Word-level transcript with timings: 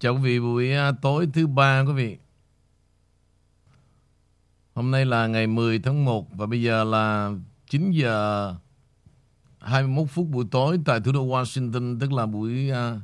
Chào 0.00 0.14
quý 0.14 0.20
vị 0.22 0.40
buổi 0.40 0.72
à, 0.72 0.92
tối 1.02 1.28
thứ 1.32 1.46
ba 1.46 1.84
quý 1.86 1.92
vị. 1.92 2.16
Hôm 4.74 4.90
nay 4.90 5.04
là 5.04 5.26
ngày 5.26 5.46
10 5.46 5.78
tháng 5.78 6.04
1 6.04 6.26
và 6.36 6.46
bây 6.46 6.62
giờ 6.62 6.84
là 6.84 7.32
9 7.70 7.90
giờ 7.90 8.54
21 9.58 10.06
phút 10.10 10.26
buổi 10.30 10.44
tối 10.50 10.78
tại 10.84 11.00
thủ 11.04 11.12
đô 11.12 11.26
Washington 11.26 12.00
tức 12.00 12.12
là 12.12 12.26
buổi 12.26 12.70
uh, 12.70 13.02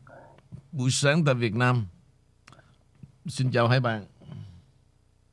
buổi 0.72 0.90
sáng 0.90 1.24
tại 1.24 1.34
Việt 1.34 1.54
Nam. 1.54 1.86
Xin 3.26 3.50
chào 3.50 3.68
hai 3.68 3.80
bạn. 3.80 4.04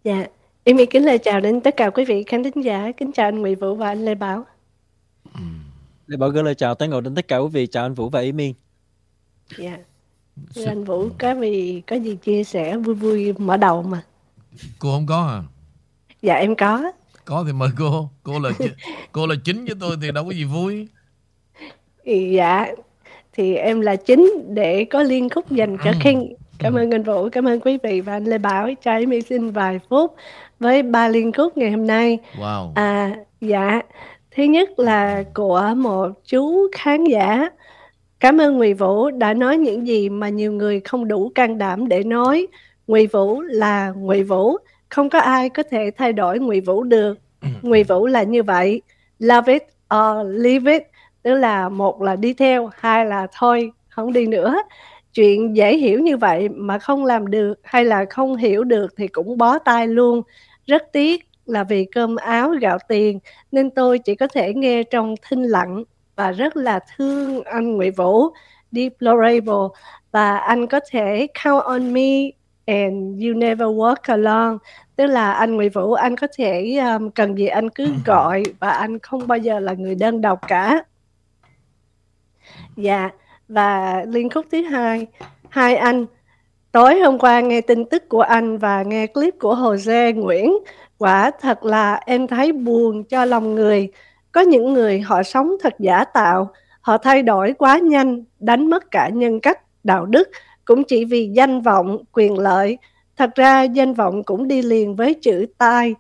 Dạ, 0.04 0.26
em 0.64 0.78
kính 0.92 1.06
lời 1.06 1.18
chào 1.18 1.40
đến 1.40 1.62
tất 1.62 1.78
cả 1.78 1.90
quý 1.90 2.06
vị 2.06 2.24
khán 2.24 2.44
thính 2.44 2.64
giả, 2.64 2.92
kính 2.98 3.12
chào 3.12 3.28
anh 3.28 3.40
Nguyễn 3.40 3.60
Vũ 3.60 3.76
và 3.76 3.88
anh 3.88 4.06
Lê 4.06 4.16
Bảo. 4.16 4.46
Lê 6.08 6.18
Bảo 6.18 6.30
gửi 6.30 6.44
lời 6.44 6.56
chào 6.56 6.76
tới 6.76 6.88
ngồi 6.88 7.02
đến 7.02 7.16
tất 7.16 7.28
cả 7.28 7.38
quý 7.38 7.50
vị, 7.52 7.68
chào 7.68 7.86
anh 7.86 7.94
Vũ 7.94 8.10
và 8.10 8.20
Ý 8.20 8.32
Miên. 8.32 8.54
Dạ. 9.58 9.78
Thưa 10.56 10.66
anh 10.66 10.84
Vũ, 10.84 11.10
có 11.20 11.36
vì 11.36 11.82
có 11.88 11.96
gì 11.96 12.16
chia 12.16 12.44
sẻ 12.44 12.78
vui 12.78 12.96
vui 12.96 13.34
mở 13.38 13.58
đầu 13.58 13.84
mà. 13.84 14.02
Cô 14.80 14.92
không 14.92 15.06
có 15.06 15.28
à? 15.28 15.42
Dạ 16.22 16.36
em 16.36 16.56
có. 16.56 16.92
Có 17.26 17.44
thì 17.48 17.54
mời 17.54 17.70
cô. 17.78 18.10
Cô 18.24 18.40
là 18.40 18.50
cô 19.12 19.28
là 19.28 19.36
chính 19.44 19.66
với 19.66 19.76
tôi 19.80 19.96
thì 20.02 20.12
đâu 20.12 20.26
có 20.26 20.32
gì 20.32 20.44
vui. 20.44 20.88
Dạ. 22.06 22.68
Thì 23.34 23.56
em 23.56 23.82
là 23.82 23.96
chính 23.96 24.32
để 24.48 24.86
có 24.86 25.04
liên 25.04 25.30
khúc 25.30 25.52
dành 25.52 25.78
cho 25.84 25.92
King. 26.04 26.34
Cảm 26.58 26.74
ơn 26.74 26.92
anh 26.92 27.04
Vũ, 27.04 27.30
cảm 27.30 27.48
ơn 27.48 27.60
quý 27.60 27.78
vị 27.84 28.02
và 28.02 28.14
anh 28.14 28.26
Lê 28.26 28.38
Bảo 28.38 28.70
cho 28.84 28.92
em 28.92 29.22
xin 29.30 29.52
vài 29.52 29.80
phút 29.90 30.16
với 30.60 30.84
ba 30.84 31.08
liên 31.08 31.32
khúc 31.32 31.58
ngày 31.58 31.72
hôm 31.72 31.88
nay. 31.88 32.20
Wow. 32.38 32.72
À 32.76 33.16
dạ. 33.42 33.82
Thứ 34.36 34.44
nhất 34.44 34.80
là 34.80 35.24
của 35.34 35.74
một 35.78 36.10
chú 36.26 36.68
khán 36.72 37.04
giả 37.04 37.50
Cảm 38.24 38.42
ơn 38.42 38.58
Ngụy 38.58 38.74
Vũ 38.74 39.10
đã 39.10 39.34
nói 39.34 39.58
những 39.58 39.88
gì 39.88 40.10
mà 40.10 40.30
nhiều 40.30 40.52
người 40.52 40.80
không 40.80 41.08
đủ 41.08 41.32
can 41.36 41.58
đảm 41.58 41.88
để 41.88 42.04
nói. 42.04 42.48
Ngụy 42.88 43.08
Vũ 43.08 43.42
là 43.42 43.92
Ngụy 43.96 44.24
Vũ, 44.24 44.58
không 44.90 45.10
có 45.10 45.20
ai 45.20 45.50
có 45.50 45.64
thể 45.72 45.92
thay 45.98 46.14
đổi 46.14 46.40
Ngụy 46.40 46.62
Vũ 46.62 46.84
được. 46.84 47.18
Ngụy 47.62 47.84
Vũ 47.84 48.08
là 48.08 48.24
như 48.24 48.44
vậy, 48.44 48.82
love 49.20 49.54
it 49.54 49.64
or 49.96 50.28
leave 50.30 50.74
it, 50.74 50.84
tức 51.24 51.34
là 51.34 51.70
một 51.70 52.02
là 52.02 52.16
đi 52.16 52.34
theo, 52.34 52.70
hai 52.78 53.06
là 53.06 53.28
thôi 53.38 53.72
không 53.90 54.14
đi 54.14 54.28
nữa. 54.28 54.56
Chuyện 55.14 55.56
dễ 55.56 55.78
hiểu 55.78 56.00
như 56.00 56.18
vậy 56.18 56.50
mà 56.50 56.80
không 56.80 57.06
làm 57.06 57.28
được 57.28 57.54
hay 57.64 57.86
là 57.86 58.06
không 58.10 58.36
hiểu 58.36 58.64
được 58.64 58.94
thì 58.98 59.08
cũng 59.08 59.38
bó 59.38 59.60
tay 59.60 59.88
luôn. 59.88 60.22
Rất 60.66 60.84
tiếc 60.92 61.28
là 61.46 61.64
vì 61.64 61.86
cơm 61.86 62.16
áo 62.16 62.50
gạo 62.62 62.78
tiền 62.88 63.20
nên 63.52 63.70
tôi 63.70 64.00
chỉ 64.00 64.16
có 64.16 64.28
thể 64.28 64.54
nghe 64.54 64.84
trong 64.84 65.16
thinh 65.30 65.44
lặng 65.44 65.84
và 66.16 66.32
rất 66.32 66.58
là 66.58 66.80
thương 66.98 67.44
anh 67.44 67.76
Nguyễn 67.76 67.94
Vũ 67.94 68.30
deplorable 68.72 69.68
và 70.12 70.38
anh 70.38 70.68
có 70.68 70.80
thể 70.92 71.28
count 71.44 71.64
on 71.64 71.94
me 71.94 72.30
and 72.66 73.24
you 73.24 73.34
never 73.34 73.68
walk 73.68 73.96
alone 74.02 74.58
tức 74.96 75.06
là 75.06 75.34
anh 75.34 75.56
Nguyễn 75.56 75.72
Vũ 75.72 75.94
anh 75.94 76.16
có 76.16 76.28
thể 76.38 76.78
um, 76.78 77.10
cần 77.10 77.38
gì 77.38 77.48
anh 77.48 77.70
cứ 77.70 77.88
gọi 78.06 78.44
và 78.60 78.70
anh 78.70 79.00
không 79.00 79.28
bao 79.28 79.38
giờ 79.38 79.60
là 79.60 79.74
người 79.74 79.96
đơn 79.96 80.22
độc 80.22 80.40
cả. 80.48 80.84
Dạ 82.76 83.10
và 83.48 84.04
liên 84.08 84.30
khúc 84.30 84.46
thứ 84.52 84.62
hai. 84.62 85.08
Hai 85.50 85.76
anh 85.76 86.06
tối 86.72 87.00
hôm 87.00 87.20
qua 87.20 87.40
nghe 87.40 87.62
tin 87.62 87.86
tức 87.86 88.10
của 88.10 88.22
anh 88.22 88.58
và 88.58 88.84
nghe 88.84 89.08
clip 89.08 89.34
của 89.40 89.56
Jose 89.56 90.16
Nguyễn. 90.16 90.54
Quả 90.98 91.32
thật 91.42 91.64
là 91.64 92.00
em 92.06 92.28
thấy 92.28 92.52
buồn 92.52 93.04
cho 93.04 93.26
lòng 93.26 93.56
người 93.56 93.92
có 94.34 94.42
những 94.42 94.74
người 94.74 95.00
họ 95.00 95.24
sống 95.24 95.52
thật 95.62 95.74
giả 95.80 96.04
tạo, 96.04 96.52
họ 96.82 96.98
thay 96.98 97.24
đổi 97.24 97.54
quá 97.54 97.78
nhanh, 97.78 98.24
đánh 98.40 98.70
mất 98.70 98.92
cả 98.92 99.10
nhân 99.10 99.40
cách, 99.40 99.60
đạo 99.84 100.06
đức, 100.06 100.30
cũng 100.66 100.84
chỉ 100.84 101.06
vì 101.06 101.30
danh 101.34 101.62
vọng, 101.62 101.98
quyền 102.12 102.40
lợi. 102.40 102.78
Thật 103.18 103.30
ra 103.36 103.64
danh 103.64 103.94
vọng 103.94 104.24
cũng 104.24 104.48
đi 104.48 104.62
liền 104.62 104.96
với 104.96 105.14
chữ 105.14 105.46
tai 105.58 105.96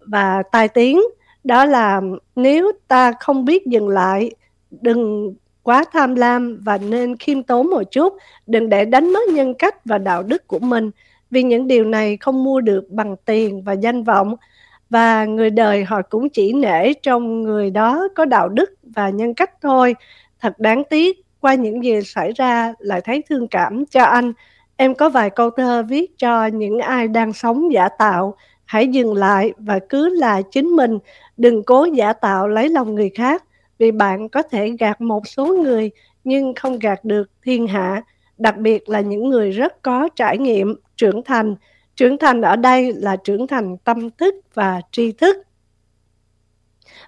và 0.00 0.42
tai 0.52 0.68
tiếng. 0.68 1.00
Đó 1.44 1.64
là 1.64 2.00
nếu 2.36 2.72
ta 2.88 3.12
không 3.20 3.44
biết 3.44 3.66
dừng 3.66 3.88
lại, 3.88 4.30
đừng 4.70 5.34
quá 5.62 5.84
tham 5.92 6.14
lam 6.14 6.58
và 6.64 6.78
nên 6.78 7.16
khiêm 7.16 7.42
tốn 7.42 7.70
một 7.70 7.82
chút, 7.90 8.16
đừng 8.46 8.68
để 8.68 8.84
đánh 8.84 9.12
mất 9.12 9.28
nhân 9.28 9.54
cách 9.54 9.84
và 9.84 9.98
đạo 9.98 10.22
đức 10.22 10.46
của 10.46 10.58
mình, 10.58 10.90
vì 11.30 11.42
những 11.42 11.66
điều 11.66 11.84
này 11.84 12.16
không 12.16 12.44
mua 12.44 12.60
được 12.60 12.84
bằng 12.90 13.16
tiền 13.24 13.62
và 13.62 13.72
danh 13.72 14.02
vọng 14.02 14.36
và 14.90 15.24
người 15.24 15.50
đời 15.50 15.84
họ 15.84 16.02
cũng 16.02 16.28
chỉ 16.28 16.52
nể 16.52 16.92
trong 16.92 17.42
người 17.42 17.70
đó 17.70 18.08
có 18.14 18.24
đạo 18.24 18.48
đức 18.48 18.70
và 18.82 19.10
nhân 19.10 19.34
cách 19.34 19.50
thôi. 19.62 19.94
Thật 20.40 20.58
đáng 20.58 20.82
tiếc, 20.90 21.22
qua 21.40 21.54
những 21.54 21.84
gì 21.84 22.02
xảy 22.02 22.32
ra 22.32 22.74
lại 22.78 23.00
thấy 23.00 23.22
thương 23.28 23.48
cảm 23.48 23.86
cho 23.86 24.02
anh. 24.02 24.32
Em 24.76 24.94
có 24.94 25.08
vài 25.08 25.30
câu 25.30 25.50
thơ 25.50 25.82
viết 25.88 26.18
cho 26.18 26.46
những 26.46 26.78
ai 26.78 27.08
đang 27.08 27.32
sống 27.32 27.72
giả 27.72 27.88
tạo. 27.88 28.36
Hãy 28.64 28.88
dừng 28.88 29.14
lại 29.14 29.52
và 29.58 29.78
cứ 29.88 30.08
là 30.08 30.42
chính 30.50 30.66
mình, 30.66 30.98
đừng 31.36 31.62
cố 31.62 31.84
giả 31.84 32.12
tạo 32.12 32.48
lấy 32.48 32.68
lòng 32.68 32.94
người 32.94 33.10
khác, 33.14 33.44
vì 33.78 33.90
bạn 33.90 34.28
có 34.28 34.42
thể 34.42 34.70
gạt 34.80 35.00
một 35.00 35.26
số 35.26 35.46
người 35.46 35.90
nhưng 36.24 36.54
không 36.54 36.78
gạt 36.78 37.04
được 37.04 37.30
thiên 37.42 37.66
hạ, 37.66 38.02
đặc 38.38 38.56
biệt 38.56 38.88
là 38.88 39.00
những 39.00 39.28
người 39.28 39.50
rất 39.50 39.82
có 39.82 40.08
trải 40.16 40.38
nghiệm, 40.38 40.74
trưởng 40.96 41.22
thành, 41.22 41.56
Trưởng 41.96 42.18
thành 42.18 42.42
ở 42.42 42.56
đây 42.56 42.92
là 42.92 43.16
trưởng 43.16 43.46
thành 43.46 43.76
tâm 43.76 44.10
thức 44.10 44.34
và 44.54 44.80
tri 44.92 45.12
thức. 45.12 45.36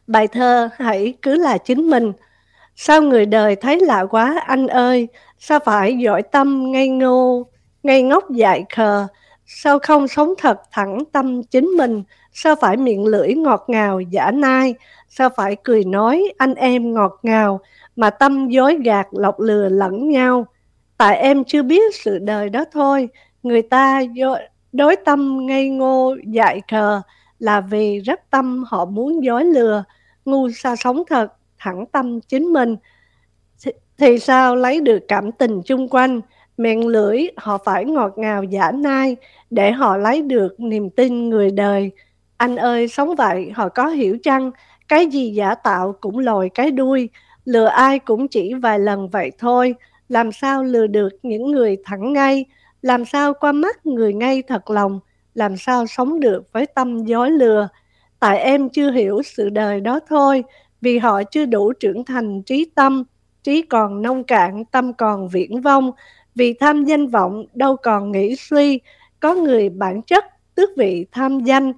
Bài 0.06 0.28
thơ 0.28 0.68
hãy 0.76 1.14
cứ 1.22 1.34
là 1.34 1.58
chính 1.58 1.90
mình. 1.90 2.12
Sao 2.76 3.02
người 3.02 3.26
đời 3.26 3.56
thấy 3.56 3.80
lạ 3.80 4.06
quá 4.10 4.42
anh 4.46 4.66
ơi, 4.66 5.08
sao 5.38 5.58
phải 5.64 5.98
giỏi 5.98 6.22
tâm 6.22 6.72
ngây 6.72 6.88
ngô, 6.88 7.46
ngây 7.82 8.02
ngốc 8.02 8.30
dại 8.30 8.64
khờ, 8.74 9.06
sao 9.46 9.78
không 9.78 10.08
sống 10.08 10.34
thật 10.38 10.60
thẳng 10.72 11.04
tâm 11.12 11.42
chính 11.42 11.66
mình, 11.66 12.02
sao 12.32 12.54
phải 12.60 12.76
miệng 12.76 13.06
lưỡi 13.06 13.34
ngọt 13.34 13.64
ngào 13.68 14.00
giả 14.00 14.30
nai, 14.30 14.74
sao 15.08 15.28
phải 15.36 15.56
cười 15.64 15.84
nói 15.84 16.32
anh 16.38 16.54
em 16.54 16.94
ngọt 16.94 17.18
ngào, 17.22 17.60
mà 17.96 18.10
tâm 18.10 18.48
dối 18.48 18.78
gạt 18.84 19.06
lọc 19.12 19.40
lừa 19.40 19.68
lẫn 19.68 20.08
nhau. 20.08 20.46
Tại 20.96 21.16
em 21.16 21.44
chưa 21.44 21.62
biết 21.62 21.94
sự 21.94 22.18
đời 22.18 22.48
đó 22.48 22.64
thôi, 22.72 23.08
người 23.42 23.62
ta 23.62 24.00
dối, 24.00 24.38
Đối 24.72 24.96
tâm 24.96 25.46
ngây 25.46 25.68
ngô 25.68 26.16
dại 26.24 26.62
khờ 26.70 27.02
là 27.38 27.60
vì 27.60 27.98
rất 27.98 28.20
tâm 28.30 28.64
họ 28.66 28.84
muốn 28.84 29.24
dối 29.24 29.44
lừa, 29.44 29.84
ngu 30.24 30.50
sa 30.50 30.76
sống 30.76 31.02
thật, 31.08 31.32
thẳng 31.58 31.84
tâm 31.92 32.20
chính 32.20 32.52
mình. 32.52 32.76
Thì 33.98 34.18
sao 34.18 34.56
lấy 34.56 34.80
được 34.80 34.98
cảm 35.08 35.32
tình 35.32 35.62
chung 35.62 35.88
quanh, 35.88 36.20
miệng 36.56 36.86
lưỡi 36.86 37.22
họ 37.36 37.58
phải 37.64 37.84
ngọt 37.84 38.12
ngào 38.18 38.44
giả 38.44 38.72
nai 38.72 39.16
để 39.50 39.72
họ 39.72 39.96
lấy 39.96 40.22
được 40.22 40.60
niềm 40.60 40.90
tin 40.90 41.30
người 41.30 41.50
đời. 41.50 41.90
Anh 42.36 42.56
ơi 42.56 42.88
sống 42.88 43.14
vậy 43.16 43.50
họ 43.54 43.68
có 43.68 43.86
hiểu 43.86 44.18
chăng, 44.22 44.50
cái 44.88 45.06
gì 45.06 45.30
giả 45.30 45.54
tạo 45.54 45.94
cũng 46.00 46.18
lòi 46.18 46.48
cái 46.48 46.70
đuôi, 46.70 47.08
lừa 47.44 47.66
ai 47.66 47.98
cũng 47.98 48.28
chỉ 48.28 48.54
vài 48.54 48.78
lần 48.78 49.08
vậy 49.08 49.32
thôi, 49.38 49.74
làm 50.08 50.32
sao 50.32 50.62
lừa 50.62 50.86
được 50.86 51.08
những 51.22 51.52
người 51.52 51.76
thẳng 51.84 52.12
ngay, 52.12 52.44
làm 52.82 53.04
sao 53.04 53.34
qua 53.34 53.52
mắt 53.52 53.86
người 53.86 54.14
ngay 54.14 54.42
thật 54.42 54.70
lòng, 54.70 55.00
làm 55.34 55.56
sao 55.56 55.86
sống 55.86 56.20
được 56.20 56.52
với 56.52 56.66
tâm 56.66 57.04
dối 57.04 57.30
lừa. 57.30 57.68
Tại 58.20 58.38
em 58.38 58.68
chưa 58.68 58.90
hiểu 58.90 59.22
sự 59.22 59.48
đời 59.48 59.80
đó 59.80 60.00
thôi, 60.08 60.44
vì 60.80 60.98
họ 60.98 61.22
chưa 61.22 61.46
đủ 61.46 61.72
trưởng 61.72 62.04
thành 62.04 62.42
trí 62.42 62.70
tâm, 62.74 63.04
trí 63.42 63.62
còn 63.62 64.02
nông 64.02 64.24
cạn, 64.24 64.64
tâm 64.64 64.92
còn 64.92 65.28
viễn 65.28 65.60
vông, 65.60 65.92
vì 66.34 66.54
tham 66.54 66.84
danh 66.84 67.06
vọng 67.06 67.44
đâu 67.54 67.76
còn 67.76 68.12
nghĩ 68.12 68.36
suy, 68.36 68.80
có 69.20 69.34
người 69.34 69.68
bản 69.68 70.02
chất 70.02 70.24
tước 70.54 70.70
vị 70.76 71.06
tham 71.12 71.40
danh, 71.40 71.72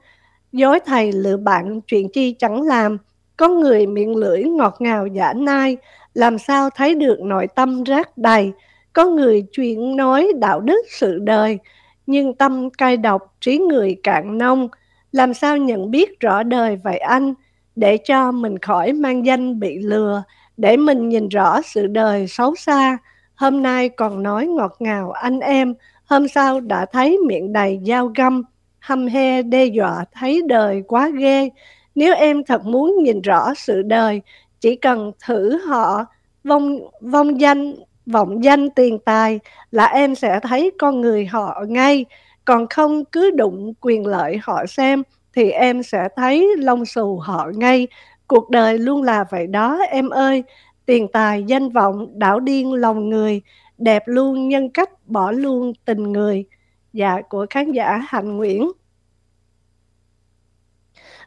dối 0.53 0.81
thầy 0.87 1.13
lựa 1.13 1.37
bạn 1.37 1.81
chuyện 1.81 2.09
chi 2.13 2.33
chẳng 2.39 2.63
làm, 2.63 2.99
có 3.37 3.49
người 3.49 3.87
miệng 3.87 4.17
lưỡi 4.17 4.43
ngọt 4.43 4.77
ngào 4.79 5.07
giả 5.07 5.33
nai, 5.33 5.77
làm 6.15 6.39
sao 6.39 6.71
thấy 6.71 6.95
được 6.95 7.21
nội 7.21 7.47
tâm 7.55 7.83
rác 7.83 8.19
đầy, 8.19 8.53
có 8.93 9.05
người 9.05 9.45
chuyện 9.53 9.97
nói 9.97 10.33
đạo 10.39 10.61
đức 10.61 10.83
sự 10.91 11.19
đời, 11.19 11.59
nhưng 12.07 12.35
tâm 12.35 12.71
cay 12.71 12.97
độc 12.97 13.35
trí 13.41 13.59
người 13.59 13.97
cạn 14.03 14.39
nông, 14.39 14.69
làm 15.13 15.35
sao 15.35 15.57
nhận 15.57 15.91
biết 15.91 16.21
rõ 16.21 16.43
đời 16.43 16.77
vậy 16.85 16.99
anh, 16.99 17.35
để 17.77 17.97
cho 17.97 18.33
mình 18.33 18.59
khỏi 18.59 18.93
mang 18.93 19.27
danh 19.27 19.61
bị 19.61 19.79
lừa, 19.79 20.23
để 20.57 20.77
mình 20.77 21.09
nhìn 21.09 21.29
rõ 21.29 21.63
sự 21.63 21.87
đời 21.87 22.27
xấu 22.27 22.55
xa. 22.55 22.99
Hôm 23.35 23.63
nay 23.63 23.89
còn 23.89 24.23
nói 24.23 24.47
ngọt 24.47 24.77
ngào 24.79 25.11
anh 25.11 25.41
em, 25.41 25.75
hôm 26.05 26.29
sau 26.29 26.61
đã 26.61 26.87
thấy 26.93 27.19
miệng 27.27 27.53
đầy 27.53 27.81
dao 27.87 28.13
găm, 28.17 28.43
hăm 28.79 29.07
he 29.07 29.43
đe 29.43 29.65
dọa 29.65 30.05
thấy 30.13 30.43
đời 30.49 30.83
quá 30.89 31.09
ghê. 31.09 31.51
Nếu 31.95 32.15
em 32.15 32.45
thật 32.45 32.65
muốn 32.65 32.97
nhìn 33.03 33.21
rõ 33.21 33.55
sự 33.55 33.83
đời, 33.83 34.23
chỉ 34.61 34.77
cần 34.77 35.13
thử 35.27 35.59
họ 35.67 36.05
vong 36.45 36.79
vong 37.01 37.41
danh 37.41 37.75
vọng 38.11 38.45
danh 38.45 38.71
tiền 38.71 38.99
tài 38.99 39.41
là 39.71 39.87
em 39.87 40.15
sẽ 40.15 40.41
thấy 40.43 40.71
con 40.79 41.01
người 41.01 41.27
họ 41.27 41.65
ngay. 41.69 42.05
Còn 42.45 42.67
không 42.69 43.05
cứ 43.05 43.31
đụng 43.31 43.73
quyền 43.81 44.07
lợi 44.07 44.39
họ 44.43 44.67
xem 44.67 45.03
thì 45.35 45.51
em 45.51 45.83
sẽ 45.83 46.09
thấy 46.17 46.49
lông 46.59 46.85
xù 46.85 47.19
họ 47.19 47.51
ngay. 47.55 47.89
Cuộc 48.27 48.51
đời 48.51 48.79
luôn 48.79 49.03
là 49.03 49.25
vậy 49.31 49.47
đó 49.47 49.79
em 49.91 50.09
ơi. 50.09 50.45
Tiền 50.87 51.09
tài, 51.13 51.43
danh 51.43 51.69
vọng, 51.69 52.19
đảo 52.19 52.41
điên 52.41 52.73
lòng 52.73 53.09
người, 53.09 53.41
đẹp 53.79 54.03
luôn 54.07 54.49
nhân 54.49 54.71
cách, 54.71 54.91
bỏ 55.07 55.31
luôn 55.31 55.73
tình 55.85 56.03
người. 56.03 56.45
Dạ 56.93 57.21
của 57.29 57.47
khán 57.51 57.73
giả 57.73 57.97
Hạnh 58.09 58.37
Nguyễn. 58.37 58.71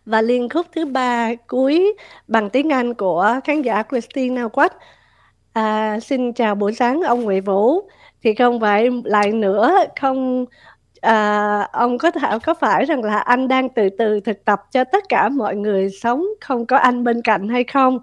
Và 0.06 0.22
liên 0.22 0.50
khúc 0.50 0.66
thứ 0.76 0.86
ba 0.86 1.36
cuối 1.48 1.94
bằng 2.28 2.50
tiếng 2.50 2.70
Anh 2.70 2.94
của 2.94 3.40
khán 3.44 3.62
giả 3.62 3.84
Christina 3.90 4.48
Quách 4.48 4.74
à, 5.54 6.00
xin 6.00 6.34
chào 6.34 6.56
buổi 6.56 6.74
sáng 6.74 7.02
ông 7.02 7.24
Nguyễn 7.24 7.44
Vũ. 7.44 7.82
Thì 8.24 8.34
không 8.36 8.60
phải 8.60 8.90
lại 9.04 9.32
nữa 9.32 9.76
không 10.02 10.46
à, 11.02 11.60
ông 11.72 11.98
có 11.98 12.12
thể 12.12 12.40
có 12.44 12.54
phải 12.54 12.86
rằng 12.86 13.04
là 13.04 13.18
anh 13.18 13.48
đang 13.48 13.70
từ 13.70 13.90
từ 13.98 14.20
thực 14.20 14.46
tập 14.46 14.62
cho 14.72 14.84
tất 14.84 15.04
cả 15.10 15.30
mọi 15.30 15.56
người 15.56 15.90
sống 15.90 16.26
không 16.42 16.66
có 16.66 16.78
anh 16.78 17.04
bên 17.04 17.22
cạnh 17.22 17.50
hay 17.50 17.64
không? 17.64 18.00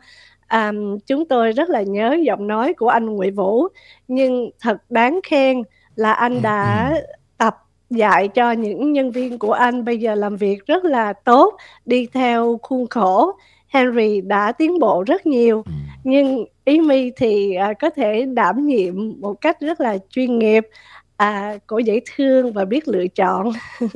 À, 0.47 0.73
chúng 1.07 1.29
tôi 1.29 1.53
rất 1.53 1.71
là 1.71 1.83
nhớ 1.83 2.17
giọng 2.23 2.47
nói 2.47 2.75
của 2.75 2.89
anh 2.89 3.07
Nguyễn 3.07 3.35
Vũ. 3.35 3.69
Nhưng 4.09 4.51
thật 4.61 4.77
đáng 4.91 5.21
khen 5.25 5.63
là 5.95 6.13
anh 6.13 6.43
đã 6.43 6.93
tập 7.39 7.57
dạy 7.91 8.29
cho 8.29 8.53
những 8.53 8.93
nhân 8.93 9.11
viên 9.11 9.39
của 9.39 9.53
anh 9.53 9.85
bây 9.85 9.99
giờ 9.99 10.15
làm 10.15 10.37
việc 10.37 10.67
rất 10.67 10.85
là 10.85 11.13
tốt 11.13 11.57
đi 11.87 12.09
theo 12.13 12.59
khuôn 12.63 12.87
khổ. 12.87 13.33
Henry 13.69 14.21
đã 14.21 14.53
tiến 14.53 14.79
bộ 14.79 15.05
rất 15.07 15.27
nhiều 15.27 15.65
nhưng 16.05 16.45
ý 16.65 16.81
mi 16.81 17.11
thì 17.17 17.55
à, 17.55 17.73
có 17.73 17.91
thể 17.91 18.27
đảm 18.27 18.67
nhiệm 18.67 18.95
một 19.21 19.41
cách 19.41 19.61
rất 19.61 19.81
là 19.81 19.99
chuyên 20.11 20.39
nghiệp 20.39 20.69
à, 21.17 21.55
cổ 21.67 21.79
dễ 21.79 22.01
thương 22.17 22.53
và 22.53 22.65
biết 22.65 22.89
lựa 22.89 23.07
chọn. 23.07 23.53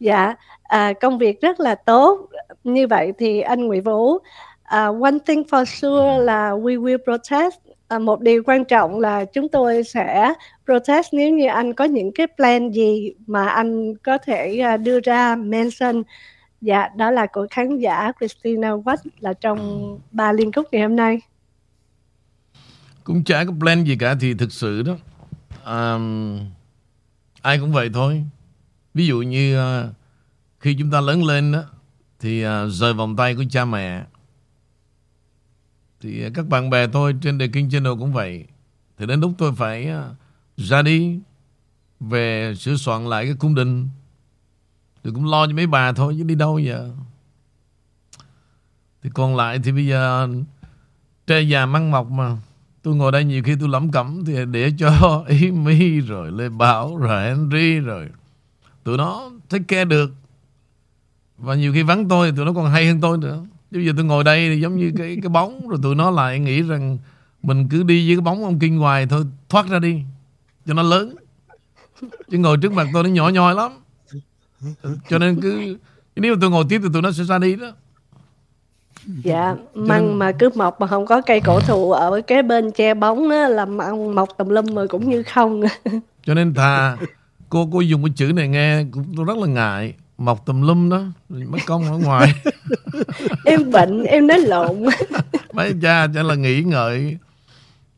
Dạ 0.00 0.34
à, 0.62 0.92
công 0.92 1.18
việc 1.18 1.40
rất 1.40 1.60
là 1.60 1.74
tốt. 1.74 2.28
Như 2.64 2.86
vậy 2.86 3.12
thì 3.18 3.40
anh 3.40 3.66
Nguyễn 3.66 3.82
Vũ 3.82 4.14
uh, 4.14 5.02
one 5.02 5.18
thing 5.26 5.42
for 5.42 5.64
sure 5.64 6.24
là 6.24 6.50
we 6.50 6.82
will 6.82 6.98
protest. 7.04 7.54
Uh, 7.94 8.02
một 8.02 8.20
điều 8.20 8.42
quan 8.46 8.64
trọng 8.64 9.00
là 9.00 9.24
chúng 9.24 9.48
tôi 9.48 9.84
sẽ 9.84 10.32
protest 10.64 11.08
nếu 11.12 11.30
như 11.30 11.46
anh 11.46 11.72
có 11.72 11.84
những 11.84 12.12
cái 12.12 12.26
plan 12.36 12.70
gì 12.70 13.12
mà 13.26 13.48
anh 13.48 13.94
có 13.96 14.18
thể 14.18 14.62
uh, 14.74 14.80
đưa 14.80 15.00
ra 15.00 15.36
mention. 15.36 16.02
Dạ 16.60 16.88
đó 16.96 17.10
là 17.10 17.26
của 17.26 17.46
khán 17.50 17.78
giả 17.78 18.12
Christina 18.18 18.70
Watt 18.70 18.96
là 19.20 19.32
trong 19.32 19.98
ba 20.10 20.32
liên 20.32 20.52
khúc 20.52 20.66
ngày 20.72 20.82
hôm 20.82 20.96
nay 20.96 21.20
cũng 23.10 23.24
chả 23.24 23.44
có 23.44 23.52
plan 23.60 23.84
gì 23.84 23.96
cả 23.96 24.14
thì 24.20 24.34
thực 24.34 24.52
sự 24.52 24.82
đó 24.82 24.96
um, 25.64 26.38
ai 27.42 27.58
cũng 27.58 27.72
vậy 27.72 27.90
thôi. 27.94 28.24
Ví 28.94 29.06
dụ 29.06 29.22
như 29.22 29.60
uh, 29.60 29.94
khi 30.60 30.76
chúng 30.78 30.90
ta 30.90 31.00
lớn 31.00 31.24
lên 31.24 31.52
đó 31.52 31.62
thì 32.20 32.46
uh, 32.46 32.50
rời 32.68 32.94
vòng 32.94 33.16
tay 33.16 33.34
của 33.34 33.44
cha 33.50 33.64
mẹ. 33.64 34.04
Thì 36.00 36.26
uh, 36.26 36.34
các 36.34 36.48
bạn 36.48 36.70
bè 36.70 36.86
tôi 36.86 37.14
trên 37.22 37.38
The 37.38 37.46
King 37.46 37.70
Channel 37.70 37.92
cũng 37.98 38.12
vậy. 38.12 38.44
Thì 38.98 39.06
đến 39.06 39.20
lúc 39.20 39.32
tôi 39.38 39.52
phải 39.54 39.90
uh, 39.90 40.16
ra 40.56 40.82
đi 40.82 41.18
về 42.00 42.54
sửa 42.54 42.76
soạn 42.76 43.06
lại 43.06 43.24
cái 43.24 43.34
cung 43.34 43.54
đình 43.54 43.88
thì 45.04 45.10
cũng 45.14 45.30
lo 45.30 45.46
cho 45.46 45.52
mấy 45.52 45.66
bà 45.66 45.92
thôi 45.92 46.14
chứ 46.18 46.24
đi 46.24 46.34
đâu 46.34 46.58
giờ? 46.58 46.90
Thì 49.02 49.10
còn 49.14 49.36
lại 49.36 49.58
thì 49.64 49.72
bây 49.72 49.86
giờ 49.86 50.28
tre 51.26 51.40
già 51.40 51.66
măng 51.66 51.90
mọc 51.90 52.10
mà. 52.10 52.36
Tôi 52.82 52.96
ngồi 52.96 53.12
đây 53.12 53.24
nhiều 53.24 53.42
khi 53.42 53.56
tôi 53.60 53.68
lẩm 53.68 53.90
cẩm, 53.90 54.24
Thì 54.24 54.34
để 54.50 54.72
cho 54.78 55.24
Amy 55.28 56.00
rồi 56.00 56.32
Lê 56.32 56.48
Bảo 56.48 56.96
rồi 56.96 57.22
Henry 57.22 57.78
rồi. 57.78 58.08
Tụi 58.84 58.98
nó 58.98 59.30
take 59.48 59.64
care 59.68 59.84
được. 59.84 60.10
Và 61.38 61.54
nhiều 61.54 61.72
khi 61.72 61.82
vắng 61.82 62.08
tôi 62.08 62.32
Tụi 62.36 62.44
nó 62.44 62.52
còn 62.52 62.70
hay 62.70 62.86
hơn 62.86 63.00
tôi 63.00 63.18
nữa. 63.18 63.44
Bây 63.70 63.86
giờ 63.86 63.92
tôi 63.96 64.04
ngồi 64.04 64.24
đây 64.24 64.48
thì 64.48 64.60
giống 64.60 64.76
như 64.76 64.92
cái 64.98 65.18
cái 65.22 65.28
bóng, 65.28 65.68
Rồi 65.68 65.78
tụi 65.82 65.94
nó 65.94 66.10
lại 66.10 66.38
nghĩ 66.38 66.62
rằng 66.62 66.98
Mình 67.42 67.68
cứ 67.68 67.82
đi 67.82 68.08
với 68.08 68.16
cái 68.16 68.22
bóng 68.22 68.44
ông 68.44 68.58
Kinh 68.58 68.78
hoài 68.78 69.06
thôi, 69.06 69.24
Thoát 69.48 69.68
ra 69.68 69.78
đi, 69.78 70.02
Cho 70.66 70.74
nó 70.74 70.82
lớn. 70.82 71.14
Chứ 72.30 72.38
ngồi 72.38 72.56
trước 72.56 72.72
mặt 72.72 72.88
tôi 72.92 73.02
nó 73.02 73.08
nhỏ 73.08 73.28
nhoi 73.28 73.54
lắm. 73.54 73.72
Cho 75.08 75.18
nên 75.18 75.40
cứ, 75.40 75.76
Nếu 76.16 76.34
mà 76.34 76.38
tôi 76.40 76.50
ngồi 76.50 76.64
tiếp 76.68 76.80
thì 76.82 76.88
tụi 76.92 77.02
nó 77.02 77.12
sẽ 77.12 77.24
ra 77.24 77.38
đi 77.38 77.56
đó 77.56 77.72
dạ 79.06 79.54
măng 79.74 80.06
nên... 80.06 80.18
mà 80.18 80.32
cứ 80.32 80.50
mọc 80.54 80.80
mà 80.80 80.86
không 80.86 81.06
có 81.06 81.20
cây 81.20 81.40
cổ 81.40 81.60
thụ 81.60 81.92
ở 81.92 82.20
cái 82.26 82.42
bên 82.42 82.70
che 82.70 82.94
bóng 82.94 83.30
á 83.30 83.48
là 83.48 83.64
măng 83.64 84.14
mọc 84.14 84.28
tùm 84.38 84.48
lum 84.48 84.66
mà 84.74 84.82
cũng 84.88 85.10
như 85.10 85.22
không. 85.22 85.62
Cho 86.26 86.34
nên 86.34 86.54
thà 86.54 86.96
cô 87.48 87.68
cô 87.72 87.80
dùng 87.80 88.04
cái 88.04 88.12
chữ 88.16 88.32
này 88.34 88.48
nghe 88.48 88.84
cũng 88.92 89.24
rất 89.24 89.36
là 89.36 89.46
ngại 89.46 89.94
mọc 90.18 90.46
tùm 90.46 90.62
lum 90.62 90.90
đó 90.90 91.02
mất 91.28 91.58
công 91.66 91.84
ở 91.84 91.98
ngoài. 91.98 92.32
Em 93.44 93.70
bệnh 93.70 94.04
em 94.04 94.26
nói 94.26 94.38
lộn. 94.38 94.84
Mấy 95.52 95.74
cha 95.82 96.06
cho 96.14 96.22
là 96.22 96.34
nghĩ 96.34 96.62
ngợi 96.62 97.18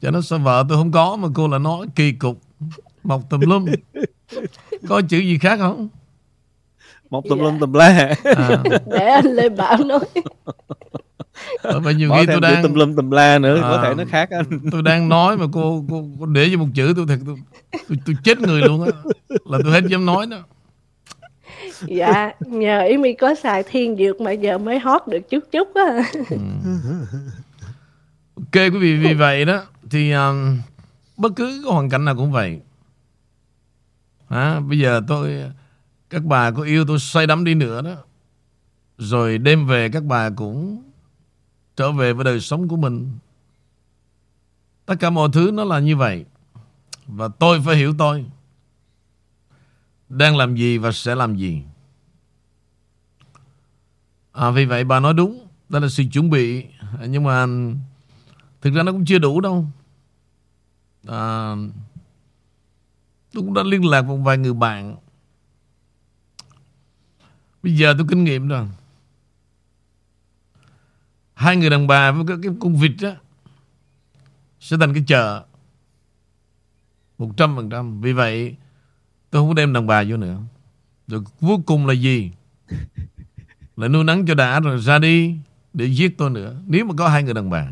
cho 0.03 0.11
nó 0.11 0.21
sao 0.21 0.39
vợ 0.39 0.65
tôi 0.69 0.79
không 0.79 0.93
có 0.93 1.17
mà 1.17 1.29
cô 1.35 1.49
là 1.49 1.59
nói 1.59 1.87
kỳ 1.95 2.13
cục 2.13 2.39
mọc 3.05 3.31
tùm 3.31 3.41
lum. 3.41 3.67
Có 4.89 5.03
chữ 5.09 5.19
gì 5.19 5.39
khác 5.39 5.59
không 5.59 5.89
một 7.13 7.29
tùm 7.29 7.39
dạ. 7.39 7.45
lum 7.45 7.59
tùm 7.59 7.73
la. 7.73 8.17
À. 8.25 8.63
để 8.87 9.07
anh 9.07 9.27
lê 9.27 9.49
bảo 9.49 9.85
nói. 9.85 10.01
Vì 11.83 11.95
nhiều 11.95 12.11
khi 12.17 12.27
tôi 12.27 12.41
đang 12.41 12.63
tùm 12.63 12.75
lum 12.75 12.97
tùm 12.97 13.11
la 13.11 13.39
nữa 13.39 13.57
à, 13.57 13.61
có 13.61 13.83
thể 13.83 13.95
nó 13.95 14.05
khác 14.11 14.31
anh. 14.31 14.61
Tôi 14.73 14.83
đang 14.83 15.09
nói 15.09 15.37
mà 15.37 15.47
cô 15.53 15.85
cô, 15.91 16.05
cô 16.21 16.27
để 16.27 16.49
cho 16.53 16.59
một 16.59 16.67
chữ 16.75 16.93
tôi 16.97 17.07
thật 17.09 17.19
tôi, 17.27 17.37
tôi, 17.89 17.99
tôi 18.07 18.17
chết 18.25 18.41
người 18.41 18.63
luôn 18.63 18.85
á. 18.85 18.91
Là 19.29 19.59
tôi 19.63 19.73
hết 19.73 19.81
dám 19.89 20.07
nói 20.07 20.27
đó. 20.27 20.37
Dạ 21.87 22.33
nhờ 22.41 22.81
ý 22.83 22.97
mi 22.97 23.13
có 23.13 23.35
xài 23.35 23.63
thiên 23.63 23.97
dược 23.97 24.21
mà 24.21 24.33
giờ 24.33 24.59
mới 24.59 24.79
hót 24.79 25.03
được 25.09 25.31
chút 25.31 25.45
chút 25.53 25.69
á. 25.75 26.05
Ừ. 26.31 26.37
ok 28.37 28.55
quý 28.55 28.79
vị 28.79 28.97
vì 28.97 29.15
vậy 29.15 29.45
đó 29.45 29.63
thì 29.91 30.13
um, 30.13 30.59
bất 31.17 31.33
cứ 31.37 31.63
hoàn 31.71 31.91
cảnh 31.91 32.05
nào 32.05 32.17
cũng 32.17 32.33
vậy. 32.33 32.61
À, 34.29 34.61
bây 34.61 34.79
giờ 34.79 35.01
tôi 35.09 35.31
các 36.13 36.25
bà 36.25 36.51
có 36.51 36.63
yêu 36.63 36.85
tôi 36.89 36.99
say 36.99 37.27
đắm 37.27 37.45
đi 37.45 37.55
nữa 37.55 37.83
đó. 37.83 37.95
Rồi 38.99 39.39
đêm 39.39 39.67
về 39.67 39.89
các 39.89 40.05
bà 40.05 40.31
cũng 40.31 40.83
Trở 41.77 41.93
về 41.93 42.13
với 42.13 42.25
đời 42.25 42.41
sống 42.41 42.69
của 42.69 42.77
mình. 42.77 43.19
Tất 44.87 44.95
cả 45.01 45.11
mọi 45.11 45.29
thứ 45.33 45.51
nó 45.55 45.65
là 45.65 45.79
như 45.79 45.97
vậy. 45.97 46.25
Và 47.07 47.29
tôi 47.29 47.61
phải 47.61 47.77
hiểu 47.77 47.95
tôi. 47.99 48.27
Đang 50.09 50.37
làm 50.37 50.55
gì 50.57 50.79
và 50.79 50.93
sẽ 50.93 51.15
làm 51.15 51.37
gì. 51.37 51.63
À, 54.33 54.51
Vì 54.51 54.65
vậy 54.65 54.85
bà 54.85 55.01
nói 55.01 55.15
đúng. 55.15 55.47
Đó 55.69 55.79
là 55.79 55.89
sự 55.89 56.05
chuẩn 56.13 56.31
bị. 56.31 56.67
Nhưng 57.07 57.25
mà 57.25 57.47
Thực 58.61 58.75
ra 58.75 58.83
nó 58.83 58.93
cũng 58.93 59.05
chưa 59.05 59.19
đủ 59.19 59.41
đâu. 59.41 59.67
À, 61.09 61.55
Tôi 63.33 63.43
cũng 63.43 63.55
đã 63.55 63.63
liên 63.63 63.85
lạc 63.85 64.03
một 64.03 64.17
vài 64.17 64.39
người 64.39 64.55
bạn. 64.55 64.97
Bây 67.63 67.77
giờ 67.77 67.95
tôi 67.99 68.07
kinh 68.09 68.25
nghiệm 68.25 68.49
rồi. 68.49 68.67
Hai 71.35 71.57
người 71.57 71.71
đàn 71.71 71.87
bà 71.87 72.11
với 72.13 72.25
cái, 72.29 72.37
cái 72.43 72.53
con 72.61 72.77
vịt 72.77 72.93
đó 73.01 73.11
Sẽ 74.61 74.77
thành 74.81 74.95
cái 74.95 75.05
chợ. 75.07 75.45
Một 77.19 77.31
trăm 77.37 77.57
phần 77.57 77.71
trăm. 77.71 78.01
Vì 78.01 78.13
vậy 78.13 78.57
tôi 79.31 79.43
không 79.43 79.49
có 79.49 79.55
đem 79.55 79.73
đàn 79.73 79.87
bà 79.87 80.05
vô 80.09 80.17
nữa. 80.17 80.39
Rồi 81.07 81.25
cuối 81.41 81.57
cùng 81.67 81.87
là 81.87 81.95
gì? 81.95 82.33
Là 83.77 83.89
nuôi 83.89 84.05
nắng 84.05 84.27
cho 84.27 84.35
đã 84.35 84.61
rồi 84.61 84.79
ra 84.81 84.99
đi 84.99 85.37
Để 85.73 85.87
giết 85.87 86.19
tôi 86.19 86.31
nữa 86.31 86.57
Nếu 86.67 86.85
mà 86.85 86.95
có 86.99 87.09
hai 87.09 87.23
người 87.23 87.35
đàn 87.35 87.51
bà. 87.51 87.67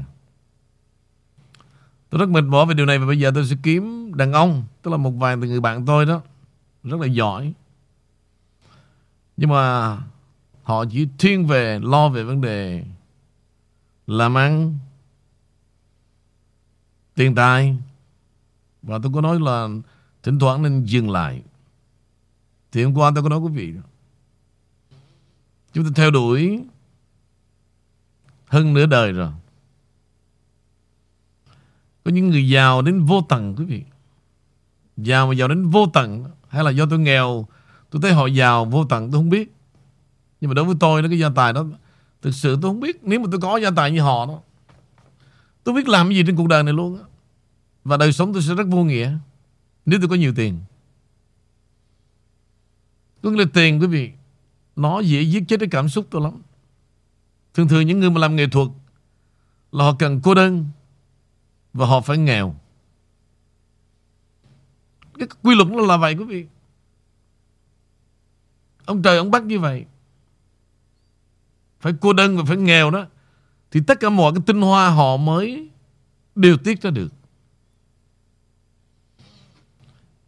Tôi 2.11 2.21
rất 2.21 2.29
mệt 2.29 2.45
mỏi 2.45 2.67
về 2.67 2.75
điều 2.75 2.87
này 2.87 2.99
Và 2.99 3.07
bây 3.07 3.19
giờ 3.19 3.31
tôi 3.35 3.47
sẽ 3.47 3.57
kiếm 3.63 4.13
đàn 4.17 4.33
ông 4.33 4.65
Tức 4.83 4.91
là 4.91 4.97
một 4.97 5.11
vài 5.11 5.37
người 5.37 5.61
bạn 5.61 5.87
tôi 5.87 6.07
đó. 6.07 6.23
Rất 6.83 7.01
là 7.01 7.07
giỏi 7.07 7.53
nhưng 9.41 9.51
mà 9.51 9.97
họ 10.63 10.85
chỉ 10.85 11.09
thiên 11.19 11.47
về 11.47 11.79
lo 11.83 12.09
về 12.09 12.23
vấn 12.23 12.41
đề 12.41 12.85
làm 14.07 14.35
ăn, 14.35 14.79
tiền 17.15 17.35
tài. 17.35 17.77
Và 18.83 18.99
tôi 19.03 19.13
có 19.15 19.21
nói 19.21 19.41
là 19.41 19.69
thỉnh 20.23 20.39
thoảng 20.39 20.63
nên 20.63 20.85
dừng 20.85 21.11
lại. 21.11 21.43
Thì 22.73 22.85
hôm 22.85 22.95
qua 22.95 23.11
tôi 23.15 23.23
có 23.23 23.29
nói 23.29 23.39
quý 23.39 23.53
vị 23.53 23.75
Chúng 25.73 25.85
ta 25.85 25.91
theo 25.95 26.11
đuổi 26.11 26.65
hơn 28.47 28.75
nửa 28.75 28.87
đời 28.87 29.13
rồi. 29.13 29.33
Có 32.05 32.11
những 32.11 32.31
người 32.31 32.49
giàu 32.49 32.83
đến 32.83 33.05
vô 33.05 33.27
tận 33.29 33.55
quý 33.57 33.65
vị. 33.65 33.85
Giàu 34.97 35.27
mà 35.27 35.35
giàu 35.35 35.49
đến 35.49 35.71
vô 35.71 35.87
tận 35.93 36.25
hay 36.49 36.65
là 36.65 36.71
do 36.71 36.87
tôi 36.91 36.99
nghèo 36.99 37.47
Tôi 37.91 38.03
thấy 38.03 38.13
họ 38.13 38.27
giàu 38.27 38.65
vô 38.65 38.85
tận, 38.85 39.11
tôi 39.11 39.19
không 39.19 39.31
biết. 39.31 39.53
Nhưng 40.41 40.49
mà 40.49 40.55
đối 40.55 40.65
với 40.65 40.75
tôi 40.81 41.03
đó, 41.03 41.09
cái 41.09 41.19
gia 41.19 41.29
tài 41.29 41.53
đó, 41.53 41.65
Thực 42.23 42.35
sự 42.35 42.59
tôi 42.63 42.71
không 42.71 42.81
biết. 42.81 43.01
Nếu 43.03 43.21
mà 43.21 43.27
tôi 43.31 43.41
có 43.41 43.57
gia 43.57 43.71
tài 43.71 43.91
như 43.91 44.01
họ 44.01 44.27
đó, 44.27 44.41
Tôi 45.65 45.75
biết 45.75 45.89
làm 45.89 46.09
cái 46.09 46.17
gì 46.17 46.23
trên 46.27 46.37
cuộc 46.37 46.49
đời 46.49 46.63
này 46.63 46.75
luôn 46.75 46.99
á. 46.99 47.05
Và 47.85 47.97
đời 47.97 48.13
sống 48.13 48.33
tôi 48.33 48.43
sẽ 48.43 48.55
rất 48.55 48.67
vô 48.67 48.85
nghĩa 48.85 49.13
Nếu 49.87 49.99
tôi 50.01 50.09
có 50.09 50.15
nhiều 50.15 50.33
tiền. 50.37 50.59
Có 53.23 53.31
nghĩa 53.31 53.39
là 53.39 53.51
tiền, 53.55 53.81
quý 53.81 53.87
vị, 53.87 54.11
Nó 54.77 55.01
dễ 55.01 55.23
giết 55.23 55.43
chết 55.49 55.61
cái 55.61 55.69
cảm 55.73 55.89
xúc 55.89 56.07
tôi 56.11 56.23
lắm. 56.23 56.33
Thường 57.55 57.69
thường 57.69 57.87
những 57.87 58.01
người 58.01 58.11
mà 58.11 58.21
làm 58.21 58.37
nghệ 58.37 58.47
thuật 58.53 58.69
Là 59.73 59.85
họ 59.85 59.97
cần 59.99 60.21
cô 60.21 60.35
đơn 60.35 60.67
Và 61.73 61.87
họ 61.87 62.01
phải 62.01 62.19
nghèo. 62.19 62.55
Cái 65.19 65.29
quy 65.43 65.55
luật 65.55 65.69
nó 65.69 65.81
là 65.81 65.97
vậy, 65.97 66.15
quý 66.15 66.25
vị 66.25 66.47
ông 68.85 69.03
trời, 69.03 69.17
ông 69.17 69.31
bắt 69.31 69.43
như 69.43 69.59
vậy. 69.59 69.85
Phải 71.81 71.93
cô 72.01 72.13
đơn 72.13 72.37
và 72.37 72.45
phải 72.47 72.57
nghèo 72.57 72.91
đó. 72.91 73.07
Thì 73.71 73.81
tất 73.87 74.01
cả 74.01 74.09
mọi 74.09 74.33
cái 74.33 74.43
tinh 74.47 74.61
hoa 74.61 74.91
họ 74.91 75.17
mới 75.17 75.69
điều 76.35 76.57
tiết 76.57 76.83
ra 76.83 76.91
được. 76.91 77.09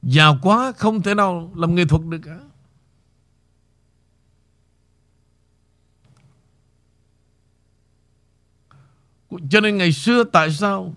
Giàu 0.02 0.38
quá, 0.42 0.72
không 0.72 1.02
thể 1.02 1.14
nào 1.14 1.52
làm 1.56 1.74
nghệ 1.74 1.84
thuật 1.84 2.02
được 2.08 2.18
cả. 2.24 2.38
Cho 9.50 9.60
nên 9.60 9.78
ngày 9.78 9.92
xưa 9.92 10.24
tại 10.24 10.52
sao 10.52 10.94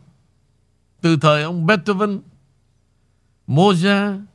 từ 1.01 1.17
thời 1.21 1.43
ông 1.43 1.65
Beethoven, 1.65 2.21
Mozart 3.47 4.25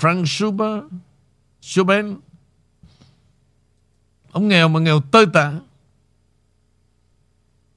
Franz 0.00 0.24
Schubert 0.24 0.84
Chopin. 1.60 2.16
Ông 4.32 4.48
nghèo 4.48 4.68
mà 4.68 4.80
nghèo 4.80 5.00
tơi 5.00 5.26
tả. 5.32 5.52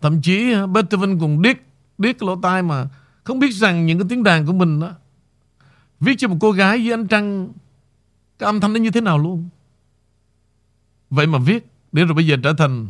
Thậm 0.01 0.21
chí 0.21 0.53
Beethoven 0.73 1.19
còn 1.19 1.41
điếc 1.41 1.57
Điếc 1.97 2.19
cái 2.19 2.27
lỗ 2.27 2.35
tai 2.41 2.63
mà 2.63 2.89
Không 3.23 3.39
biết 3.39 3.51
rằng 3.53 3.85
những 3.85 3.99
cái 3.99 4.07
tiếng 4.09 4.23
đàn 4.23 4.45
của 4.45 4.53
mình 4.53 4.79
đó 4.79 4.91
Viết 5.99 6.15
cho 6.17 6.27
một 6.27 6.37
cô 6.39 6.51
gái 6.51 6.77
với 6.77 6.93
anh 6.93 7.07
trăng, 7.07 7.49
Cái 8.39 8.45
âm 8.45 8.59
thanh 8.59 8.73
nó 8.73 8.79
như 8.79 8.91
thế 8.91 9.01
nào 9.01 9.17
luôn. 9.17 9.49
Vậy 11.09 11.27
mà 11.27 11.39
viết, 11.39 11.67
Để 11.91 12.05
rồi 12.05 12.13
bây 12.13 12.27
giờ 12.27 12.37
trở 12.43 12.53
thành 12.53 12.87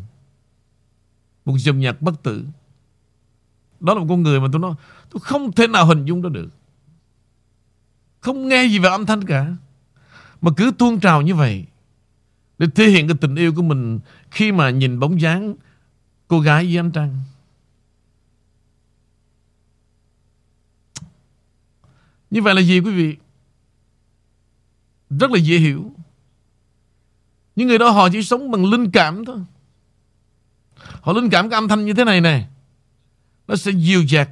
Một 1.45 1.57
dòng 1.57 1.79
nhạc 1.79 2.01
bất 2.01 2.23
tử. 2.23 2.45
Đó 3.79 3.93
là 3.93 3.99
một 3.99 4.05
con 4.09 4.23
người 4.23 4.39
mà 4.39 4.47
tôi 4.51 4.61
nói 4.61 4.73
Tôi 5.09 5.19
không 5.19 5.51
thể 5.51 5.67
nào 5.67 5.85
hình 5.85 6.05
dung 6.05 6.21
đó 6.21 6.29
được. 6.29 6.49
Không 8.19 8.47
nghe 8.47 8.65
gì 8.65 8.79
về 8.79 8.89
âm 8.89 9.05
thanh 9.05 9.25
cả. 9.25 9.55
Mà 10.41 10.51
cứ 10.57 10.71
tuôn 10.77 10.99
trào 10.99 11.21
như 11.21 11.35
vậy, 11.35 11.65
Để 12.57 12.67
thể 12.75 12.87
hiện 12.87 13.07
cái 13.07 13.17
tình 13.21 13.35
yêu 13.35 13.53
của 13.55 13.61
mình 13.61 13.99
Khi 14.31 14.51
mà 14.51 14.69
nhìn 14.69 14.99
bóng 14.99 15.21
dáng 15.21 15.55
Cô 16.27 16.39
gái 16.39 16.65
với 16.65 16.77
anh 16.77 16.91
trăng 16.91 17.19
Như 22.31 22.41
vậy 22.41 22.55
là 22.55 22.61
gì 22.61 22.79
quý 22.79 22.91
vị? 22.91 23.15
Rất 25.19 25.31
là 25.31 25.39
dễ 25.39 25.57
hiểu. 25.57 25.91
Những 27.55 27.67
người 27.67 27.77
đó 27.77 27.89
họ 27.89 28.09
chỉ 28.09 28.23
sống 28.23 28.51
bằng 28.51 28.65
linh 28.65 28.91
cảm 28.91 29.25
thôi. 29.25 29.37
Họ 31.01 31.13
linh 31.13 31.29
cảm 31.29 31.49
cái 31.49 31.57
âm 31.57 31.67
thanh 31.67 31.85
như 31.85 31.93
thế 31.93 32.03
này 32.03 32.21
nè. 32.21 32.47
Nó 33.47 33.55
sẽ 33.55 33.71
dịu 33.71 34.03
dạt. 34.03 34.29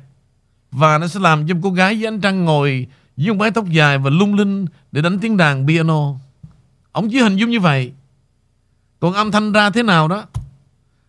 Và 0.71 0.97
nó 0.97 1.07
sẽ 1.07 1.19
làm 1.19 1.47
cho 1.47 1.55
cô 1.63 1.71
gái 1.71 1.95
với 1.95 2.07
anh 2.07 2.21
trăng 2.21 2.45
ngồi 2.45 2.87
với 3.19 3.27
một 3.27 3.39
mái 3.39 3.51
tóc 3.51 3.69
dài 3.69 3.97
và 3.97 4.09
lung 4.09 4.33
linh 4.33 4.65
để 4.91 5.01
đánh 5.01 5.19
tiếng 5.19 5.37
đàn 5.37 5.67
piano. 5.67 6.13
Ông 6.91 7.09
chỉ 7.11 7.19
hình 7.19 7.35
dung 7.35 7.49
như 7.49 7.59
vậy. 7.59 7.93
Còn 8.99 9.13
âm 9.13 9.31
thanh 9.31 9.51
ra 9.51 9.69
thế 9.69 9.83
nào 9.83 10.07
đó, 10.07 10.25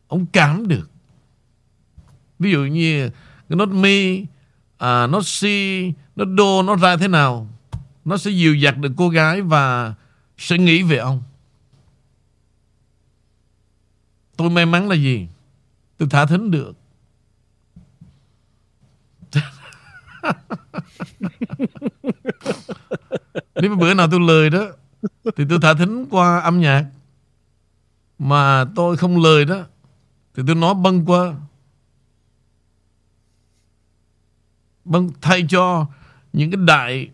ông 0.09 0.27
cảm 0.27 0.69
được. 0.69 0.91
Ví 2.39 2.51
dụ 2.51 2.65
như 2.65 3.11
cái 3.49 3.57
nốt 3.57 3.69
mi, 3.69 4.25
à, 4.79 5.07
nốt 5.07 5.27
si, 5.27 5.93
nốt 6.17 6.25
đô 6.25 6.63
nó 6.63 6.77
ra 6.77 6.97
thế 6.97 7.09
nào 7.09 7.49
nó 8.05 8.17
sẽ 8.17 8.31
dìu 8.31 8.55
dặt 8.55 8.79
được 8.79 8.93
cô 8.97 9.09
gái 9.09 9.43
và 9.43 9.95
sẽ 10.39 10.59
nghĩ 10.59 10.83
về 10.83 10.97
ông 10.97 11.23
tôi 14.37 14.51
may 14.51 14.67
mắn 14.67 14.89
là 14.89 14.95
gì 14.95 15.29
tôi 15.99 16.09
thả 16.11 16.27
thính 16.27 16.51
được 16.51 16.77
nếu 23.55 23.71
mà 23.71 23.77
bữa 23.77 23.95
nào 23.95 24.09
tôi 24.11 24.21
lời 24.21 24.51
đó 24.51 24.67
thì 25.37 25.45
tôi 25.49 25.59
thả 25.63 25.75
thính 25.75 26.07
qua 26.11 26.41
âm 26.41 26.61
nhạc. 26.61 26.85
Mà 28.19 28.65
tôi 28.77 28.97
không 28.97 29.23
lời 29.23 29.45
đó 29.45 29.65
thì 30.35 30.43
tôi 30.47 30.55
nói 30.55 30.75
bâng 30.75 31.05
qua 31.07 31.35
bâng 34.85 35.11
thay 35.21 35.47
cho 35.49 35.87
những 36.33 36.51
cái 36.51 36.61
đại 36.67 37.11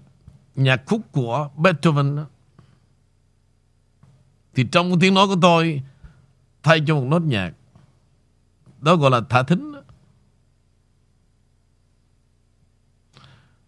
nhạc 0.54 0.82
khúc 0.86 1.00
của 1.12 1.50
Beethoven 1.56 2.16
đó, 2.16 2.26
thì 4.54 4.66
trong 4.72 4.90
cái 4.90 4.98
tiếng 5.00 5.14
nói 5.14 5.26
của 5.26 5.36
tôi 5.42 5.82
thay 6.62 6.82
cho 6.86 6.94
một 6.94 7.04
nốt 7.04 7.22
nhạc. 7.22 7.52
Đó 8.80 8.96
gọi 8.96 9.10
là 9.10 9.20
thả 9.28 9.42
thính. 9.42 9.72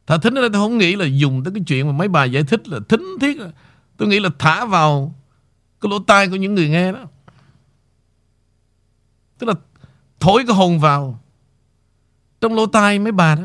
Thả 0.09 0.19
thính 0.19 0.35
ở 0.35 0.41
đây 0.41 0.51
tôi 0.53 0.63
không 0.63 0.79
nghĩ 0.79 0.97
là 0.97 1.05
dùng 1.05 1.45
tới 1.45 1.55
cái 1.55 1.63
chuyện 1.67 1.87
mà 1.87 1.93
mấy 1.93 2.09
bà 2.09 2.25
giải 2.25 2.43
thích 2.43 2.69
là 2.69 2.79
thính 2.89 3.17
thiết 3.21 3.39
tôi 3.97 4.09
nghĩ 4.09 4.21
là 4.21 4.31
thả 4.39 4.65
vào 4.65 5.15
cái 5.81 5.91
lỗ 5.91 5.99
tai 5.99 6.29
của 6.29 6.37
những 6.37 6.55
người 6.55 6.69
nghe 6.69 6.93
đó 6.93 7.05
tức 9.39 9.47
là 9.47 9.55
thổi 10.21 10.45
cái 10.47 10.57
hồn 10.57 10.79
vào 10.79 11.21
trong 12.41 12.55
lỗ 12.55 12.67
tai 12.67 12.99
mấy 12.99 13.13
bà 13.13 13.35
đó 13.35 13.43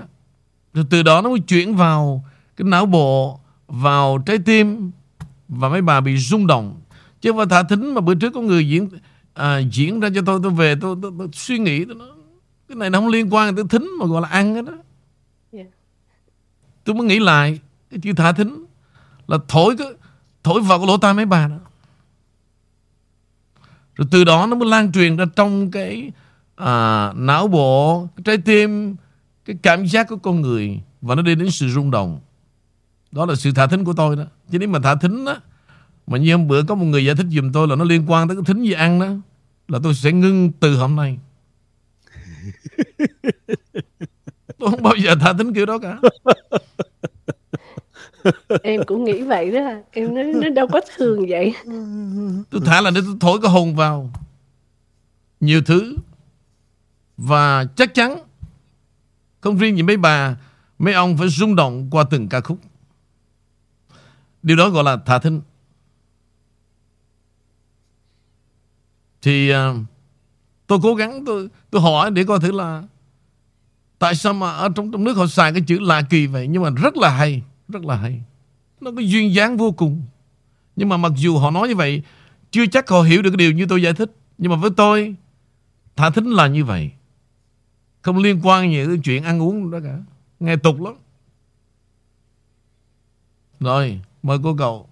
rồi 0.73 0.85
từ 0.89 1.03
đó 1.03 1.21
nó 1.21 1.29
mới 1.29 1.39
chuyển 1.39 1.75
vào 1.75 2.23
cái 2.57 2.65
não 2.65 2.85
bộ, 2.85 3.39
vào 3.67 4.23
trái 4.25 4.37
tim 4.45 4.91
và 5.47 5.69
mấy 5.69 5.81
bà 5.81 6.01
bị 6.01 6.17
rung 6.17 6.47
động. 6.47 6.81
Chứ 7.21 7.31
không 7.31 7.37
phải 7.37 7.45
thả 7.49 7.63
thính 7.63 7.93
mà 7.93 8.01
bữa 8.01 8.15
trước 8.15 8.33
có 8.33 8.41
người 8.41 8.69
diễn 8.69 8.89
à, 9.33 9.57
diễn 9.57 9.99
ra 9.99 10.09
cho 10.15 10.21
tôi, 10.25 10.39
tôi 10.43 10.51
về 10.51 10.75
tôi, 10.81 10.95
tôi, 11.01 11.11
tôi 11.17 11.27
suy 11.33 11.59
nghĩ 11.59 11.85
tôi 11.85 11.95
nói, 11.95 12.07
cái 12.67 12.75
này 12.75 12.89
nó 12.89 12.99
không 12.99 13.07
liên 13.07 13.33
quan 13.33 13.55
tới 13.55 13.65
thính 13.69 13.89
mà 13.99 14.05
gọi 14.05 14.21
là 14.21 14.27
ăn 14.27 14.65
đó. 14.65 14.73
Tôi 16.83 16.95
mới 16.95 17.07
nghĩ 17.07 17.19
lại 17.19 17.59
cái 17.89 17.99
chữ 18.03 18.13
thả 18.13 18.31
thính 18.31 18.65
là 19.27 19.37
thổi 19.47 19.75
cái 19.77 19.87
thổi 20.43 20.61
vào 20.61 20.77
cái 20.77 20.87
lỗ 20.87 20.97
tai 20.97 21.13
mấy 21.13 21.25
bà 21.25 21.47
đó. 21.47 21.57
Rồi 23.95 24.07
từ 24.11 24.23
đó 24.23 24.47
nó 24.49 24.55
mới 24.55 24.69
lan 24.69 24.91
truyền 24.91 25.15
ra 25.15 25.25
trong 25.35 25.71
cái 25.71 26.11
à, 26.55 27.11
não 27.15 27.47
bộ, 27.47 28.07
cái 28.15 28.23
trái 28.23 28.37
tim, 28.37 28.95
cái 29.45 29.55
cảm 29.63 29.85
giác 29.85 30.07
của 30.09 30.17
con 30.17 30.41
người 30.41 30.81
và 31.01 31.15
nó 31.15 31.21
đi 31.21 31.35
đến 31.35 31.51
sự 31.51 31.69
rung 31.69 31.91
động. 31.91 32.19
Đó 33.11 33.25
là 33.25 33.35
sự 33.35 33.51
thả 33.51 33.67
thính 33.67 33.83
của 33.83 33.93
tôi 33.93 34.15
đó. 34.15 34.23
Chứ 34.51 34.59
nếu 34.59 34.69
mà 34.69 34.79
thả 34.79 34.95
thính 34.95 35.25
đó 35.25 35.37
mà 36.07 36.17
như 36.17 36.35
hôm 36.35 36.47
bữa 36.47 36.63
có 36.63 36.75
một 36.75 36.85
người 36.85 37.05
giải 37.05 37.15
thích 37.15 37.25
giùm 37.29 37.51
tôi 37.51 37.67
là 37.67 37.75
nó 37.75 37.83
liên 37.83 38.11
quan 38.11 38.27
tới 38.27 38.37
cái 38.37 38.43
thính 38.47 38.63
gì 38.63 38.71
ăn 38.71 38.99
đó 38.99 39.07
là 39.67 39.79
tôi 39.83 39.93
sẽ 39.93 40.11
ngưng 40.11 40.51
từ 40.59 40.75
hôm 40.77 40.95
nay. 40.95 41.17
tôi 44.63 44.71
không 44.71 44.83
bao 44.83 44.95
giờ 44.95 45.15
thả 45.19 45.33
thính 45.33 45.53
kiểu 45.53 45.65
đó 45.65 45.77
cả. 45.77 45.97
Em 48.63 48.81
cũng 48.87 49.03
nghĩ 49.03 49.21
vậy 49.21 49.51
đó. 49.51 49.71
Em 49.91 50.15
nói 50.15 50.23
nó 50.23 50.49
đâu 50.49 50.67
có 50.67 50.81
thường 50.97 51.25
vậy. 51.29 51.53
Tôi 52.49 52.61
thả 52.65 52.81
là 52.81 52.91
để 52.91 53.01
tôi 53.05 53.15
thổi 53.19 53.39
cái 53.41 53.51
hồn 53.51 53.75
vào 53.75 54.09
nhiều 55.39 55.61
thứ 55.65 55.95
và 57.17 57.65
chắc 57.75 57.93
chắn 57.93 58.17
không 59.41 59.57
riêng 59.57 59.77
gì 59.77 59.83
mấy 59.83 59.97
bà 59.97 60.35
Mấy 60.79 60.93
ông 60.93 61.17
phải 61.17 61.29
rung 61.29 61.55
động 61.55 61.87
qua 61.91 62.03
từng 62.09 62.29
ca 62.29 62.41
khúc. 62.41 62.59
Điều 64.43 64.57
đó 64.57 64.69
gọi 64.69 64.83
là 64.83 64.97
thả 65.05 65.19
thính 65.19 65.41
Thì 69.21 69.53
uh, 69.53 69.57
tôi 70.67 70.79
cố 70.83 70.95
gắng 70.95 71.25
tôi 71.25 71.49
tôi 71.71 71.81
hỏi 71.81 72.11
để 72.11 72.23
coi 72.23 72.39
thử 72.39 72.51
là 72.51 72.83
Tại 74.03 74.15
sao 74.15 74.33
mà 74.33 74.51
ở 74.51 74.69
trong 74.75 74.91
trong 74.91 75.03
nước 75.03 75.17
họ 75.17 75.27
xài 75.27 75.53
cái 75.53 75.61
chữ 75.67 75.79
lạ 75.79 76.01
kỳ 76.09 76.27
vậy? 76.27 76.47
Nhưng 76.47 76.63
mà 76.63 76.69
rất 76.69 76.97
là 76.97 77.09
hay 77.09 77.41
Rất 77.67 77.85
là 77.85 77.95
hay. 77.95 78.21
Nó 78.81 78.91
có 78.91 79.01
duyên 79.01 79.33
dáng 79.33 79.57
vô 79.57 79.71
cùng. 79.71 80.01
Nhưng 80.75 80.89
mà 80.89 80.97
mặc 80.97 81.11
dù 81.15 81.37
họ 81.37 81.51
nói 81.51 81.67
như 81.67 81.75
vậy 81.75 82.01
Chưa 82.51 82.65
chắc 82.65 82.89
họ 82.89 83.01
hiểu 83.01 83.21
được 83.21 83.29
cái 83.29 83.37
điều 83.37 83.51
như 83.51 83.65
tôi 83.69 83.81
giải 83.81 83.93
thích. 83.93 84.11
Nhưng 84.37 84.51
mà 84.51 84.57
với 84.57 84.69
tôi 84.77 85.15
Thả 85.95 86.09
thính 86.09 86.31
là 86.31 86.47
như 86.47 86.65
vậy. 86.65 86.91
Không 88.01 88.17
liên 88.17 88.39
quan 88.43 88.71
gì 88.71 88.77
đến 88.77 89.01
chuyện 89.01 89.23
ăn 89.23 89.41
uống 89.41 89.71
đó 89.71 89.79
cả. 89.83 89.97
Nghe 90.39 90.55
tục 90.55 90.81
lắm. 90.81 90.93
Rồi 93.59 93.99
mời 94.23 94.37
cô 94.43 94.55
cậu. 94.57 94.87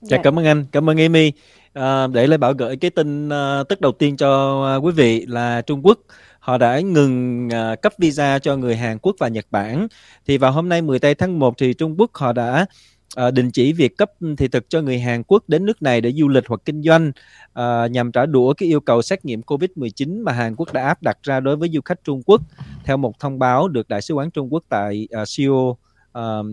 Dạ 0.00 0.18
cảm 0.22 0.38
ơn 0.38 0.44
anh. 0.44 0.66
Cảm 0.72 0.90
ơn 0.90 1.00
Amy. 1.00 1.32
À, 1.72 2.06
Để 2.06 2.26
Lê 2.26 2.36
Bảo 2.36 2.52
gửi 2.52 2.76
cái 2.76 2.90
tin 2.90 3.28
uh, 3.28 3.68
tức 3.68 3.80
đầu 3.80 3.92
tiên 3.92 4.16
cho 4.16 4.60
uh, 4.76 4.84
quý 4.84 4.92
vị 4.92 5.26
là 5.26 5.62
Trung 5.62 5.86
Quốc 5.86 5.98
họ 6.44 6.58
đã 6.58 6.80
ngừng 6.80 7.48
uh, 7.48 7.82
cấp 7.82 7.92
visa 7.98 8.38
cho 8.38 8.56
người 8.56 8.76
Hàn 8.76 8.98
Quốc 8.98 9.16
và 9.18 9.28
Nhật 9.28 9.46
Bản. 9.50 9.88
Thì 10.26 10.38
vào 10.38 10.52
hôm 10.52 10.68
nay 10.68 10.82
10 10.82 10.98
tháng 11.18 11.38
1 11.38 11.54
thì 11.58 11.74
Trung 11.74 11.94
Quốc 11.98 12.10
họ 12.14 12.32
đã 12.32 12.66
uh, 13.26 13.34
đình 13.34 13.50
chỉ 13.50 13.72
việc 13.72 13.96
cấp 13.96 14.10
thị 14.38 14.48
thực 14.48 14.70
cho 14.70 14.82
người 14.82 14.98
Hàn 14.98 15.22
Quốc 15.22 15.42
đến 15.48 15.66
nước 15.66 15.82
này 15.82 16.00
để 16.00 16.12
du 16.12 16.28
lịch 16.28 16.44
hoặc 16.46 16.60
kinh 16.64 16.82
doanh 16.82 17.12
uh, 17.58 17.90
nhằm 17.90 18.12
trả 18.12 18.26
đũa 18.26 18.54
cái 18.54 18.68
yêu 18.68 18.80
cầu 18.80 19.02
xét 19.02 19.24
nghiệm 19.24 19.40
COVID-19 19.40 20.24
mà 20.24 20.32
Hàn 20.32 20.56
Quốc 20.56 20.72
đã 20.72 20.86
áp 20.86 21.02
đặt 21.02 21.18
ra 21.22 21.40
đối 21.40 21.56
với 21.56 21.68
du 21.68 21.80
khách 21.84 22.04
Trung 22.04 22.22
Quốc. 22.26 22.40
Theo 22.84 22.96
một 22.96 23.18
thông 23.18 23.38
báo 23.38 23.68
được 23.68 23.88
Đại 23.88 24.02
sứ 24.02 24.14
quán 24.14 24.30
Trung 24.30 24.52
Quốc 24.52 24.64
tại 24.68 25.08
uh, 25.22 25.28
Seoul 25.28 25.70
uh, 25.70 25.76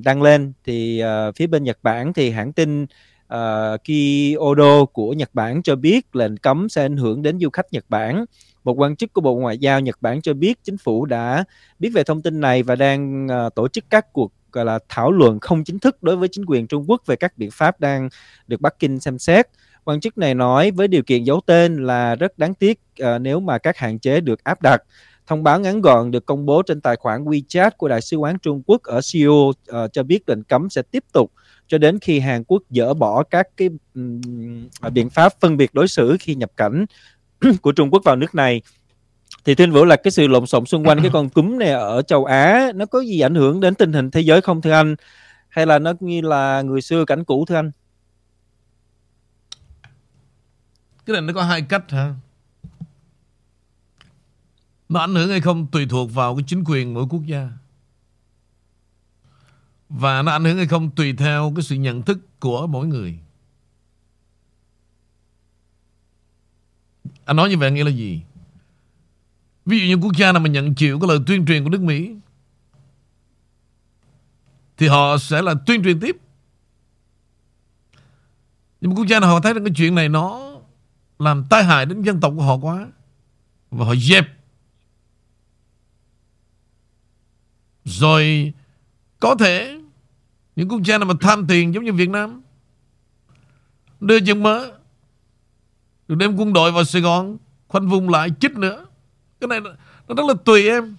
đăng 0.03 0.21
lên, 0.21 0.53
thì 0.65 1.03
uh, 1.03 1.35
phía 1.35 1.47
bên 1.47 1.63
Nhật 1.63 1.77
Bản 1.83 2.13
thì 2.13 2.29
hãng 2.29 2.53
tin 2.53 2.85
uh, 3.33 3.81
Kyodo 3.83 4.85
của 4.85 5.13
Nhật 5.13 5.29
Bản 5.33 5.63
cho 5.63 5.75
biết 5.75 6.15
lệnh 6.15 6.37
cấm 6.37 6.69
sẽ 6.69 6.85
ảnh 6.85 6.97
hưởng 6.97 7.21
đến 7.21 7.39
du 7.39 7.49
khách 7.49 7.73
Nhật 7.73 7.85
Bản. 7.89 8.25
Một 8.63 8.73
quan 8.73 8.95
chức 8.95 9.13
của 9.13 9.21
Bộ 9.21 9.35
Ngoại 9.35 9.57
giao 9.57 9.79
Nhật 9.79 9.97
Bản 10.01 10.21
cho 10.21 10.33
biết 10.33 10.63
chính 10.63 10.77
phủ 10.77 11.05
đã 11.05 11.43
biết 11.79 11.89
về 11.93 12.03
thông 12.03 12.21
tin 12.21 12.41
này 12.41 12.63
và 12.63 12.75
đang 12.75 13.27
uh, 13.27 13.55
tổ 13.55 13.67
chức 13.67 13.85
các 13.89 14.13
cuộc 14.13 14.33
gọi 14.51 14.65
là 14.65 14.79
thảo 14.89 15.11
luận 15.11 15.39
không 15.39 15.63
chính 15.63 15.79
thức 15.79 16.03
đối 16.03 16.15
với 16.15 16.27
chính 16.31 16.45
quyền 16.45 16.67
Trung 16.67 16.85
Quốc 16.87 17.01
về 17.05 17.15
các 17.15 17.37
biện 17.37 17.51
pháp 17.51 17.79
đang 17.79 18.09
được 18.47 18.61
Bắc 18.61 18.79
Kinh 18.79 18.99
xem 18.99 19.19
xét. 19.19 19.47
Quan 19.83 19.99
chức 19.99 20.17
này 20.17 20.35
nói 20.35 20.71
với 20.71 20.87
điều 20.87 21.03
kiện 21.03 21.23
giấu 21.23 21.41
tên 21.45 21.85
là 21.85 22.15
rất 22.15 22.37
đáng 22.39 22.53
tiếc 22.53 22.79
uh, 23.01 23.21
nếu 23.21 23.39
mà 23.39 23.57
các 23.57 23.77
hạn 23.77 23.99
chế 23.99 24.21
được 24.21 24.43
áp 24.43 24.61
đặt. 24.61 24.81
Thông 25.27 25.43
báo 25.43 25.59
ngắn 25.59 25.81
gọn 25.81 26.11
được 26.11 26.25
công 26.25 26.45
bố 26.45 26.61
trên 26.61 26.81
tài 26.81 26.95
khoản 26.95 27.25
WeChat 27.25 27.71
của 27.77 27.87
Đại 27.87 28.01
sứ 28.01 28.17
quán 28.17 28.39
Trung 28.39 28.61
Quốc 28.65 28.83
ở 28.83 29.01
Seoul 29.01 29.49
uh, 29.49 29.93
cho 29.93 30.03
biết 30.03 30.29
lệnh 30.29 30.43
cấm 30.43 30.69
sẽ 30.69 30.81
tiếp 30.81 31.03
tục 31.11 31.31
cho 31.67 31.77
đến 31.77 31.99
khi 31.99 32.19
Hàn 32.19 32.43
Quốc 32.43 32.63
dỡ 32.69 32.93
bỏ 32.93 33.23
các 33.23 33.47
cái 33.57 33.69
um, 33.95 34.21
biện 34.93 35.09
pháp 35.09 35.33
phân 35.39 35.57
biệt 35.57 35.73
đối 35.73 35.87
xử 35.87 36.17
khi 36.19 36.35
nhập 36.35 36.51
cảnh 36.57 36.85
của 37.61 37.71
Trung 37.71 37.89
Quốc 37.89 38.03
vào 38.05 38.15
nước 38.15 38.35
này. 38.35 38.61
Thì 39.45 39.55
Thuyên 39.55 39.71
Vũ 39.71 39.85
là 39.85 39.95
cái 39.95 40.11
sự 40.11 40.27
lộn 40.27 40.45
xộn 40.45 40.65
xung 40.65 40.87
quanh 40.87 41.01
cái 41.01 41.09
con 41.13 41.29
cúm 41.29 41.59
này 41.59 41.69
ở 41.69 42.01
châu 42.01 42.25
Á 42.25 42.71
nó 42.75 42.85
có 42.85 42.99
gì 42.99 43.19
ảnh 43.19 43.35
hưởng 43.35 43.59
đến 43.59 43.75
tình 43.75 43.93
hình 43.93 44.11
thế 44.11 44.21
giới 44.21 44.41
không 44.41 44.61
thưa 44.61 44.71
anh? 44.71 44.95
Hay 45.49 45.65
là 45.65 45.79
nó 45.79 45.93
như 45.99 46.21
là 46.21 46.61
người 46.61 46.81
xưa 46.81 47.05
cảnh 47.05 47.23
cũ 47.23 47.45
thưa 47.45 47.55
anh? 47.55 47.71
Cái 51.05 51.13
này 51.13 51.21
nó 51.21 51.33
có 51.33 51.43
hai 51.43 51.61
cách 51.61 51.91
hả? 51.91 52.13
Nó 54.89 54.99
ảnh 54.99 55.15
hưởng 55.15 55.29
hay 55.29 55.41
không 55.41 55.67
tùy 55.67 55.85
thuộc 55.89 56.13
vào 56.13 56.35
cái 56.35 56.43
chính 56.47 56.63
quyền 56.67 56.93
mỗi 56.93 57.05
quốc 57.09 57.21
gia. 57.25 57.49
Và 59.89 60.21
nó 60.21 60.31
ảnh 60.31 60.43
hưởng 60.43 60.57
hay 60.57 60.67
không 60.67 60.91
tùy 60.91 61.13
theo 61.13 61.53
cái 61.55 61.63
sự 61.63 61.75
nhận 61.75 62.01
thức 62.01 62.39
của 62.39 62.67
mỗi 62.67 62.87
người. 62.87 63.19
Anh 67.31 67.35
nói 67.37 67.49
như 67.49 67.57
vậy 67.57 67.71
nghĩa 67.71 67.83
là 67.83 67.89
gì? 67.89 68.21
Ví 69.65 69.79
dụ 69.79 69.85
như 69.85 69.95
quốc 69.95 70.17
gia 70.17 70.31
nào 70.31 70.39
mà 70.39 70.49
nhận 70.49 70.75
chịu 70.75 70.99
cái 70.99 71.07
lời 71.07 71.19
tuyên 71.27 71.45
truyền 71.45 71.63
của 71.63 71.69
nước 71.69 71.81
Mỹ, 71.81 72.15
thì 74.77 74.87
họ 74.87 75.17
sẽ 75.17 75.41
là 75.41 75.53
tuyên 75.65 75.83
truyền 75.83 75.99
tiếp. 75.99 76.17
Nhưng 78.81 78.91
mà 78.91 78.95
quốc 78.95 79.07
gia 79.07 79.19
nào 79.19 79.29
họ 79.29 79.39
thấy 79.39 79.53
rằng 79.53 79.63
cái 79.63 79.73
chuyện 79.77 79.95
này 79.95 80.09
nó 80.09 80.51
làm 81.19 81.45
tai 81.49 81.63
hại 81.63 81.85
đến 81.85 82.01
dân 82.01 82.19
tộc 82.19 82.33
của 82.37 82.43
họ 82.43 82.57
quá, 82.57 82.87
và 83.71 83.85
họ 83.85 83.95
dẹp 83.95 84.27
rồi 87.85 88.53
có 89.19 89.35
thể 89.35 89.79
những 90.55 90.69
quốc 90.69 90.81
gia 90.83 90.97
nào 90.97 91.05
mà 91.05 91.13
tham 91.21 91.47
tiền 91.47 91.73
giống 91.73 91.83
như 91.83 91.93
Việt 91.93 92.09
Nam, 92.09 92.41
đưa 93.99 94.19
chân 94.19 94.43
mớ 94.43 94.71
được 96.07 96.15
đem 96.15 96.35
quân 96.35 96.53
đội 96.53 96.71
vào 96.71 96.83
Sài 96.83 97.01
Gòn, 97.01 97.37
khoanh 97.67 97.89
vùng 97.89 98.09
lại 98.09 98.29
chích 98.39 98.57
nữa. 98.57 98.85
Cái 99.39 99.47
này 99.47 99.59
nó 100.07 100.15
rất 100.15 100.25
là 100.27 100.33
tùy 100.45 100.69
em. 100.69 100.95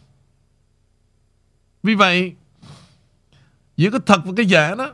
Vì 1.82 1.94
vậy, 1.94 2.34
giữa 3.76 3.90
cái 3.90 4.00
thật 4.06 4.20
và 4.24 4.32
cái 4.36 4.46
giả 4.46 4.74
đó, 4.74 4.92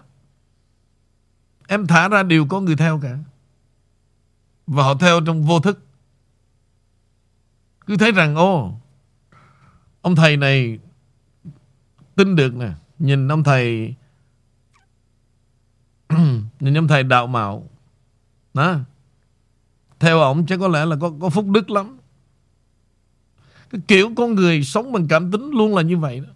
em 1.69 1.87
thả 1.87 2.09
ra 2.09 2.23
đều 2.23 2.47
có 2.47 2.61
người 2.61 2.77
theo 2.77 3.00
cả. 3.03 3.19
Và 4.67 4.83
họ 4.83 4.95
theo 4.95 5.21
trong 5.27 5.43
vô 5.43 5.61
thức. 5.61 5.79
Cứ 7.87 7.97
thấy 7.97 8.12
rằng, 8.12 8.37
ô, 8.37 8.79
Ông 10.00 10.17
thầy 10.17 10.37
này 10.37 10.79
Tin 12.15 12.37
được 12.37 12.55
nè. 12.55 12.71
Nhìn 12.99 13.29
ông 13.29 13.45
thầy, 13.45 13.95
Nhìn 16.61 16.79
ông 16.79 16.88
thầy 16.88 17.03
đạo 17.03 17.27
mạo. 17.27 17.69
Đó. 18.55 18.79
Theo 19.99 20.21
ông 20.21 20.47
chắc 20.47 20.59
có 20.61 20.69
lẽ 20.69 20.85
là 20.85 20.97
có, 21.00 21.12
có 21.21 21.28
phúc 21.28 21.47
đức 21.49 21.71
lắm. 21.71 21.99
Cái 23.71 23.81
kiểu 23.88 24.11
con 24.17 24.35
người 24.35 24.64
sống 24.64 24.93
bằng 24.93 25.09
cảm 25.09 25.33
tính 25.33 25.50
luôn 25.50 25.75
là 25.75 25.83
như 25.83 25.97
vậy 25.97 26.21
đó. 26.21 26.28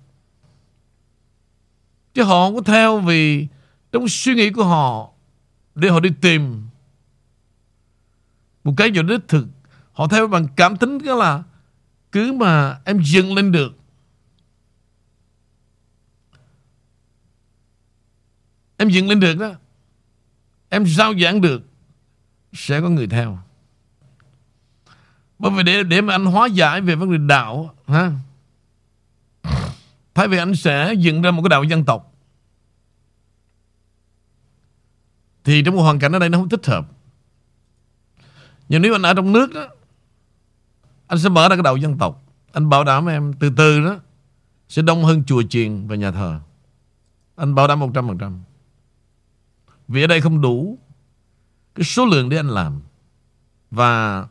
Chứ 2.14 2.22
họ 2.22 2.46
không 2.46 2.54
có 2.54 2.62
theo 2.62 2.98
vì 2.98 3.46
Trong 3.92 4.08
suy 4.08 4.34
nghĩ 4.34 4.50
của 4.50 4.64
họ 4.64 5.10
Để 5.74 5.88
họ 5.88 6.00
đi 6.00 6.10
tìm 6.20 6.66
một 8.64 8.74
cái 8.76 8.90
gì 8.92 9.02
đích 9.02 9.28
thực. 9.28 9.46
Họ 9.92 10.08
theo 10.08 10.26
bằng 10.26 10.46
cảm 10.56 10.76
tính 10.76 10.98
đó 11.04 11.14
là 11.14 11.42
cứ 12.12 12.32
mà 12.32 12.80
em 12.84 13.02
dừng 13.02 13.34
lên 13.34 13.52
được 13.52 13.72
em 18.76 18.88
dừng 18.88 19.08
lên 19.08 19.20
được 19.20 19.38
đó 19.38 19.52
em 20.68 20.86
giao 20.86 21.14
giảng 21.18 21.40
được 21.40 21.62
sẽ 22.52 22.80
có 22.80 22.88
người 22.88 23.06
theo 23.06 23.38
bởi 25.42 25.50
vì 25.50 25.62
để 25.62 25.82
để 25.82 26.00
mà 26.00 26.14
anh 26.14 26.24
hóa 26.24 26.46
giải 26.46 26.80
về 26.80 26.94
vấn 26.94 27.10
đề 27.10 27.18
đạo, 27.18 27.74
ha, 27.86 28.12
thay 30.14 30.28
vì 30.28 30.38
anh 30.38 30.54
sẽ 30.54 30.94
dựng 30.98 31.22
ra 31.22 31.30
một 31.30 31.42
cái 31.42 31.48
đạo 31.48 31.64
dân 31.64 31.84
tộc, 31.84 32.14
thì 35.44 35.62
trong 35.62 35.76
một 35.76 35.82
hoàn 35.82 35.98
cảnh 35.98 36.12
ở 36.12 36.18
đây 36.18 36.28
nó 36.28 36.38
không 36.38 36.48
thích 36.48 36.66
hợp. 36.66 36.88
Nhưng 38.68 38.82
nếu 38.82 38.94
anh 38.94 39.02
ở 39.02 39.14
trong 39.14 39.32
nước 39.32 39.54
đó 39.54 39.68
Anh 41.06 41.18
sẽ 41.18 41.28
mở 41.28 41.48
ra 41.48 41.56
cái 41.56 41.62
đạo 41.62 41.76
dân 41.76 41.98
tộc. 41.98 42.22
Anh 42.52 42.68
bảo 42.68 42.84
đảm 42.84 43.06
em 43.06 43.32
từ 43.32 43.50
từ 43.56 43.80
đó 43.80 43.96
Sẽ 44.68 44.82
đông 44.82 45.04
hơn 45.04 45.24
chùa 45.24 45.42
chiền 45.42 45.86
và 45.86 45.96
nhà 45.96 46.10
thờ. 46.10 46.40
Anh 47.36 47.54
bảo 47.54 47.68
đảm 47.68 47.80
100% 47.80 48.38
Vì 49.88 50.04
ở 50.04 50.06
đây 50.06 50.20
không 50.20 50.40
đủ 50.40 50.78
Cái 51.74 51.84
số 51.84 52.06
lượng 52.06 52.28
để 52.28 52.36
anh 52.36 52.48
làm. 52.48 52.80
Và 53.70 54.26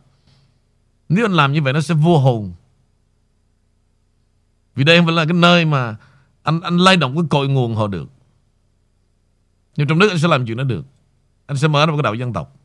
nếu 1.13 1.26
anh 1.26 1.34
làm 1.34 1.54
như 1.54 1.62
vậy 1.62 1.74
nó 1.74 1.82
sẽ 1.82 1.93
vô 1.93 2.17
hồn. 2.17 2.54
Vì 4.76 4.84
đây 4.84 4.97
không 4.97 5.06
phải 5.06 5.15
là 5.15 5.26
cái 5.26 5.34
nơi 5.34 5.65
mà 5.65 5.95
Anh 6.43 6.62
anh 6.62 6.78
lay 6.78 6.97
động 6.97 7.15
cái 7.15 7.24
cội 7.30 7.47
nguồn 7.47 7.76
họ 7.76 7.88
được. 7.88 8.10
Nhưng 9.76 9.88
trong 9.88 10.00
nước 10.00 10.10
anh 10.10 10.19
sẽ 10.19 10.28
làm 10.28 10.45
chuyện 10.45 10.58
đó 10.58 10.63
được. 10.63 10.86
Anh 11.45 11.58
sẽ 11.58 11.67
mở 11.67 11.86
ra 11.86 11.91
một 11.91 11.97
cái 11.97 12.04
đạo 12.04 12.13
dân 12.13 12.34
tộc. 12.34 12.56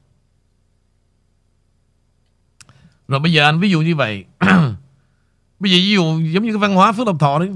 Rồi 3.08 3.20
bây 3.20 3.32
giờ 3.32 3.44
anh 3.44 3.60
ví 3.60 3.70
dụ 3.70 3.80
như 3.80 3.96
vậy. 3.96 4.24
Bây 5.60 5.70
giờ 5.70 5.76
ví 5.76 5.90
dụ 5.90 6.02
giống 6.02 6.44
như 6.44 6.52
cái 6.52 6.58
văn 6.58 6.74
hóa 6.74 6.92
Phước 6.92 7.06
Lộc 7.06 7.20
Thọ 7.20 7.38
đấy 7.38 7.50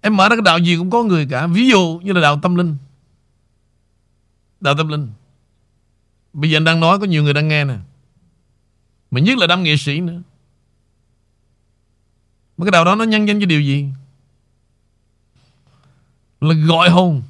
Em 0.00 0.16
mở 0.16 0.28
ra 0.28 0.36
cái 0.36 0.42
đạo 0.44 0.58
gì 0.58 0.76
cũng 0.76 0.90
có 0.90 1.02
người 1.02 1.26
cả. 1.30 1.46
Ví 1.46 1.68
dụ 1.68 2.00
như 2.04 2.12
là 2.12 2.20
đạo 2.20 2.38
tâm 2.42 2.54
linh. 2.54 2.76
Đạo 4.60 4.74
tâm 4.76 4.88
linh. 4.88 5.10
Bây 6.32 6.50
giờ 6.50 6.56
anh 6.56 6.64
đang 6.64 6.80
nói 6.80 6.98
có 6.98 7.04
nhiều 7.04 7.22
người 7.22 7.34
đang 7.34 7.48
nghe 7.48 7.64
nè. 7.64 7.76
Mà 9.14 9.20
nhất 9.20 9.38
là 9.38 9.46
đám 9.46 9.62
nghệ 9.62 9.76
sĩ 9.76 10.00
nữa. 10.00 10.22
Mà 12.56 12.64
cái 12.64 12.70
đạo 12.70 12.84
đó 12.84 12.94
nó 12.94 13.04
nhân 13.04 13.28
danh 13.28 13.40
cho 13.40 13.46
điều 13.46 13.60
gì? 13.60 13.88
Là 16.40 16.54
gọi 16.54 16.90
hồn. 16.90 17.22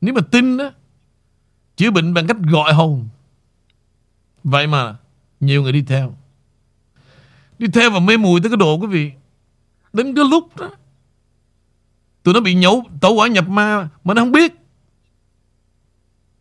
Nếu 0.00 0.14
mà 0.14 0.20
tin 0.30 0.56
đó 0.56 0.70
Chữa 1.76 1.90
bệnh 1.90 2.14
bằng 2.14 2.26
cách 2.26 2.36
gọi 2.50 2.72
hồn. 2.72 3.08
Vậy 4.44 4.66
mà 4.66 4.96
nhiều 5.40 5.62
người 5.62 5.72
đi 5.72 5.82
theo. 5.82 6.16
Đi 7.58 7.66
theo 7.74 7.90
và 7.90 8.00
mê 8.00 8.16
mùi 8.16 8.40
tới 8.40 8.50
cái 8.50 8.56
độ, 8.56 8.78
quý 8.78 8.86
vị, 8.86 9.12
Đến 9.92 10.14
cái 10.14 10.24
lúc 10.30 10.56
đó, 10.56 10.70
Tụi 12.22 12.34
nó 12.34 12.40
bị 12.40 12.54
nhấu 12.54 12.84
tẩu 13.00 13.14
quả 13.14 13.28
nhập 13.28 13.48
ma 13.48 13.88
Mà 14.04 14.14
nó 14.14 14.22
không 14.22 14.32
biết. 14.32 14.54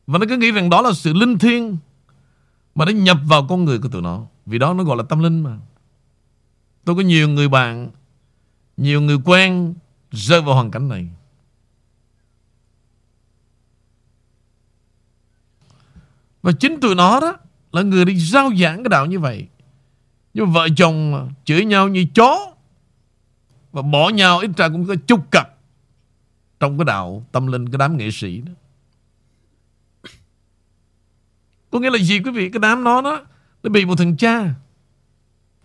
Và 0.07 0.19
nó 0.19 0.25
cứ 0.29 0.37
nghĩ 0.37 0.51
rằng 0.51 0.69
đó 0.69 0.81
là 0.81 0.91
sự 0.93 1.13
linh 1.13 1.39
thiêng. 1.39 1.77
Mà 2.75 2.85
nó 2.85 2.91
nhập 2.91 3.17
vào 3.25 3.47
con 3.47 3.65
người 3.65 3.79
của 3.79 3.89
tụi 3.89 4.01
nó. 4.01 4.25
Vì 4.45 4.57
đó 4.57 4.73
nó 4.73 4.83
gọi 4.83 4.97
là 4.97 5.03
tâm 5.09 5.19
linh 5.19 5.39
mà. 5.39 5.57
Tôi 6.85 6.95
có 6.95 7.01
nhiều 7.01 7.29
người 7.29 7.49
bạn, 7.49 7.91
Nhiều 8.77 9.01
người 9.01 9.17
quen 9.25 9.73
Rơi 10.11 10.41
vào 10.41 10.55
hoàn 10.55 10.71
cảnh 10.71 10.89
này. 10.89 11.07
Và 16.41 16.51
chính 16.51 16.79
tụi 16.79 16.95
nó 16.95 17.19
đó 17.19 17.37
là 17.71 17.81
người 17.81 18.05
đi 18.05 18.15
giao 18.15 18.49
giảng 18.55 18.83
cái 18.83 18.89
đạo 18.89 19.05
như 19.05 19.19
vậy. 19.19 19.47
Nhưng 20.33 20.45
mà 20.45 20.51
vợ 20.51 20.67
chồng 20.77 21.29
chửi 21.45 21.65
nhau 21.65 21.87
như 21.87 22.05
chó 22.15 22.53
và 23.71 23.81
bỏ 23.81 24.09
nhau, 24.09 24.39
ít 24.39 24.49
ra 24.57 24.69
cũng 24.69 24.87
có 24.87 24.95
chút 25.07 25.31
cặp 25.31 25.57
trong 26.59 26.77
cái 26.77 26.85
đạo 26.85 27.25
tâm 27.31 27.47
linh, 27.47 27.69
cái 27.69 27.77
đám 27.77 27.97
nghệ 27.97 28.11
sĩ 28.11 28.41
đó 28.41 28.51
có 31.71 31.79
nghĩa 31.79 31.89
là 31.89 31.97
gì 31.97 32.19
quý 32.19 32.31
vị? 32.31 32.49
Cái 32.49 32.59
đám 32.59 32.83
nó 32.83 33.01
đó 33.01 33.21
nó 33.63 33.69
bị 33.69 33.85
một 33.85 33.95
thằng 33.97 34.17
cha. 34.17 34.53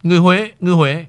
Người 0.03 0.19
Huế 0.19 0.53
người 0.61 0.75
Huế. 0.75 1.07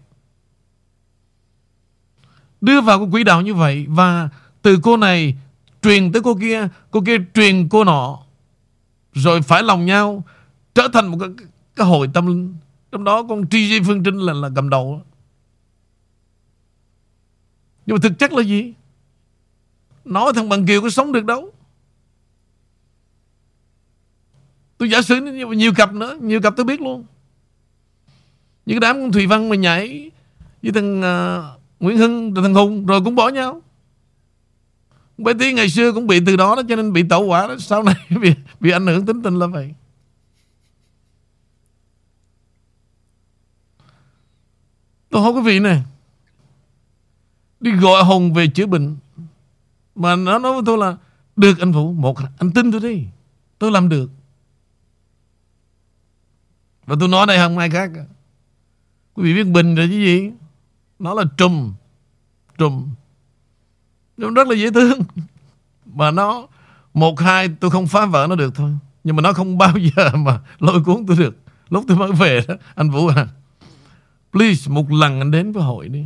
Đưa 2.61 2.81
vào 2.81 2.99
cái 2.99 3.07
quỹ 3.11 3.23
đạo 3.23 3.41
như 3.41 3.53
vậy 3.53 3.85
và 3.89 4.29
từ 4.61 4.79
cô 4.83 4.97
này 4.97 5.35
truyền 5.81 6.11
tới 6.11 6.21
cô 6.21 6.35
kia 6.41 6.67
cô 6.91 7.01
kia 7.05 7.17
truyền 7.33 7.69
cô 7.69 7.83
nọ. 7.83 8.19
Rồi 9.13 9.41
phải 9.41 9.63
lòng 9.63 9.85
nhau 9.85 10.23
trở 10.75 10.87
thành 10.93 11.07
một 11.07 11.17
cái, 11.19 11.29
cái 11.75 11.87
hội 11.87 12.09
tâm 12.13 12.27
linh. 12.27 12.55
Trong 12.91 13.03
đó 13.03 13.23
con 13.29 13.41
TJ 13.41 13.83
Phương 13.85 14.03
Trinh 14.03 14.17
là 14.17 14.33
là 14.33 14.49
cầm 14.55 14.69
đầu 14.69 15.01
nhưng 17.87 17.95
mà 17.95 17.99
thực 18.03 18.19
chất 18.19 18.33
là 18.33 18.43
gì? 18.43 18.73
Nói 20.05 20.33
thằng 20.35 20.49
bằng 20.49 20.65
kiều 20.65 20.81
có 20.81 20.89
sống 20.89 21.11
được 21.11 21.25
đâu. 21.25 21.51
Tôi 24.77 24.89
giả 24.89 25.01
sử 25.01 25.15
nhiều, 25.55 25.73
cặp 25.73 25.93
nữa 25.93 26.17
nhiều 26.21 26.41
cặp 26.41 26.53
tôi 26.57 26.65
biết 26.65 26.81
luôn. 26.81 27.05
Những 28.65 28.79
cái 28.79 28.93
đám 28.93 29.01
con 29.01 29.11
thùy 29.11 29.27
văn 29.27 29.49
mà 29.49 29.55
nhảy 29.55 30.11
với 30.63 30.71
thằng 30.71 30.99
uh, 30.99 31.59
Nguyễn 31.79 31.97
Hưng 31.97 32.33
rồi 32.33 32.43
thằng 32.43 32.53
Hùng 32.53 32.85
rồi 32.85 33.01
cũng 33.03 33.15
bỏ 33.15 33.29
nhau. 33.29 33.61
Bé 35.17 35.33
Tí 35.39 35.53
ngày 35.53 35.69
xưa 35.69 35.91
cũng 35.91 36.07
bị 36.07 36.19
từ 36.25 36.35
đó 36.35 36.55
đó 36.55 36.61
Cho 36.69 36.75
nên 36.75 36.93
bị 36.93 37.03
tẩu 37.03 37.25
quả 37.25 37.47
đó. 37.47 37.55
Sau 37.59 37.83
này 37.83 37.95
bị, 38.21 38.33
bị 38.59 38.71
ảnh 38.71 38.87
hưởng 38.87 39.05
tính 39.05 39.23
tình 39.23 39.39
là 39.39 39.47
vậy. 39.47 39.73
Tôi 45.09 45.21
hỏi 45.21 45.31
quý 45.31 45.41
vị 45.41 45.59
này 45.59 45.83
Đi 47.59 47.71
gọi 47.71 48.03
Hùng 48.03 48.33
về 48.33 48.47
chữa 48.47 48.65
bệnh 48.65 48.97
Mà 49.95 50.15
nó 50.15 50.39
nói 50.39 50.53
với 50.53 50.61
tôi 50.65 50.77
là 50.77 50.97
Được 51.35 51.59
anh 51.59 51.71
Vũ 51.71 51.91
Một 51.91 52.17
anh 52.37 52.51
tin 52.51 52.71
tôi 52.71 52.81
đi 52.81 53.03
Tôi 53.59 53.71
làm 53.71 53.89
được. 53.89 54.09
Và 56.87 56.95
tôi 56.99 57.09
nói 57.09 57.25
đây 57.27 57.37
không 57.37 57.57
ai 57.57 57.69
khác. 57.69 57.91
Quý 59.13 59.23
vị 59.23 59.33
biết 59.33 59.51
Bình 59.51 59.75
là 59.75 59.81
cái 59.81 59.97
gì? 59.97 60.31
Nó 60.99 61.13
là 61.13 61.23
trùm. 61.37 61.73
Trùm. 62.57 62.89
Nó 64.17 64.29
rất 64.29 64.47
là 64.47 64.55
dễ 64.55 64.71
thương. 64.71 64.99
Mà 65.85 66.11
nó 66.11 66.47
Một 66.93 67.19
hai 67.19 67.49
tôi 67.59 67.71
không 67.71 67.87
phá 67.87 68.05
vỡ 68.05 68.27
nó 68.29 68.35
được 68.35 68.55
thôi. 68.55 68.71
Nhưng 69.03 69.15
mà 69.15 69.21
nó 69.21 69.33
không 69.33 69.57
bao 69.57 69.73
giờ 69.95 70.15
mà 70.15 70.39
lôi 70.59 70.83
cuốn 70.83 71.05
tôi 71.07 71.17
được. 71.17 71.37
Lúc 71.69 71.83
tôi 71.87 71.97
mới 71.97 72.11
về 72.11 72.41
đó 72.47 72.55
Anh 72.75 72.89
Vũ 72.89 73.07
à. 73.07 73.27
Please 74.31 74.71
một 74.71 74.91
lần 74.91 75.21
anh 75.21 75.31
đến 75.31 75.51
với 75.51 75.63
hội 75.63 75.89
đi. 75.89 76.05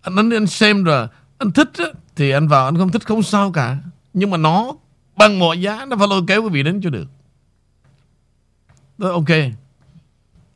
Anh 0.00 0.16
đến 0.16 0.30
anh 0.30 0.46
xem 0.46 0.84
rồi. 0.84 1.08
Anh 1.38 1.52
thích 1.52 1.70
á, 1.78 1.84
thì 2.16 2.30
anh 2.30 2.48
vào 2.48 2.64
Anh 2.64 2.76
không 2.76 2.90
thích 2.90 3.06
không 3.06 3.22
sao 3.22 3.52
cả. 3.52 3.78
Nhưng 4.14 4.30
mà 4.30 4.36
nó 4.36 4.72
bằng 5.16 5.38
mọi 5.38 5.60
giá 5.60 5.86
Nó 5.86 5.96
phải 5.96 6.08
lôi 6.08 6.22
kéo 6.26 6.42
quý 6.42 6.48
vị 6.48 6.62
đến 6.62 6.80
cho 6.82 6.90
được. 6.90 7.08
Đó, 8.98 9.08
Ok 9.08 9.28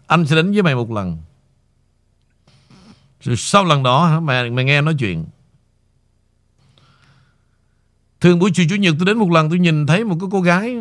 Anh 0.07 0.27
sẽ 0.27 0.37
đến 0.37 0.53
với 0.53 0.63
mày 0.63 0.75
một 0.75 0.91
lần. 0.91 1.19
Rồi 3.21 3.37
sau 3.37 3.65
lần 3.65 3.83
đó 3.83 4.21
Mày, 4.21 4.51
mày 4.51 4.65
nghe 4.65 4.81
nói 4.81 4.95
chuyện. 4.99 5.25
Thường 8.21 8.39
buổi 8.39 8.51
chiều 8.55 8.67
chủ 8.71 8.77
nhật 8.77 8.95
tôi 8.99 9.07
đến 9.07 9.19
một 9.19 9.31
lần 9.31 9.49
Tôi 9.49 9.59
nhìn 9.59 9.87
thấy 9.87 10.05
một 10.05 10.17
cái 10.21 10.29
cô 10.33 10.41
gái 10.41 10.77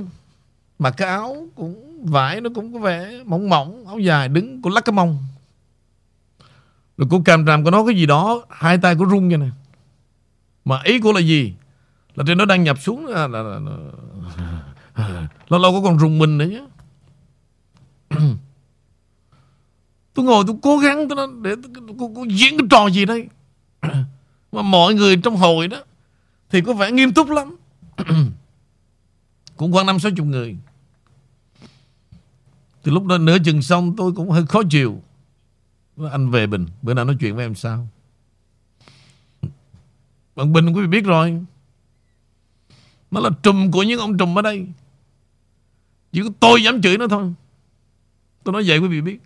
Mặc 0.79 0.93
cái 0.97 1.07
áo 1.07 1.47
cũng 1.55 1.85
vải 2.05 2.41
nó 2.41 2.49
cũng 2.55 2.73
có 2.73 2.79
vẻ 2.79 3.23
mỏng 3.25 3.49
mỏng 3.49 3.87
áo 3.87 3.99
dài 3.99 4.29
đứng 4.29 4.61
cô 4.61 4.69
lắc 4.69 4.85
cái 4.85 4.93
mông. 4.93 5.17
Rồi 6.97 7.07
cô 7.11 7.21
càm 7.25 7.45
ràm 7.45 7.65
có 7.65 7.71
nói 7.71 7.83
cái 7.87 7.95
gì 7.95 8.05
đó 8.05 8.45
hai 8.49 8.77
tay 8.77 8.95
cô 8.99 9.05
rung 9.09 9.27
như 9.27 9.37
này 9.37 9.51
mà 10.65 10.81
ý 10.83 10.99
cô 11.03 11.13
là 11.13 11.19
gì? 11.19 11.53
Là 12.15 12.23
trên 12.27 12.37
nó 12.37 12.45
đang 12.45 12.63
nhập 12.63 12.81
xuống 12.81 13.07
à, 13.13 13.27
là, 13.27 13.41
là, 13.41 13.59
là, 13.59 13.77
là, 14.97 15.27
lâu 15.49 15.59
lâu 15.59 15.73
có 15.73 15.81
còn 15.83 15.97
rùng 15.97 16.19
mình 16.19 16.37
nữa 16.37 16.45
nhé 16.45 16.65
tôi 20.13 20.25
ngồi 20.25 20.43
tôi 20.47 20.55
cố 20.61 20.77
gắng 20.77 21.09
tôi 21.09 21.15
nói, 21.15 21.27
để 21.41 21.55
cô, 21.99 22.11
cô 22.15 22.25
diễn 22.29 22.57
cái 22.57 22.67
trò 22.71 22.87
gì 22.87 23.05
đây? 23.05 23.27
Mà 24.51 24.61
mọi 24.61 24.93
người 24.93 25.17
trong 25.17 25.35
hội 25.35 25.67
đó 25.67 25.77
thì 26.49 26.61
có 26.61 26.73
vẻ 26.73 26.91
nghiêm 26.91 27.13
túc 27.13 27.29
lắm. 27.29 27.55
Cũng 29.57 29.71
khoảng 29.71 29.85
năm 29.85 29.99
sáu 29.99 30.11
chục 30.17 30.25
người. 30.25 30.57
Thì 32.83 32.91
lúc 32.91 33.05
đó 33.05 33.17
nửa 33.17 33.37
chừng 33.45 33.61
xong 33.61 33.95
tôi 33.95 34.11
cũng 34.11 34.29
hơi 34.29 34.45
khó 34.45 34.61
chịu. 34.69 35.01
Anh 36.11 36.31
về 36.31 36.47
Bình 36.47 36.65
Bữa 36.81 36.93
nào 36.93 37.05
nói 37.05 37.17
chuyện 37.19 37.35
với 37.35 37.45
em 37.45 37.55
sao? 37.55 37.87
Bạn 40.35 40.53
Bình 40.53 40.73
quý 40.73 40.81
vị 40.81 40.87
biết 40.87 41.05
rồi. 41.05 41.45
Nó 43.11 43.19
là 43.21 43.29
trùm 43.43 43.71
của 43.71 43.83
những 43.83 43.99
ông 43.99 44.17
trùm 44.17 44.37
ở 44.37 44.41
đây. 44.41 44.67
Chỉ 46.11 46.21
có 46.21 46.29
tôi 46.39 46.63
dám 46.63 46.81
chửi 46.81 46.97
nó 46.97 47.07
thôi. 47.07 47.33
Tôi 48.45 48.53
nói 48.53 48.63
vậy 48.65 48.77
quý 48.77 48.87
vị 48.87 49.01
biết. 49.01 49.21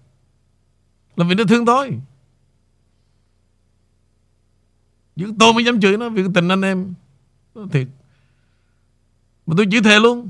Là 1.15 1.25
vì 1.25 1.35
nó 1.35 1.43
thương 1.43 1.65
tôi. 1.65 1.99
Nhưng 5.15 5.37
tôi 5.37 5.53
mới 5.53 5.65
dám 5.65 5.81
chửi 5.81 5.97
nó 5.97 6.09
Vì 6.09 6.23
tình 6.33 6.47
anh 6.47 6.61
em. 6.61 6.93
Thiệt. 7.71 7.87
Mà 9.45 9.53
tôi 9.57 9.67
chửi 9.71 9.81
thề 9.81 9.99
luôn. 9.99 10.29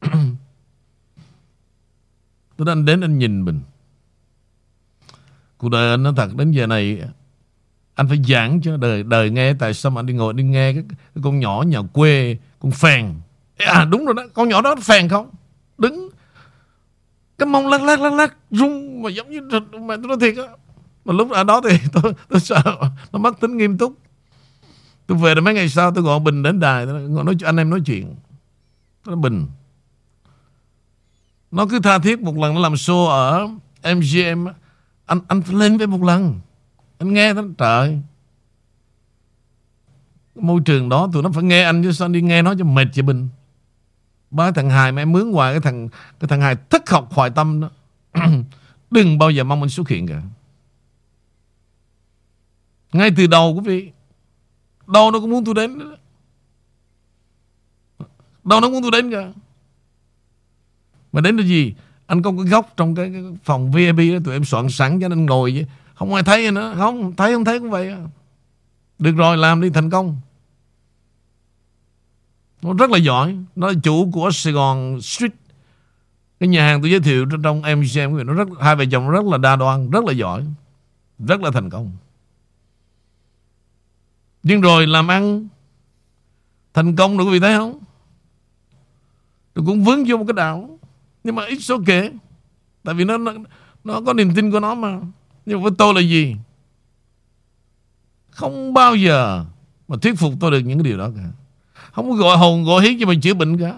Tôi 2.56 2.68
anh 2.68 2.84
đến 2.84 3.00
anh 3.00 3.18
nhìn 3.18 3.44
mình. 3.44 3.60
Cuộc 5.58 5.68
đời 5.68 5.90
anh 5.90 6.02
nó 6.02 6.12
thật 6.16 6.36
đến 6.36 6.50
giờ 6.50 6.66
này 6.66 7.02
Anh 7.94 8.08
phải 8.08 8.18
giảng 8.28 8.60
cho 8.62 8.76
đời 8.76 9.02
đời 9.02 9.30
nghe 9.30 9.54
Tại 9.54 9.74
sao 9.74 9.92
mà 9.92 10.00
anh 10.00 10.06
đi 10.06 10.14
ngồi 10.14 10.34
đi 10.34 10.42
nghe 10.42 10.72
cái, 10.72 10.82
cái 10.88 11.22
con 11.22 11.40
nhỏ 11.40 11.64
nhà 11.66 11.82
quê 11.92 12.38
Con 12.58 12.72
phèn. 12.72 13.14
À 13.56 13.84
đúng 13.84 14.04
rồi 14.04 14.14
đó 14.14 14.22
Con 14.34 14.48
nhỏ 14.48 14.62
đó 14.62 14.76
phèn 14.82 15.08
không? 15.08 15.30
Đứng. 15.78 16.09
Cái 17.40 17.46
mông 17.46 17.68
lắc 17.68 17.82
lắc 17.82 18.00
lắc 18.00 18.12
lắc 18.12 18.36
Rung 18.50 19.02
mà 19.02 19.10
giống 19.10 19.30
như 19.30 19.40
Mà 19.80 19.96
tôi 19.96 20.06
nói 20.08 20.16
thiệt 20.20 20.36
á 20.36 20.44
Mà 21.04 21.12
lúc 21.12 21.30
ở 21.30 21.44
đó 21.44 21.60
thì 21.70 21.76
tôi, 21.92 22.12
tôi 22.28 22.40
sợ 22.40 22.62
Nó 23.12 23.18
mất 23.18 23.40
tính 23.40 23.56
nghiêm 23.56 23.78
túc. 23.78 23.98
Tôi 25.06 25.18
về 25.18 25.34
rồi 25.34 25.42
mấy 25.42 25.54
ngày 25.54 25.68
sau 25.68 25.92
tôi 25.94 26.04
gọi 26.04 26.20
Bình 26.20 26.42
đến 26.42 26.60
đài 26.60 26.86
tôi 26.86 27.00
nói, 27.00 27.34
Anh 27.44 27.56
em 27.56 27.70
nói 27.70 27.80
chuyện. 27.86 28.14
Tôi 29.04 29.16
nói 29.16 29.22
Bình. 29.22 29.46
Nó 31.50 31.66
cứ 31.66 31.80
tha 31.80 31.98
thiết 31.98 32.20
một 32.20 32.36
lần 32.36 32.54
nó 32.54 32.60
làm 32.60 32.74
show 32.74 33.06
ở 33.06 33.48
MGM 33.94 34.48
Anh 35.06 35.20
anh 35.28 35.42
lên 35.50 35.78
với 35.78 35.86
một 35.86 36.02
lần. 36.02 36.40
Anh 36.98 37.14
nghe 37.14 37.34
đó 37.34 37.42
trời. 37.58 38.00
Môi 40.34 40.60
trường 40.64 40.88
đó 40.88 41.08
tụi 41.12 41.22
nó 41.22 41.30
phải 41.34 41.42
nghe 41.42 41.62
anh 41.62 41.82
chứ 41.82 41.92
sao 41.92 42.08
đi 42.08 42.20
nghe 42.20 42.42
nó 42.42 42.54
cho 42.58 42.64
mệt 42.64 42.86
cho 42.92 43.02
bình? 43.02 43.28
Ba 44.30 44.50
thằng 44.50 44.70
hài 44.70 44.92
mà 44.92 45.02
em 45.02 45.12
mướn 45.12 45.32
hoài 45.32 45.52
cái 45.52 45.60
thằng 45.60 45.88
cái 46.20 46.28
thằng 46.28 46.40
hài 46.40 46.56
thất 46.70 46.90
học 46.90 47.08
hoài 47.10 47.30
tâm 47.30 47.60
đó. 47.60 47.70
Đừng 48.90 49.18
bao 49.18 49.30
giờ 49.30 49.44
mong 49.44 49.62
anh 49.62 49.68
xuất 49.68 49.88
hiện 49.88 50.06
cả. 50.06 50.22
Ngay 52.92 53.10
từ 53.16 53.26
đầu 53.26 53.54
quý 53.54 53.60
vị 53.64 53.90
Đâu 54.86 55.10
nó 55.10 55.20
cũng 55.20 55.30
muốn 55.30 55.44
tôi 55.44 55.54
đến 55.54 55.78
Đâu 58.44 58.60
nó 58.60 58.60
cũng 58.60 58.72
muốn 58.72 58.82
tôi 58.82 58.90
đến 58.90 59.10
cả. 59.10 59.32
Mà 61.12 61.20
đến 61.20 61.36
là 61.36 61.44
gì? 61.44 61.74
Anh 62.06 62.22
có 62.22 62.32
cái 62.36 62.46
góc 62.46 62.72
trong 62.76 62.94
cái, 62.94 63.10
cái 63.12 63.22
phòng 63.44 63.72
VIP 63.72 63.96
đó 63.96 64.18
Tụi 64.24 64.34
em 64.34 64.44
soạn 64.44 64.68
sẵn 64.68 65.00
cho 65.00 65.08
nên 65.08 65.26
ngồi 65.26 65.52
vậy 65.52 65.66
Không 65.94 66.14
ai 66.14 66.22
thấy 66.22 66.50
nữa. 66.50 66.74
Không 66.78 67.16
thấy 67.16 67.34
không 67.34 67.44
thấy 67.44 67.58
cũng 67.58 67.70
vậy 67.70 67.94
Được 68.98 69.12
rồi 69.12 69.36
làm 69.36 69.60
đi 69.60 69.70
thành 69.70 69.90
công. 69.90 70.16
Nó 72.62 72.72
rất 72.72 72.90
là 72.90 72.98
giỏi. 72.98 73.36
Nó 73.56 73.68
là 73.68 73.74
chủ 73.82 74.10
của 74.12 74.30
Sài 74.30 74.52
Gòn 74.52 75.00
Street. 75.00 75.32
Cái 76.40 76.48
nhà 76.48 76.64
hàng 76.64 76.82
tôi 76.82 76.90
giới 76.90 77.00
thiệu 77.00 77.26
trong 77.44 77.62
MGM 77.62 78.26
nó 78.26 78.32
rất 78.32 78.48
Hai 78.60 78.76
vợ 78.76 78.84
chồng 78.92 79.10
rất 79.10 79.24
là 79.24 79.38
đa 79.38 79.56
đoan 79.56 79.90
Rất 79.90 80.04
là 80.04 80.12
giỏi 80.12 80.46
Rất 81.18 81.40
là 81.40 81.50
thành 81.50 81.70
công. 81.70 81.92
Nhưng 84.42 84.60
rồi 84.60 84.86
làm 84.86 85.08
ăn 85.08 85.48
Thành 86.74 86.96
công 86.96 87.18
được 87.18 87.24
quý 87.24 87.30
vị 87.30 87.40
thấy 87.40 87.56
không? 87.56 87.78
Tôi 89.54 89.66
cũng 89.66 89.84
vướng 89.84 90.04
vô 90.04 90.16
một 90.16 90.24
cái 90.28 90.34
đạo 90.34 90.78
nhưng 91.24 91.34
mà 91.34 91.44
ít 91.46 91.58
số 91.58 91.78
kể 91.86 92.12
Tại 92.84 92.94
vì 92.94 93.04
nó, 93.04 93.16
nó 93.16 93.32
nó 93.84 94.00
có 94.06 94.12
niềm 94.12 94.34
tin 94.34 94.50
của 94.50 94.60
nó 94.60 94.74
mà. 94.74 95.00
Nhưng 95.46 95.58
mà 95.58 95.62
với 95.62 95.72
tôi 95.78 95.94
là 95.94 96.00
gì? 96.00 96.36
Không 98.30 98.74
bao 98.74 98.94
giờ 98.94 99.44
Mà 99.88 99.96
thuyết 100.02 100.14
phục 100.18 100.32
tôi 100.40 100.50
được 100.50 100.58
những 100.58 100.78
cái 100.78 100.84
điều 100.84 100.98
đó 100.98 101.10
cả. 101.16 101.39
Không 102.00 102.10
có 102.10 102.16
gọi 102.16 102.36
hồn, 102.36 102.64
gọi 102.64 102.82
hiến 102.82 103.00
cho 103.00 103.06
mình 103.06 103.20
chữa 103.20 103.34
bệnh 103.34 103.58
cả. 103.58 103.74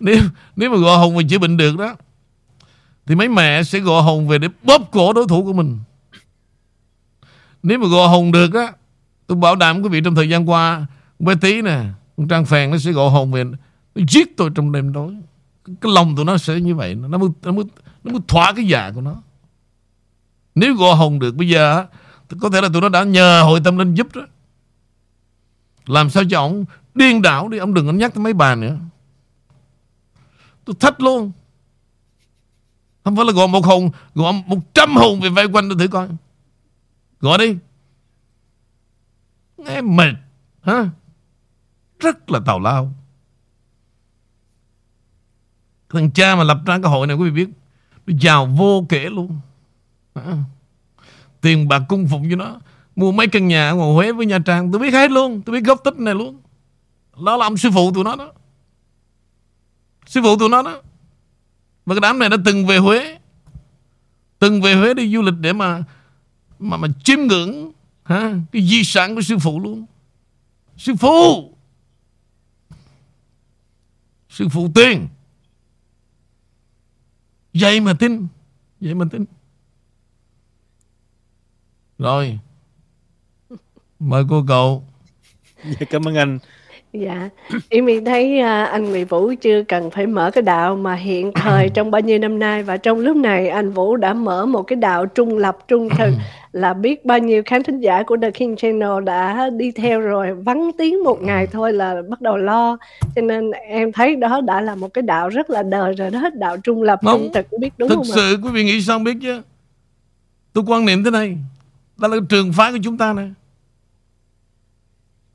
Nếu 0.00 0.22
nếu 0.56 0.70
mà 0.70 0.76
gọi 0.76 0.98
hồn 0.98 1.16
mình 1.16 1.28
chữa 1.28 1.38
bệnh 1.38 1.56
được 1.56 1.78
đó, 1.78 1.96
Thì 3.06 3.14
mấy 3.14 3.28
mẹ 3.28 3.62
sẽ 3.62 3.78
gọi 3.78 4.02
hồn 4.02 4.28
về 4.28 4.38
để 4.38 4.48
bóp 4.62 4.88
cổ 4.92 5.12
đối 5.12 5.26
thủ 5.28 5.44
của 5.44 5.52
mình. 5.52 5.78
Nếu 7.62 7.78
mà 7.78 7.88
gọi 7.88 8.08
hồn 8.08 8.32
được 8.32 8.54
á, 8.54 8.72
Tôi 9.26 9.38
bảo 9.38 9.56
đảm 9.56 9.82
quý 9.82 9.88
vị 9.88 10.00
trong 10.04 10.14
thời 10.14 10.28
gian 10.28 10.50
qua 10.50 10.86
Bé 11.18 11.34
tí 11.40 11.62
nè 11.62 11.84
Trang 12.30 12.44
Phèn 12.44 12.70
nó 12.70 12.78
sẽ 12.78 12.92
gọi 12.92 13.10
hồn 13.10 13.32
về, 13.32 13.44
Nó 13.44 14.02
giết 14.08 14.36
tôi 14.36 14.50
trong 14.54 14.72
đêm 14.72 14.92
tối. 14.92 15.14
Cái 15.64 15.92
lòng 15.92 16.16
tụi 16.16 16.24
nó 16.24 16.38
sẽ 16.38 16.60
như 16.60 16.74
vậy, 16.74 16.94
nó 16.94 17.18
mới 17.18 17.28
nó 17.42 17.52
mới 17.52 17.64
nó 18.04 18.12
mới 18.12 18.20
thỏa 18.28 18.52
cái 18.52 18.64
dạ 18.64 18.90
của 18.94 19.00
nó. 19.00 19.16
Nếu 20.54 20.74
gọi 20.74 20.96
hồn 20.96 21.18
được, 21.18 21.34
bây 21.34 21.48
giờ 21.48 21.84
có 22.40 22.50
thể 22.50 22.60
là 22.60 22.68
tụi 22.72 22.82
nó 22.82 22.88
đã 22.88 23.04
nhờ 23.04 23.42
hội 23.42 23.60
tâm 23.64 23.78
linh 23.78 23.94
giúp 23.94 24.06
đó 24.14 24.22
làm 25.90 26.10
sao 26.10 26.22
cho 26.30 26.40
ông 26.40 26.64
điên 26.94 27.22
đảo 27.22 27.48
đi? 27.48 27.58
Ông 27.58 27.74
đừng 27.74 27.86
có 27.86 27.92
nhắc 27.92 28.14
tới 28.14 28.24
mấy 28.24 28.32
bà 28.32 28.54
nữa. 28.54 28.78
Tôi 30.64 30.76
thách 30.80 31.00
luôn. 31.00 31.32
Không 33.04 33.16
phải 33.16 33.24
là 33.24 33.32
gọi 33.32 33.48
một 33.48 33.64
hồn, 33.64 33.90
gọi 34.14 34.44
một 34.46 34.74
trăm 34.74 34.96
hồn 34.96 35.20
về 35.20 35.28
vây 35.28 35.46
quanh 35.46 35.68
tôi 35.68 35.78
thử 35.78 35.88
coi. 35.88 36.08
Gọi 37.20 37.38
đi. 37.38 37.56
Nghe 39.56 39.80
mệt, 39.80 40.14
hả? 40.62 40.90
Rất 41.98 42.30
là 42.30 42.40
tào 42.46 42.60
lao. 42.60 42.92
Thằng 45.88 46.10
cha 46.10 46.36
mà 46.36 46.44
lập 46.44 46.60
ra 46.66 46.78
cái 46.82 46.90
hội 46.90 47.06
này, 47.06 47.16
quý 47.16 47.30
vị 47.30 47.44
biết, 47.44 47.52
Nó 48.06 48.14
giàu 48.20 48.46
vô 48.46 48.86
kể 48.88 49.04
luôn. 49.04 49.40
À. 50.14 50.38
Tiền 51.40 51.68
bạc 51.68 51.82
cung 51.88 52.06
phụng 52.08 52.30
cho 52.30 52.36
nó 52.36 52.60
Mua 52.98 53.12
mấy 53.12 53.28
căn 53.28 53.48
nhà 53.48 53.68
ở 53.68 53.74
ngoài 53.74 53.92
Huế 53.92 54.12
với 54.12 54.26
Nha 54.26 54.38
Trang 54.38 54.72
Tôi 54.72 54.80
biết 54.80 54.90
hết 54.90 55.10
luôn 55.10 55.42
Tôi 55.46 55.54
biết 55.54 55.66
gốc 55.66 55.80
tích 55.84 55.98
này 55.98 56.14
luôn. 56.14 56.40
Đó 57.24 57.36
là 57.36 57.46
ông 57.46 57.56
sư 57.56 57.70
phụ 57.74 57.92
tụi 57.94 58.04
nó 58.04 58.16
đó. 58.16 58.32
Sư 60.06 60.20
phụ 60.22 60.38
tụi 60.38 60.48
nó 60.48 60.62
đó. 60.62 60.82
Và 61.86 61.94
cái 61.94 62.00
đám 62.00 62.18
này 62.18 62.28
đã 62.28 62.36
từng 62.44 62.66
về 62.66 62.78
Huế 62.78 63.18
từng 64.38 64.62
về 64.62 64.74
Huế 64.74 64.94
đi 64.94 65.14
du 65.14 65.22
lịch 65.22 65.34
để 65.40 65.52
mà 65.52 65.84
mà 66.58 66.76
mà 66.76 66.88
chiêm 67.04 67.18
ngưỡng 67.20 67.72
ha, 68.04 68.34
cái 68.52 68.62
di 68.62 68.84
sản 68.84 69.14
của 69.14 69.22
sư 69.22 69.38
phụ 69.38 69.60
luôn. 69.60 69.86
Sư 70.76 70.94
phụ! 70.94 71.54
Sư 74.30 74.48
phụ 74.48 74.70
tiên. 74.74 75.08
Vậy 77.54 77.80
mà 77.80 77.94
tin 77.98 78.26
Vậy 78.80 78.94
mà 78.94 79.04
tin. 79.10 79.24
Rồi 81.98 82.38
Mời 84.00 84.24
cô 84.30 84.44
cậu. 84.48 84.82
Dạ, 85.64 85.86
cảm 85.90 86.08
ơn 86.08 86.16
anh. 86.16 86.38
Dạ, 86.92 87.28
em 87.68 87.84
mình 87.84 88.04
thấy 88.04 88.40
à, 88.40 88.64
anh 88.64 88.84
Nguyễn 88.84 89.06
Vũ 89.06 89.32
chưa 89.40 89.62
cần 89.62 89.90
phải 89.90 90.06
mở 90.06 90.30
cái 90.30 90.42
đạo 90.42 90.76
mà 90.76 90.94
hiện 90.94 91.32
thời 91.34 91.68
trong 91.74 91.90
bao 91.90 92.00
nhiêu 92.00 92.18
năm 92.18 92.38
nay. 92.38 92.62
Và 92.62 92.76
trong 92.76 92.98
lúc 92.98 93.16
này 93.16 93.48
anh 93.48 93.70
Vũ 93.70 93.96
đã 93.96 94.14
mở 94.14 94.46
một 94.46 94.62
cái 94.62 94.76
đạo 94.76 95.06
trung 95.06 95.38
lập 95.38 95.58
trung 95.68 95.88
thực 95.98 96.10
là 96.52 96.74
biết 96.74 97.04
bao 97.04 97.18
nhiêu 97.18 97.42
khán 97.46 97.62
thính 97.62 97.80
giả 97.80 98.02
của 98.02 98.16
The 98.22 98.30
King 98.30 98.56
Channel 98.56 99.04
đã 99.04 99.50
đi 99.50 99.70
theo 99.70 100.00
rồi 100.00 100.34
vắng 100.34 100.70
tiếng 100.78 101.04
một 101.04 101.22
ngày 101.22 101.46
thôi 101.46 101.72
là 101.72 101.94
bắt 102.08 102.20
đầu 102.20 102.36
lo. 102.36 102.78
Cho 103.16 103.22
nên 103.22 103.50
em 103.50 103.92
thấy 103.92 104.16
đó 104.16 104.40
đã 104.40 104.60
là 104.60 104.74
một 104.74 104.94
cái 104.94 105.02
đạo 105.02 105.28
rất 105.28 105.50
là 105.50 105.62
đời 105.62 105.92
rồi 105.92 106.10
đó 106.10 106.30
đạo 106.34 106.56
trung 106.64 106.82
lập 106.82 107.00
Không, 107.04 107.20
trung 107.20 107.32
thực 107.34 107.46
biết 107.60 107.70
đúng 107.78 107.88
Thực 107.88 107.94
không 107.94 108.06
ạ? 108.12 108.14
sự 108.14 108.38
quý 108.42 108.50
vị 108.52 108.64
nghĩ 108.64 108.82
sao 108.82 108.94
không 108.94 109.04
biết 109.04 109.16
chứ? 109.22 109.42
Tôi 110.52 110.64
quan 110.66 110.84
niệm 110.84 111.04
thế 111.04 111.10
này. 111.10 111.36
Đó 111.96 112.08
là 112.08 112.16
trường 112.28 112.52
phái 112.52 112.72
của 112.72 112.78
chúng 112.82 112.98
ta 112.98 113.12
này 113.12 113.30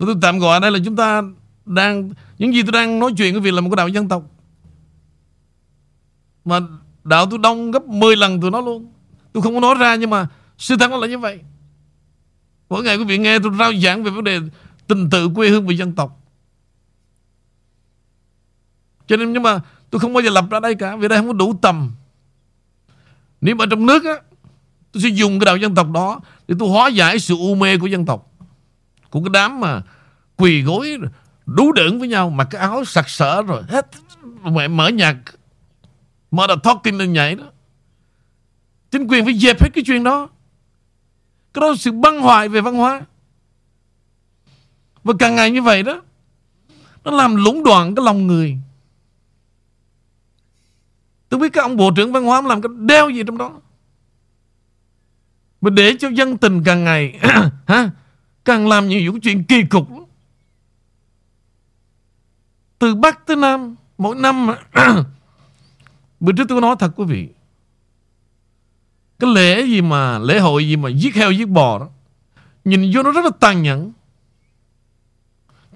Tôi, 0.05 0.13
tôi 0.13 0.21
tạm 0.21 0.39
gọi 0.39 0.59
đây 0.59 0.71
là 0.71 0.79
chúng 0.85 0.95
ta 0.95 1.21
đang 1.65 2.09
Những 2.39 2.53
gì 2.53 2.61
tôi 2.63 2.71
đang 2.71 2.99
nói 2.99 3.11
chuyện 3.17 3.33
với 3.33 3.41
việc 3.41 3.53
là 3.53 3.61
một 3.61 3.69
cái 3.69 3.75
đạo 3.75 3.87
dân 3.87 4.07
tộc. 4.09 4.23
Mà 6.45 6.59
đạo 7.03 7.25
tôi 7.25 7.39
đông 7.39 7.71
gấp 7.71 7.85
10 7.85 8.15
lần 8.15 8.41
tụi 8.41 8.51
nó 8.51 8.61
luôn. 8.61 8.91
Tôi 9.33 9.43
không 9.43 9.53
có 9.53 9.59
nói 9.59 9.75
ra 9.75 9.95
nhưng 9.95 10.09
mà 10.09 10.27
sư 10.57 10.75
thắng 10.79 10.91
nó 10.91 10.97
là 10.97 11.07
như 11.07 11.17
vậy. 11.17 11.39
Mỗi 12.69 12.83
ngày 12.83 12.97
quý 12.97 13.03
vị 13.03 13.17
nghe 13.17 13.39
tôi 13.39 13.51
rao 13.59 13.73
giảng 13.73 14.03
về 14.03 14.11
vấn 14.11 14.23
đề 14.23 14.39
Tình 14.87 15.09
tự 15.09 15.29
quê 15.35 15.49
hương 15.49 15.67
và 15.67 15.73
dân 15.73 15.91
tộc. 15.95 16.19
Cho 19.07 19.17
nên 19.17 19.33
nhưng 19.33 19.43
mà 19.43 19.59
Tôi 19.89 19.99
không 19.99 20.13
bao 20.13 20.23
giờ 20.23 20.29
lập 20.29 20.45
ra 20.49 20.59
đây 20.59 20.75
cả 20.75 20.95
Vì 20.95 21.07
đây 21.07 21.17
không 21.17 21.27
có 21.27 21.33
đủ 21.33 21.53
tầm. 21.61 21.91
Nếu 23.41 23.55
mà 23.55 23.65
trong 23.69 23.85
nước 23.85 24.05
á 24.05 24.13
Tôi 24.91 25.03
sẽ 25.03 25.09
dùng 25.09 25.39
cái 25.39 25.45
đạo 25.45 25.57
dân 25.57 25.75
tộc 25.75 25.91
đó 25.91 26.19
Để 26.47 26.55
tôi 26.59 26.69
hóa 26.69 26.87
giải 26.87 27.19
sự 27.19 27.35
u 27.37 27.55
mê 27.55 27.77
của 27.77 27.87
dân 27.87 28.05
tộc. 28.05 28.32
Của 29.13 29.19
cái 29.19 29.29
đám 29.33 29.59
mà 29.59 29.81
Quỳ 30.35 30.61
gối 30.61 30.97
Đú 31.45 31.71
đựng 31.71 31.99
với 31.99 32.07
nhau, 32.07 32.29
Mặc 32.29 32.47
cái 32.51 32.61
áo 32.61 32.85
sặc 32.85 33.09
sỡ 33.09 33.41
rồi 33.41 33.63
hết. 33.67 33.87
Mẹ 34.43 34.67
mở 34.67 34.87
nhạc 34.87 35.15
Mở 36.31 36.47
đợt 36.47 36.55
talking 36.63 36.97
lên 36.97 37.13
nhảy 37.13 37.35
đó. 37.35 37.43
Chính 38.91 39.07
quyền 39.07 39.25
phải 39.25 39.33
dẹp 39.33 39.61
hết 39.61 39.69
cái 39.73 39.83
chuyện 39.87 40.03
đó. 40.03 40.29
Cái 41.53 41.61
đó 41.61 41.69
là 41.69 41.75
sự 41.75 41.91
băng 41.91 42.21
hoại 42.21 42.49
về 42.49 42.61
văn 42.61 42.75
hóa. 42.75 43.01
Và 45.03 45.13
càng 45.19 45.35
ngày 45.35 45.51
như 45.51 45.61
vậy 45.61 45.83
đó, 45.83 46.01
Nó 47.03 47.11
làm 47.11 47.35
lũng 47.35 47.63
đoạn 47.63 47.95
cái 47.95 48.05
lòng 48.05 48.27
người. 48.27 48.57
Tôi 51.29 51.39
biết 51.39 51.53
các 51.53 51.61
ông 51.61 51.77
bộ 51.77 51.91
trưởng 51.95 52.11
văn 52.11 52.23
hóa 52.23 52.41
làm 52.41 52.61
cái 52.61 52.69
đeo 52.79 53.09
gì 53.09 53.23
trong 53.27 53.37
đó. 53.37 53.61
Mà 55.61 55.69
để 55.69 55.95
cho 55.99 56.09
dân 56.09 56.37
tình 56.37 56.63
càng 56.63 56.83
ngày 56.83 57.19
ha 57.67 57.89
Càng 58.45 58.67
làm 58.67 58.87
nhiều 58.87 59.19
chuyện 59.23 59.43
kỳ 59.43 59.63
cục. 59.63 59.87
Từ 62.79 62.95
Bắc 62.95 63.25
tới 63.25 63.35
Nam, 63.35 63.75
Mỗi 63.97 64.15
năm 64.15 64.47
Bữa 66.19 66.31
trước 66.37 66.45
tôi 66.49 66.61
nói 66.61 66.75
thật 66.79 66.91
quý 66.95 67.05
vị. 67.05 67.29
Cái 69.19 69.33
lễ 69.33 69.65
gì 69.65 69.81
mà 69.81 70.19
Lễ 70.19 70.39
hội 70.39 70.67
gì 70.67 70.75
mà 70.75 70.89
giết 70.89 71.15
heo 71.15 71.31
giết 71.31 71.45
bò 71.45 71.79
đó, 71.79 71.89
Nhìn 72.65 72.91
vô 72.93 73.03
nó 73.03 73.11
rất 73.11 73.25
là 73.25 73.31
tàn 73.39 73.61
nhẫn. 73.61 73.91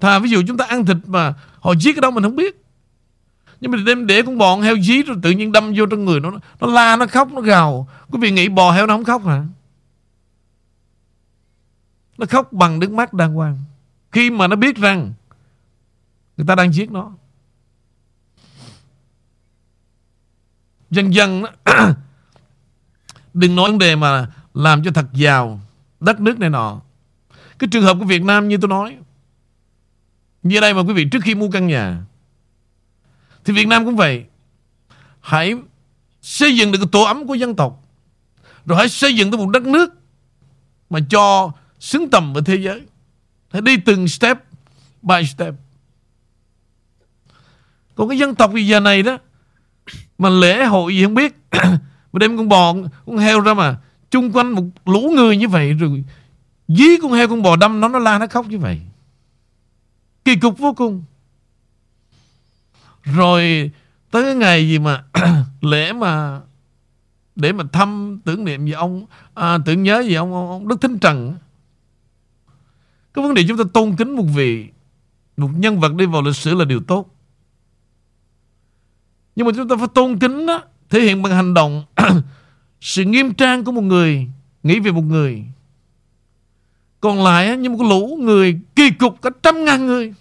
Thà 0.00 0.18
ví 0.18 0.30
dụ 0.30 0.42
chúng 0.46 0.56
ta 0.56 0.64
ăn 0.64 0.86
thịt 0.86 0.96
mà 1.06 1.34
Họ 1.60 1.74
giết 1.80 1.92
cái 1.92 2.00
đó 2.00 2.10
mình 2.10 2.22
không 2.22 2.36
biết. 2.36 2.64
Nhưng 3.60 3.70
mà 3.70 3.78
đem 3.86 4.06
để 4.06 4.22
con 4.22 4.38
bò 4.38 4.56
heo 4.56 4.76
dí 4.78 5.02
rồi 5.02 5.16
tự 5.22 5.30
nhiên 5.30 5.52
đâm 5.52 5.72
vô 5.76 5.86
trong 5.86 6.04
người 6.04 6.20
nó 6.20 6.30
nó 6.60 6.66
la, 6.66 6.96
nó 6.96 7.06
khóc, 7.06 7.32
nó 7.32 7.40
gào. 7.40 7.88
Quý 8.10 8.18
vị 8.22 8.30
nghĩ 8.30 8.48
bò 8.48 8.72
heo 8.72 8.86
nó 8.86 8.94
không 8.94 9.04
khóc 9.04 9.26
hả? 9.26 9.44
Nó 12.18 12.26
khóc 12.26 12.52
bằng 12.52 12.78
nước 12.78 12.90
mắt 12.90 13.12
đàng 13.12 13.34
hoàng. 13.34 13.58
Khi 14.12 14.30
mà 14.30 14.46
nó 14.46 14.56
biết 14.56 14.76
rằng 14.76 15.12
người 16.36 16.46
ta 16.46 16.54
đang 16.54 16.72
giết 16.72 16.90
nó, 16.90 17.12
dần 20.90 21.14
dần 21.14 21.42
đừng 23.34 23.56
nói 23.56 23.70
vấn 23.70 23.78
đề 23.78 23.96
mà 23.96 24.30
làm 24.54 24.84
cho 24.84 24.90
thật 24.90 25.06
giàu 25.12 25.60
đất 26.00 26.20
nước 26.20 26.38
này 26.38 26.50
nọ. 26.50 26.80
Cái 27.58 27.68
trường 27.72 27.82
hợp 27.82 27.96
của 28.00 28.04
Việt 28.04 28.22
Nam 28.22 28.48
như 28.48 28.56
tôi 28.56 28.68
nói, 28.68 28.96
như 30.42 30.60
đây 30.60 30.74
mà 30.74 30.80
quý 30.80 30.92
vị, 30.92 31.08
trước 31.12 31.22
khi 31.22 31.34
mua 31.34 31.50
căn 31.50 31.66
nhà, 31.66 32.02
thì 33.44 33.52
Việt 33.52 33.66
Nam 33.66 33.84
cũng 33.84 33.96
vậy. 33.96 34.24
Hãy 35.20 35.54
xây 36.22 36.56
dựng 36.56 36.72
được 36.72 36.78
cái 36.78 36.88
tổ 36.92 37.02
ấm 37.02 37.26
của 37.26 37.34
dân 37.34 37.56
tộc, 37.56 37.84
Rồi 38.66 38.78
hãy 38.78 38.88
xây 38.88 39.16
dựng 39.16 39.30
được 39.30 39.36
một 39.36 39.50
đất 39.50 39.62
nước 39.62 39.94
Mà 40.90 40.98
cho 41.10 41.52
xứng 41.80 42.10
tầm 42.10 42.32
với 42.32 42.42
thế 42.42 42.56
giới. 42.56 42.82
Hãy 43.52 43.62
đi 43.62 43.76
từng 43.76 44.08
step 44.08 44.38
by 45.02 45.24
step. 45.24 45.54
Còn 47.94 48.08
cái 48.08 48.18
dân 48.18 48.34
tộc 48.34 48.52
bây 48.52 48.66
giờ 48.66 48.80
này 48.80 49.02
đó 49.02 49.18
Mà 50.18 50.28
lễ 50.28 50.64
hội 50.64 50.96
gì 50.96 51.04
không 51.04 51.14
biết. 51.14 51.36
Mà 52.12 52.18
đem 52.18 52.36
con 52.36 52.48
bò, 52.48 52.74
con 53.06 53.16
heo 53.16 53.40
ra 53.40 53.54
mà 53.54 53.76
Chung 54.10 54.32
quanh 54.32 54.52
một 54.52 54.64
lũ 54.84 55.12
người 55.16 55.36
như 55.36 55.48
vậy 55.48 55.72
Rồi 55.72 56.04
dí 56.68 56.96
con 57.02 57.12
heo 57.12 57.28
con 57.28 57.42
bò 57.42 57.56
đâm 57.56 57.80
nó 57.80 57.88
Nó 57.88 57.98
la 57.98 58.18
nó 58.18 58.26
khóc 58.26 58.46
như 58.48 58.58
vậy. 58.58 58.80
Kỳ 60.24 60.36
cục 60.36 60.58
vô 60.58 60.72
cùng. 60.72 61.02
Rồi 63.04 63.70
tới 64.10 64.22
cái 64.22 64.34
ngày 64.34 64.68
gì 64.68 64.78
mà 64.78 65.04
lễ 65.60 65.92
mà 65.92 66.40
để 67.36 67.52
mà 67.52 67.64
thăm 67.72 68.20
tưởng 68.24 68.44
niệm 68.44 68.66
gì 68.66 68.72
ông 68.72 69.06
à, 69.34 69.58
tưởng 69.64 69.82
nhớ 69.82 70.00
gì 70.00 70.14
ông, 70.14 70.32
ông 70.32 70.68
Đức 70.68 70.80
Thánh 70.80 70.98
Trần 70.98 71.36
cái 73.18 73.26
vấn 73.26 73.34
đề 73.34 73.44
chúng 73.48 73.58
ta 73.58 73.64
tôn 73.72 73.96
kính 73.96 74.16
một 74.16 74.26
vị, 74.34 74.66
một 75.36 75.50
nhân 75.56 75.80
vật 75.80 75.94
đi 75.94 76.06
vào 76.06 76.22
lịch 76.22 76.36
sử 76.36 76.54
là 76.54 76.64
điều 76.64 76.80
tốt. 76.80 77.14
Nhưng 79.36 79.46
mà 79.46 79.52
chúng 79.56 79.68
ta 79.68 79.76
phải 79.76 79.88
tôn 79.94 80.18
kính 80.18 80.46
đó 80.46 80.62
thể 80.90 81.00
hiện 81.00 81.22
bằng 81.22 81.32
hành 81.32 81.54
động. 81.54 81.84
Sự 82.80 83.04
nghiêm 83.04 83.34
trang 83.34 83.64
của 83.64 83.72
một 83.72 83.80
người, 83.80 84.26
nghĩ 84.62 84.80
về 84.80 84.92
một 84.92 85.04
người. 85.04 85.44
Còn 87.00 87.24
lại 87.24 87.56
như 87.56 87.70
một 87.70 87.76
cái 87.80 87.88
lũ 87.88 88.18
người 88.20 88.60
kỳ 88.76 88.90
cục 88.90 89.22
cả 89.22 89.30
trăm 89.42 89.64
ngàn 89.64 89.86
người. 89.86 90.14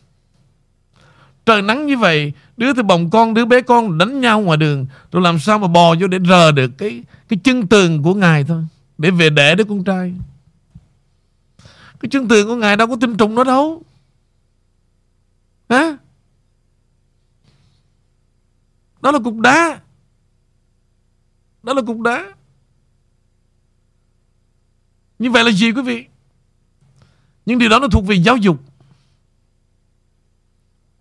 Trời 1.46 1.62
nắng 1.62 1.86
như 1.86 1.98
vậy, 1.98 2.34
đứa 2.58 2.74
thì 2.74 2.82
bồng 2.82 3.10
con, 3.10 3.34
đứa 3.34 3.46
bé 3.46 3.62
con 3.62 3.98
đánh 3.98 4.22
nhau 4.22 4.42
ngoài 4.42 4.58
đường. 4.58 4.86
Rồi 5.12 5.22
làm 5.22 5.40
sao 5.40 5.60
mà 5.60 5.68
bò 5.68 5.96
vô 6.00 6.08
để 6.08 6.18
rờ 6.30 6.52
được 6.52 6.72
cái 6.78 7.04
cái 7.30 7.40
chân 7.44 7.68
tường 7.68 8.04
của 8.04 8.14
ngài 8.14 8.44
thôi, 8.44 8.64
để 8.98 9.12
về 9.12 9.30
đẻ 9.30 9.56
đứa 9.56 9.64
con 9.64 9.84
trai 9.84 10.14
cái 12.00 12.10
chân 12.10 12.28
tường 12.28 12.48
của 12.48 12.56
ngài 12.56 12.76
đâu 12.78 12.88
có 12.88 12.96
tinh 13.02 13.18
trùng 13.18 13.36
nó 13.36 13.44
đâu. 13.44 13.84
Hả? 15.70 15.98
Đó 19.02 19.12
là 19.12 19.20
cục 19.24 19.40
đá. 19.40 19.80
Đó 21.64 21.74
là 21.74 21.82
cục 21.82 22.00
đá. 22.02 22.34
Như 25.20 25.32
vậy 25.32 25.44
là 25.44 25.52
gì 25.52 25.72
quý 25.72 25.82
vị? 25.82 26.06
Nhưng 27.46 27.60
điều 27.60 27.70
đó 27.70 27.80
nó 27.80 27.88
thuộc 27.88 28.06
về 28.06 28.16
giáo 28.16 28.38
dục. 28.38 28.62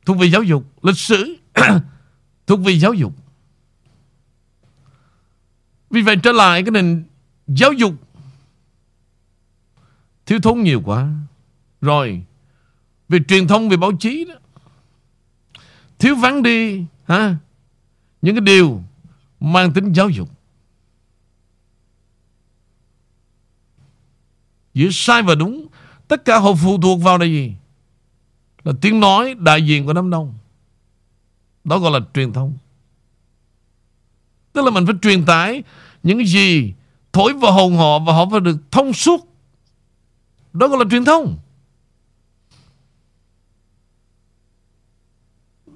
Thuộc 0.07 0.19
về 0.19 0.31
giáo 0.31 0.43
dục. 0.43 0.65
Lịch 0.83 0.99
sử. 0.99 1.37
Thuộc 2.47 2.61
về 2.61 2.79
giáo 2.79 2.95
dục. 2.95 3.13
Vì 5.91 6.03
vậy 6.03 6.17
trở 6.23 6.33
lại 6.33 6.63
cái 6.63 6.71
nền 6.71 7.05
giáo 7.47 7.73
dục 7.73 7.95
thiếu 10.27 10.41
thốn 10.43 10.63
nhiều 10.63 10.83
quá. 10.85 11.13
Rồi 11.81 12.25
về 13.09 13.19
truyền 13.29 13.49
thông 13.49 13.69
về 13.69 13.77
báo 13.77 13.93
chí 14.01 14.25
đó, 14.25 14.35
thiếu 15.99 16.15
vắng 16.17 16.43
đi 16.43 16.85
ha 17.05 17.37
những 18.23 18.35
cái 18.35 18.41
điều 18.41 18.83
mang 19.41 19.73
tính 19.73 19.93
giáo 19.93 20.09
dục. 20.09 20.31
Giữa 24.75 24.89
sai 24.93 25.23
và 25.23 25.35
đúng, 25.35 25.67
tất 26.09 26.25
cả 26.25 26.39
họ 26.39 26.55
phụ 26.55 26.79
thuộc 26.81 27.03
vào 27.03 27.19
là 27.19 27.25
gì? 27.25 27.55
Là 28.65 28.73
tiếng 28.81 29.01
nói 29.01 29.35
đại 29.39 29.67
diện 29.67 29.87
của 29.87 29.93
đám 29.93 30.11
đông. 30.11 30.35
Đó 31.65 31.79
gọi 31.79 32.01
là 32.01 32.07
truyền 32.15 32.33
thông. 32.33 32.57
Tức 34.53 34.65
là 34.65 34.71
mình 34.71 34.87
phải 34.87 34.95
truyền 35.03 35.25
tải 35.25 35.63
những 36.03 36.19
cái 36.19 36.27
gì 36.27 36.75
thổi 37.13 37.33
vào 37.33 37.53
hồn 37.53 37.77
họ 37.77 37.99
và 37.99 38.13
họ 38.13 38.29
phải 38.31 38.41
được 38.41 38.57
thông 38.71 38.93
suốt. 38.93 39.36
Đó 40.59 40.69
gọi 40.69 40.79
là 40.79 40.85
truyền 40.91 41.05
thông. 41.05 41.39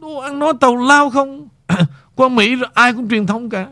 Đồ 0.01 0.19
ăn 0.19 0.39
nói 0.39 0.53
tàu 0.61 0.77
lao 0.77 1.11
không? 1.11 1.49
Qua 2.15 2.29
Mỹ 2.29 2.57
ai 2.75 2.93
cũng 2.93 3.09
truyền 3.09 3.27
thông 3.27 3.51
cả. 3.51 3.69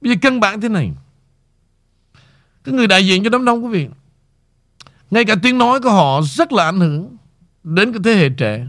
Bây 0.00 0.12
giờ 0.12 0.18
căn 0.22 0.40
bản 0.40 0.60
thế 0.60 0.68
này. 0.68 0.92
Cái 2.64 2.74
người 2.74 2.86
đại 2.86 3.06
diện 3.06 3.24
cho 3.24 3.30
đám 3.30 3.44
đông, 3.44 3.64
quý 3.64 3.70
vị, 3.70 3.88
Ngay 5.10 5.24
cả 5.24 5.34
tiếng 5.42 5.58
nói 5.58 5.80
của 5.80 5.90
họ 5.90 6.20
rất 6.22 6.52
là 6.52 6.64
ảnh 6.64 6.80
hưởng 6.80 7.16
Đến 7.64 7.92
cái 7.92 8.00
thế 8.04 8.14
hệ 8.14 8.28
trẻ. 8.28 8.66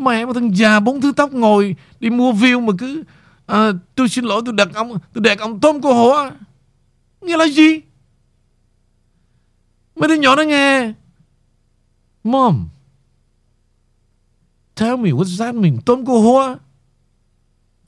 Mẹ 0.00 0.26
mà 0.26 0.32
thằng 0.34 0.56
già 0.56 0.80
bốn 0.80 1.00
thứ 1.00 1.12
tóc 1.16 1.32
ngồi 1.32 1.76
Đi 2.00 2.10
mua 2.10 2.32
view 2.32 2.60
mà 2.60 2.72
cứ 2.78 3.04
à, 3.46 3.72
Tôi 3.94 4.08
xin 4.08 4.24
lỗi 4.24 4.42
tôi 4.44 4.54
đặt 4.54 4.68
ông 4.74 4.98
Tôi 5.12 5.22
đặt 5.22 5.38
ông 5.38 5.60
tôm 5.60 5.80
cô 5.82 5.94
hổ 5.94 6.30
Nghĩa 7.20 7.36
là 7.36 7.44
gì? 7.44 7.80
Mấy 9.96 10.08
đứa 10.08 10.14
nhỏ 10.14 10.36
nó 10.36 10.42
nghe. 10.42 10.92
Mom 12.24 12.68
Tell 14.74 14.96
me 14.96 15.10
what's 15.10 15.38
that 15.38 15.54
mean 15.54 15.78
Tôm 15.86 16.06
cô 16.06 16.20
hổ 16.20 16.56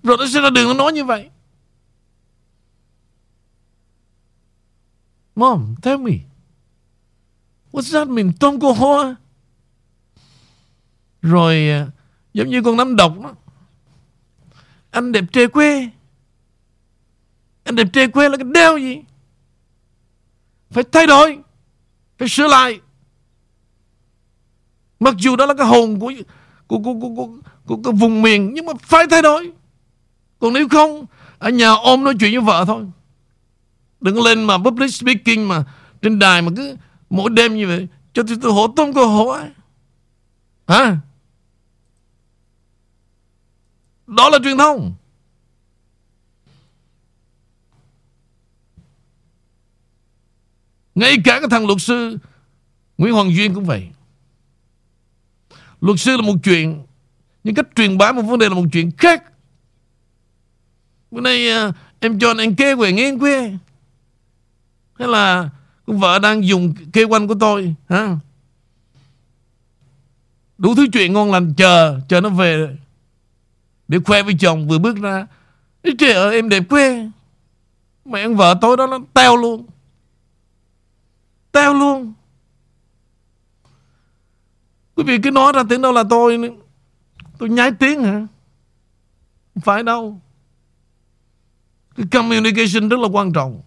Rồi 0.02 0.16
nó 0.18 0.26
sẽ 0.34 0.40
ra 0.40 0.50
đường 0.50 0.68
nó 0.68 0.74
nói 0.74 0.92
như 0.92 1.04
vậy. 1.04 1.30
Mom 5.34 5.74
tell 5.82 5.98
me 5.98 6.12
What's 7.72 7.92
that 7.92 8.08
mean 8.08 8.32
Tôm 8.40 8.60
cô 8.60 8.72
hổ 8.72 9.04
Rồi 11.22 11.70
à, 11.70 11.86
Giống 12.34 12.48
như 12.48 12.62
con 12.62 12.76
nắm 12.76 12.96
độc 12.96 13.20
đó. 13.22 13.34
Anh 14.90 15.12
đẹp 15.12 15.24
trai 15.32 15.46
quê. 15.46 15.88
Anh 17.64 17.76
đẹp 17.76 17.86
trai 17.92 18.08
quê 18.08 18.28
là 18.28 18.36
cái 18.36 18.46
đeo 18.54 18.78
gì? 18.78 19.02
Phải 20.70 20.84
thay 20.92 21.06
đổi 21.06 21.38
Phải 22.18 22.28
sửa 22.28 22.48
lại. 22.48 22.80
Mặc 25.00 25.14
dù 25.18 25.36
đó 25.36 25.46
là 25.46 25.54
cái 25.54 25.66
hồn 25.66 26.00
của 26.00 26.12
của, 26.66 26.78
của, 26.78 26.94
của, 27.00 27.14
của, 27.16 27.28
của, 27.66 27.76
của 27.76 27.92
vùng 27.92 28.22
miền 28.22 28.54
Nhưng 28.54 28.66
mà 28.66 28.72
phải 28.82 29.06
thay 29.10 29.22
đổi. 29.22 29.52
Còn 30.38 30.52
nếu 30.52 30.68
không 30.68 31.06
Ở 31.38 31.50
nhà 31.50 31.70
ôm 31.70 32.04
nói 32.04 32.14
chuyện 32.20 32.32
với 32.32 32.40
vợ 32.40 32.64
thôi. 32.66 32.84
Đừng 34.00 34.22
lên 34.22 34.44
mà 34.44 34.58
public 34.58 34.94
speaking 34.94 35.48
mà 35.48 35.64
Trên 36.02 36.18
đài 36.18 36.42
mà 36.42 36.52
cứ 36.56 36.76
mỗi 37.10 37.30
đêm 37.30 37.56
như 37.56 37.66
vậy 37.66 37.88
Cho 38.12 38.22
tôi, 38.28 38.36
tôi 38.42 38.52
hổ 38.52 38.68
tôm 38.76 38.92
cơ 38.92 39.04
hổ 39.04 39.28
ấy. 39.28 39.48
Hả? 40.66 40.96
Đó 44.08 44.28
là 44.28 44.38
truyền 44.44 44.58
thông. 44.58 44.94
Ngay 50.94 51.16
cả 51.24 51.40
cái 51.40 51.48
thằng 51.50 51.66
luật 51.66 51.80
sư 51.80 52.18
Nguyễn 52.98 53.14
Hoàng 53.14 53.34
Duyên 53.34 53.54
cũng 53.54 53.64
vậy. 53.64 53.88
Luật 55.80 56.00
sư 56.00 56.16
là 56.16 56.22
một 56.22 56.34
chuyện, 56.44 56.82
Nhưng 57.44 57.54
cách 57.54 57.66
truyền 57.76 57.98
bá 57.98 58.12
một 58.12 58.22
vấn 58.22 58.38
đề 58.38 58.48
là 58.48 58.54
một 58.54 58.64
chuyện 58.72 58.90
khác. 58.98 59.24
Bữa 61.10 61.20
nay 61.20 61.50
à, 61.50 61.72
em 62.00 62.18
cho 62.18 62.34
anh 62.38 62.54
kê 62.54 62.72
quyền 62.72 62.96
nghiên 62.96 63.18
quê 63.18 63.52
Hay 64.94 65.08
là 65.08 65.50
con 65.86 65.98
vợ 65.98 66.18
đang 66.18 66.46
dùng 66.46 66.74
kê 66.92 67.04
quanh 67.04 67.28
của 67.28 67.36
tôi, 67.40 67.74
hả? 67.88 68.16
Đủ 70.58 70.74
thứ 70.74 70.86
chuyện 70.92 71.12
ngon 71.12 71.32
lành, 71.32 71.54
chờ 71.54 72.00
Chờ 72.08 72.20
nó 72.20 72.28
về. 72.28 72.76
Để 73.88 73.98
khoe 74.04 74.22
với 74.22 74.34
chồng 74.40 74.68
vừa 74.68 74.78
bước 74.78 74.96
ra. 74.96 75.26
Trời 75.98 76.12
ơi 76.12 76.34
em 76.34 76.48
đẹp 76.48 76.62
quê. 76.68 77.10
Mẹ 78.04 78.20
ăn 78.20 78.36
vợ 78.36 78.58
tối 78.60 78.76
đó 78.76 78.86
nó 78.86 78.98
teo 79.14 79.36
luôn. 79.36 79.66
Teo 81.52 81.74
luôn. 81.74 82.12
Quý 84.94 85.04
vị 85.04 85.18
cứ 85.22 85.30
nói 85.30 85.52
ra 85.52 85.62
tiếng 85.68 85.82
đâu 85.82 85.92
là 85.92 86.04
tôi 86.10 86.38
Tôi 87.38 87.48
nhái 87.48 87.72
tiếng 87.72 88.04
hả? 88.04 88.26
Không 89.54 89.60
phải 89.62 89.82
đâu. 89.82 90.20
Cái 91.96 92.06
communication 92.12 92.88
rất 92.88 92.98
là 93.00 93.08
quan 93.08 93.32
trọng. 93.32 93.62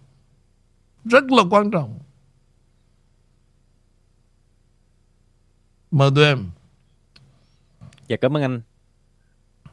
Rất 1.04 1.24
là 1.24 1.42
quan 1.50 1.70
trọng. 1.70 1.98
Mời 5.90 6.10
tụi 6.14 6.24
em. 6.24 6.50
Dạ 8.08 8.16
cảm 8.20 8.36
ơn 8.36 8.42
anh. 8.42 8.60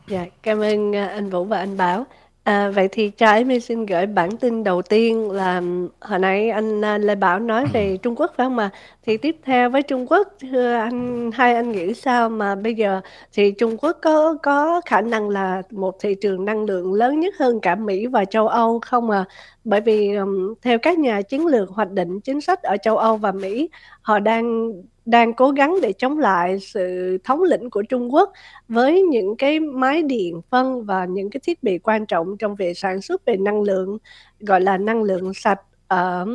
Dạ 0.10 0.26
cảm 0.44 0.60
ơn 0.60 0.96
à, 0.96 1.08
anh 1.08 1.30
Vũ 1.30 1.44
và 1.44 1.58
anh 1.58 1.78
Bảo. 1.78 2.06
À, 2.44 2.70
vậy 2.70 2.88
thì 2.92 3.10
cho 3.10 3.32
em 3.32 3.60
xin 3.60 3.86
gửi 3.86 4.06
bản 4.06 4.38
tin 4.38 4.64
đầu 4.64 4.82
tiên 4.82 5.32
là 5.32 5.62
hồi 6.02 6.20
nãy 6.20 6.50
anh 6.50 6.86
à, 6.86 6.98
Lê 6.98 7.16
Bảo 7.16 7.40
nói 7.40 7.66
về 7.74 7.98
Trung 7.98 8.16
Quốc 8.16 8.32
phải 8.38 8.46
không 8.46 8.56
mà 8.56 8.70
thì 9.06 9.18
tiếp 9.18 9.36
theo 9.44 9.70
với 9.70 9.82
Trung 9.84 10.06
Quốc 10.10 10.28
thưa 10.52 10.74
anh 10.74 11.32
hai 11.34 11.56
anh 11.56 11.72
nghĩ 11.72 11.94
sao 11.94 12.30
mà 12.30 12.56
bây 12.56 12.74
giờ 12.76 13.02
thì 13.34 13.52
Trung 13.52 13.78
Quốc 13.78 13.98
có 14.02 14.38
có 14.44 14.82
khả 14.86 15.02
năng 15.02 15.30
là 15.30 15.62
một 15.72 15.96
thị 16.00 16.16
trường 16.22 16.46
năng 16.46 16.66
lượng 16.66 16.94
lớn 16.94 17.20
nhất 17.20 17.34
hơn 17.40 17.60
cả 17.62 17.76
Mỹ 17.76 18.08
và 18.08 18.26
châu 18.26 18.48
Âu 18.48 18.80
không 18.80 19.10
à 19.10 19.26
bởi 19.64 19.82
vì 19.82 20.16
um, 20.16 20.54
theo 20.62 20.80
các 20.80 21.00
nhà 21.00 21.22
chiến 21.22 21.48
lược 21.48 21.70
hoạch 21.70 21.92
định 21.92 22.20
chính 22.20 22.42
sách 22.42 22.64
ở 22.64 22.78
châu 22.78 22.98
Âu 22.98 23.18
và 23.18 23.32
Mỹ 23.32 23.70
họ 24.02 24.20
đang 24.20 24.72
đang 25.10 25.34
cố 25.34 25.52
gắng 25.52 25.76
để 25.82 25.94
chống 25.94 26.18
lại 26.20 26.60
sự 26.60 27.18
thống 27.24 27.44
lĩnh 27.44 27.70
của 27.70 27.84
Trung 27.84 28.14
Quốc 28.14 28.32
với 28.68 29.02
những 29.02 29.36
cái 29.38 29.60
máy 29.60 30.04
điện 30.04 30.42
phân 30.50 30.86
và 30.86 31.06
những 31.06 31.30
cái 31.30 31.42
thiết 31.44 31.64
bị 31.64 31.80
quan 31.80 32.06
trọng 32.06 32.38
trong 32.38 32.56
việc 32.56 32.78
sản 32.78 33.02
xuất 33.02 33.26
về 33.26 33.38
năng 33.38 33.62
lượng, 33.62 33.98
gọi 34.40 34.62
là 34.62 34.78
năng 34.78 35.04
lượng 35.04 35.34
sạch 35.34 35.62
ở 35.90 36.26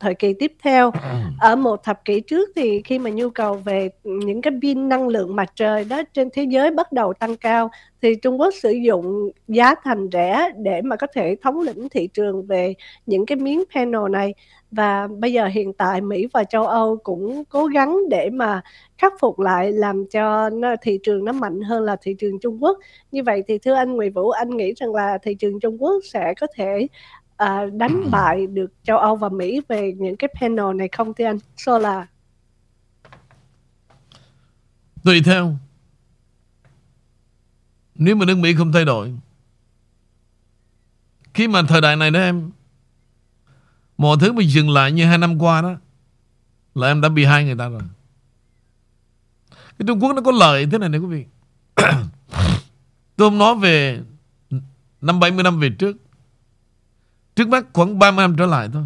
thời 0.00 0.14
kỳ 0.14 0.34
tiếp 0.38 0.52
theo 0.62 0.90
ở 1.40 1.56
một 1.56 1.84
thập 1.84 2.04
kỷ 2.04 2.20
trước 2.20 2.48
thì 2.56 2.82
khi 2.82 2.98
mà 2.98 3.10
nhu 3.10 3.30
cầu 3.30 3.54
về 3.54 3.90
những 4.04 4.42
cái 4.42 4.52
pin 4.62 4.88
năng 4.88 5.08
lượng 5.08 5.36
mặt 5.36 5.52
trời 5.54 5.84
đó 5.84 6.02
trên 6.14 6.28
thế 6.32 6.42
giới 6.42 6.70
bắt 6.70 6.92
đầu 6.92 7.12
tăng 7.12 7.36
cao 7.36 7.70
thì 8.02 8.14
Trung 8.14 8.40
Quốc 8.40 8.54
sử 8.62 8.70
dụng 8.70 9.30
giá 9.48 9.74
thành 9.84 10.08
rẻ 10.12 10.50
để 10.56 10.82
mà 10.82 10.96
có 10.96 11.06
thể 11.14 11.36
thống 11.42 11.60
lĩnh 11.60 11.88
thị 11.88 12.08
trường 12.14 12.46
về 12.46 12.74
những 13.06 13.26
cái 13.26 13.36
miếng 13.36 13.64
panel 13.74 14.10
này. 14.10 14.34
Và 14.70 15.08
bây 15.18 15.32
giờ 15.32 15.46
hiện 15.46 15.72
tại 15.72 16.00
Mỹ 16.00 16.26
và 16.32 16.44
châu 16.44 16.66
Âu 16.66 16.96
cũng 16.96 17.44
cố 17.44 17.66
gắng 17.66 17.98
để 18.10 18.30
mà 18.30 18.62
khắc 18.98 19.12
phục 19.20 19.40
lại 19.40 19.72
làm 19.72 20.06
cho 20.06 20.50
nó, 20.50 20.74
thị 20.82 20.98
trường 21.02 21.24
nó 21.24 21.32
mạnh 21.32 21.60
hơn 21.60 21.82
là 21.84 21.96
thị 22.02 22.14
trường 22.18 22.40
Trung 22.40 22.62
Quốc. 22.62 22.78
Như 23.12 23.22
vậy 23.22 23.42
thì 23.48 23.58
thưa 23.58 23.74
anh 23.74 23.92
Nguyễn 23.92 24.12
Vũ 24.12 24.30
anh 24.30 24.56
nghĩ 24.56 24.72
rằng 24.76 24.94
là 24.94 25.18
thị 25.22 25.34
trường 25.34 25.60
Trung 25.60 25.82
Quốc 25.82 26.04
sẽ 26.12 26.34
có 26.40 26.46
thể 26.54 26.86
à, 27.40 27.66
đánh 27.72 28.10
bại 28.10 28.46
được 28.46 28.72
châu 28.82 28.98
Âu 28.98 29.16
và 29.16 29.28
Mỹ 29.28 29.60
về 29.68 29.92
những 29.98 30.16
cái 30.16 30.34
panel 30.40 30.76
này 30.76 30.88
không 30.88 31.14
thưa 31.14 31.24
anh? 31.24 31.38
Solar 31.56 32.04
Tùy 35.04 35.22
theo. 35.24 35.56
Nếu 37.94 38.16
mà 38.16 38.26
nước 38.26 38.38
Mỹ 38.38 38.54
không 38.54 38.72
thay 38.72 38.84
đổi 38.84 39.12
Khi 41.34 41.48
mà 41.48 41.62
thời 41.68 41.80
đại 41.80 41.96
này 41.96 42.10
đó 42.10 42.20
em 42.20 42.50
Mọi 43.98 44.16
thứ 44.20 44.32
mình 44.32 44.48
dừng 44.48 44.70
lại 44.70 44.92
như 44.92 45.06
hai 45.06 45.18
năm 45.18 45.42
qua 45.42 45.62
đó 45.62 45.74
Là 46.74 46.86
em 46.86 47.00
đã 47.00 47.08
bị 47.08 47.24
hai 47.24 47.44
người 47.44 47.56
ta 47.58 47.68
rồi. 47.68 47.82
Cái 49.50 49.86
Trung 49.86 50.00
Quốc 50.02 50.12
nó 50.12 50.22
có 50.22 50.32
lợi 50.32 50.66
thế 50.72 50.78
này 50.78 50.88
này 50.88 51.00
quý 51.00 51.06
vị. 51.06 51.24
Tôi 53.16 53.30
không 53.30 53.38
nói 53.38 53.54
về 53.54 54.00
Năm 55.00 55.20
70 55.20 55.44
năm 55.44 55.60
về 55.60 55.70
trước 55.78 55.96
Trước 57.36 57.48
mắt 57.48 57.66
khoảng 57.72 57.98
30 57.98 58.22
năm 58.22 58.36
trở 58.36 58.46
lại 58.46 58.68
thôi. 58.72 58.84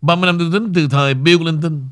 30 0.00 0.26
năm 0.26 0.38
tôi 0.38 0.50
tính 0.52 0.72
từ 0.74 0.88
thời 0.88 1.14
Bill 1.14 1.38
Clinton. 1.38 1.82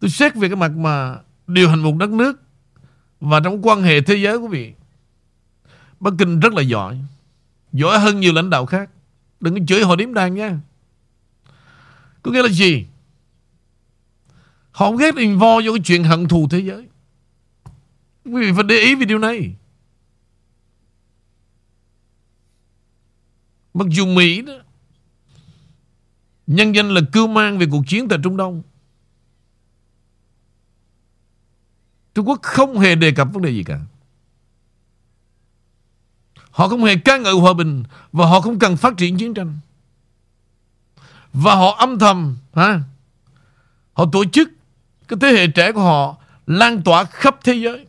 Tôi 0.00 0.10
xét 0.10 0.34
về 0.34 0.48
cái 0.48 0.56
mặt 0.56 0.72
mà 0.76 1.18
Điều 1.46 1.68
hành 1.68 1.80
một 1.80 1.96
đất 1.96 2.10
nước 2.10 2.40
Và 3.20 3.40
trong 3.40 3.66
quan 3.66 3.82
hệ 3.82 4.00
thế 4.00 4.14
giới 4.14 4.36
quý 4.36 4.48
vị, 4.48 4.72
Bắc 6.00 6.14
Kinh 6.18 6.40
rất 6.40 6.52
là 6.52 6.62
giỏi 6.62 6.98
Giỏi 7.72 7.98
hơn 7.98 8.20
nhiều 8.20 8.32
lãnh 8.32 8.50
đạo 8.50 8.66
khác. 8.66 8.90
Đừng 9.40 9.54
có 9.54 9.60
chửi 9.66 9.84
họ 9.84 9.96
điếm 9.96 10.14
đàn 10.14 10.34
nha. 10.34 10.60
Có 12.22 12.30
nghĩa 12.30 12.42
là 12.42 12.48
gì? 12.48 12.86
Họ 14.72 14.86
không 14.86 14.96
ghét 14.96 15.16
involve 15.16 15.66
vô 15.66 15.72
cái 15.72 15.82
chuyện 15.84 16.04
hận 16.04 16.28
thù 16.28 16.48
thế 16.50 16.58
giới. 16.58 16.88
Quý 18.24 18.40
vị 18.40 18.52
phải 18.54 18.64
để 18.64 18.76
ý 18.76 18.94
về 18.94 19.04
điều 19.04 19.18
này. 19.18 19.54
Mặc 23.74 23.86
dù 23.90 24.06
Mỹ 24.06 24.42
đó 24.42 24.52
Nhân 26.46 26.74
danh 26.74 26.90
là 26.90 27.00
cưu 27.12 27.26
mang 27.26 27.58
về 27.58 27.66
cuộc 27.70 27.82
chiến 27.86 28.08
tại 28.08 28.18
Trung 28.22 28.36
Đông. 28.36 28.62
Trung 32.14 32.28
Quốc 32.28 32.42
không 32.42 32.78
hề 32.78 32.94
đề 32.94 33.10
cập 33.10 33.28
vấn 33.32 33.42
đề 33.42 33.50
gì 33.50 33.64
cả. 33.64 33.80
Họ 36.50 36.68
không 36.68 36.84
hề 36.84 36.96
ca 37.04 37.18
ngợi 37.18 37.34
hòa 37.34 37.52
bình 37.52 37.82
Và 38.12 38.26
họ 38.26 38.40
không 38.40 38.58
cần 38.58 38.76
phát 38.76 38.96
triển 38.96 39.16
chiến 39.16 39.34
tranh. 39.34 39.58
Và 41.32 41.54
họ 41.54 41.76
âm 41.78 41.98
thầm 41.98 42.36
ha, 42.54 42.80
Họ 43.92 44.06
tổ 44.12 44.24
chức 44.32 44.48
Cái 45.08 45.18
thế 45.20 45.28
hệ 45.28 45.46
trẻ 45.46 45.72
của 45.72 45.82
họ 45.82 46.16
Lan 46.46 46.82
tỏa 46.82 47.04
khắp 47.04 47.36
thế 47.44 47.54
giới. 47.54 47.86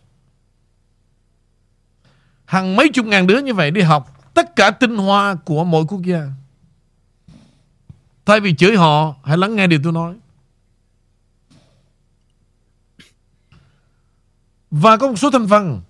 Hàng 2.45 2.75
mấy 2.75 2.89
chục 2.89 3.05
ngàn 3.05 3.27
đứa 3.27 3.39
như 3.39 3.53
vậy 3.53 3.71
đi 3.71 3.81
học 3.81 4.10
Tất 4.33 4.55
cả 4.55 4.71
tinh 4.71 4.97
hoa 4.97 5.35
của 5.35 5.63
mỗi 5.63 5.85
quốc 5.85 6.01
gia 6.01 6.27
Thay 8.25 8.39
vì 8.39 8.55
chửi 8.55 8.75
họ, 8.75 9.15
Hãy 9.23 9.37
lắng 9.37 9.55
nghe 9.55 9.67
điều 9.67 9.79
tôi 9.83 9.93
nói 9.93 10.15
Và 14.71 14.97
có 14.97 15.07
một 15.07 15.15
số 15.15 15.31
thành 15.31 15.47
phần 15.47 15.81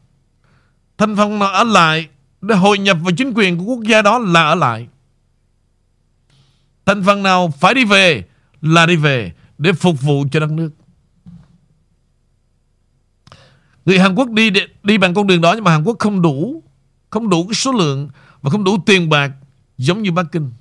Thành 0.97 1.15
phần 1.15 1.39
nào 1.39 1.49
ở 1.49 1.63
lại 1.63 2.07
để 2.41 2.55
hội 2.55 2.79
nhập 2.79 2.97
vào 3.01 3.11
chính 3.17 3.33
quyền 3.35 3.57
của 3.57 3.63
quốc 3.63 3.83
gia 3.83 4.01
đó 4.01 4.19
là 4.19 4.43
ở 4.47 4.55
lại. 4.55 4.87
Thành 6.85 7.03
phần 7.03 7.23
nào 7.23 7.53
phải 7.59 7.73
đi 7.73 7.85
về 7.85 8.23
là 8.61 8.85
đi 8.85 8.95
về 8.95 9.33
để 9.57 9.73
phục 9.73 10.01
vụ 10.01 10.25
cho 10.31 10.39
đất 10.39 10.51
nước. 10.51 10.69
Người 13.85 13.99
Hàn 13.99 14.15
Quốc 14.15 14.29
đi 14.29 14.51
đi 14.83 14.97
bằng 14.97 15.13
con 15.13 15.27
đường 15.27 15.41
đó 15.41 15.53
nhưng 15.53 15.63
mà 15.63 15.71
Hàn 15.71 15.83
Quốc 15.83 15.95
không 15.99 16.21
đủ 16.21 16.63
không 17.09 17.29
đủ 17.29 17.47
cái 17.47 17.53
số 17.53 17.71
lượng 17.71 18.09
và 18.41 18.49
không 18.49 18.63
đủ 18.63 18.77
tiền 18.85 19.09
bạc 19.09 19.31
giống 19.77 20.01
như 20.01 20.11
Bắc 20.11 20.25
Kinh. 20.31 20.51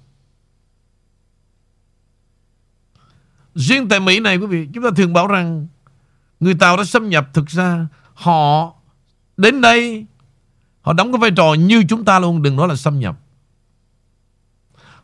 Riêng 3.54 3.88
tại 3.88 4.00
Mỹ 4.00 4.20
này 4.20 4.36
quý 4.36 4.46
vị, 4.46 4.68
chúng 4.74 4.84
ta 4.84 4.90
thường 4.96 5.12
bảo 5.12 5.26
rằng 5.26 5.66
người 6.40 6.54
Tàu 6.54 6.76
đã 6.76 6.84
xâm 6.84 7.08
nhập 7.08 7.28
thực 7.32 7.46
ra 7.46 7.86
họ 8.14 8.74
đến 9.36 9.60
đây 9.60 10.06
họ 10.82 10.92
đóng 10.92 11.12
cái 11.12 11.18
vai 11.18 11.30
trò 11.30 11.54
như 11.54 11.84
chúng 11.88 12.04
ta 12.04 12.18
luôn, 12.18 12.42
đừng 12.42 12.56
nói 12.56 12.68
là 12.68 12.76
xâm 12.76 13.00
nhập. 13.00 13.18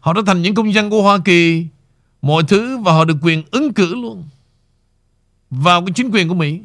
Họ 0.00 0.12
đã 0.12 0.22
thành 0.26 0.42
những 0.42 0.54
công 0.54 0.72
dân 0.72 0.90
của 0.90 1.02
Hoa 1.02 1.18
Kỳ 1.24 1.66
mọi 2.22 2.42
thứ 2.48 2.78
và 2.78 2.92
họ 2.92 3.04
được 3.04 3.16
quyền 3.22 3.42
ứng 3.50 3.74
cử 3.74 3.94
luôn 3.94 4.24
vào 5.50 5.84
cái 5.84 5.92
chính 5.94 6.10
quyền 6.10 6.28
của 6.28 6.34
Mỹ. 6.34 6.60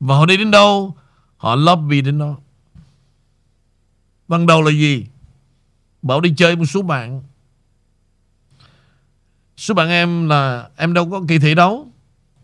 Và 0.00 0.16
họ 0.16 0.26
đi 0.26 0.36
đến 0.36 0.50
đâu 0.50 0.96
Họ 1.42 1.56
lobby 1.56 2.00
đến 2.00 2.18
đó 2.18 2.36
Ban 4.28 4.46
đầu 4.46 4.62
là 4.62 4.70
gì? 4.70 5.06
Bảo 6.02 6.20
đi 6.20 6.34
chơi 6.36 6.56
một 6.56 6.64
số 6.64 6.82
bạn. 6.82 7.22
Số 9.56 9.74
bạn 9.74 9.88
em 9.88 10.28
là, 10.28 10.68
Em 10.76 10.94
đâu 10.94 11.10
có 11.10 11.22
kỳ 11.28 11.38
thị 11.38 11.54
đâu. 11.54 11.88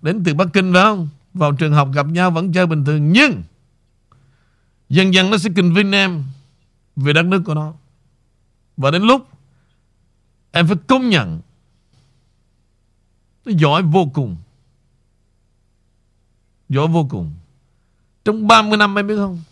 Đến 0.02 0.22
từ 0.24 0.34
Bắc 0.34 0.48
Kinh, 0.52 0.72
phải 0.72 0.82
không? 0.82 1.08
Vào 1.34 1.52
trường 1.52 1.72
học 1.72 1.88
gặp 1.94 2.06
nhau 2.06 2.30
vẫn 2.30 2.52
chơi 2.52 2.66
bình 2.66 2.84
thường. 2.84 3.12
Nhưng, 3.12 3.42
Dần 4.88 5.14
dần 5.14 5.30
nó 5.30 5.38
sẽ 5.38 5.50
kinh 5.56 5.74
vinh 5.74 5.92
em 5.92 6.24
Về 6.96 7.12
đất 7.12 7.22
nước 7.22 7.42
của 7.44 7.54
nó. 7.54 7.72
Và 8.76 8.90
đến 8.90 9.02
lúc 9.02 9.28
Em 10.52 10.66
phải 10.66 10.76
công 10.86 11.08
nhận, 11.08 11.40
Nó 13.44 13.52
giỏi 13.56 13.82
vô 13.82 14.10
cùng. 14.14 14.36
Giỏi 16.68 16.88
vô 16.88 17.06
cùng. 17.10 17.32
Trong 18.24 18.46
30 18.46 18.76
năm 18.76 18.98
em 18.98 19.06
biết 19.06 19.16
không? 19.16 19.42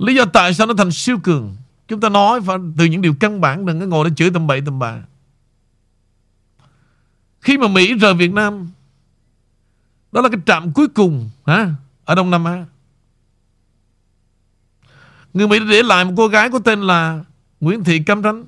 Lý 0.00 0.14
do 0.14 0.24
tại 0.24 0.54
sao 0.54 0.66
nó 0.66 0.74
thành 0.74 0.90
siêu 0.90 1.18
cường? 1.18 1.56
Chúng 1.88 2.00
ta 2.00 2.08
nói 2.08 2.40
phải 2.40 2.58
từ 2.78 2.84
những 2.84 3.02
điều 3.02 3.14
căn 3.20 3.40
bản, 3.40 3.66
Đừng 3.66 3.80
có 3.80 3.86
ngồi 3.86 4.08
để 4.08 4.14
chửi 4.16 4.30
tầm 4.30 4.46
bậy 4.46 4.60
tầm 4.60 4.78
bạ. 4.78 5.02
Khi 7.40 7.58
mà 7.58 7.68
Mỹ 7.68 7.94
rời 7.94 8.14
Việt 8.14 8.32
Nam, 8.32 8.68
Đó 10.12 10.20
là 10.20 10.28
cái 10.28 10.40
trạm 10.46 10.72
cuối 10.72 10.88
cùng, 10.88 11.30
hả, 11.46 11.70
Ở 12.04 12.14
Đông 12.14 12.30
Nam 12.30 12.44
Á. 12.44 12.64
Người 15.34 15.48
Mỹ 15.48 15.58
đã 15.58 15.64
để 15.70 15.82
lại 15.82 16.04
một 16.04 16.12
cô 16.16 16.28
gái 16.28 16.50
có 16.50 16.58
tên 16.58 16.80
là 16.80 17.24
Nguyễn 17.60 17.84
Thị 17.84 17.98
Cam 17.98 18.22
Ranh. 18.22 18.44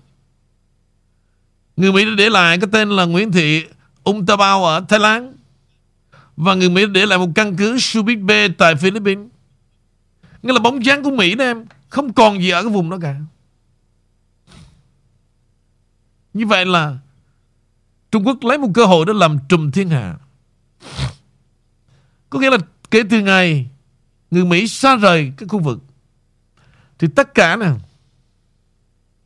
Người 1.76 1.92
Mỹ 1.92 2.04
đã 2.04 2.10
để 2.18 2.30
lại 2.30 2.58
cái 2.58 2.68
tên 2.72 2.90
là 2.90 3.04
Nguyễn 3.04 3.32
Thị 3.32 3.64
Ung 4.04 4.26
Ta 4.26 4.36
Bao 4.36 4.64
ở 4.64 4.84
Thái 4.88 4.98
Lan. 4.98 5.32
Và 6.36 6.54
người 6.54 6.70
Mỹ 6.70 6.82
đã 6.82 6.90
để 6.92 7.06
lại 7.06 7.18
một 7.18 7.28
căn 7.34 7.56
cứ 7.56 7.78
Subic 7.78 8.18
B 8.18 8.30
tại 8.58 8.76
Philippines. 8.76 9.26
Nghĩa 10.42 10.52
là 10.52 10.60
bóng 10.60 10.84
dáng 10.84 11.02
của 11.02 11.10
Mỹ 11.10 11.34
đó 11.34 11.44
em. 11.44 11.64
Không 11.88 12.12
còn 12.12 12.42
gì 12.42 12.50
ở 12.50 12.62
cái 12.62 12.72
vùng 12.72 12.90
đó 12.90 12.98
cả. 13.02 13.16
Như 16.34 16.46
vậy 16.46 16.66
là 16.66 16.98
Trung 18.10 18.26
Quốc 18.26 18.44
lấy 18.44 18.58
một 18.58 18.68
cơ 18.74 18.84
hội 18.84 19.06
để 19.06 19.12
làm 19.12 19.38
trùm 19.48 19.70
thiên 19.70 19.88
hạ. 19.88 20.16
Có 22.30 22.38
nghĩa 22.38 22.50
là 22.50 22.58
kể 22.90 23.02
từ 23.10 23.20
ngày 23.20 23.66
người 24.30 24.44
Mỹ 24.44 24.68
xa 24.68 24.96
rời 24.96 25.32
cái 25.36 25.48
khu 25.48 25.58
vực 25.58 25.78
thì 26.98 27.08
tất 27.16 27.34
cả 27.34 27.56
nè 27.56 27.70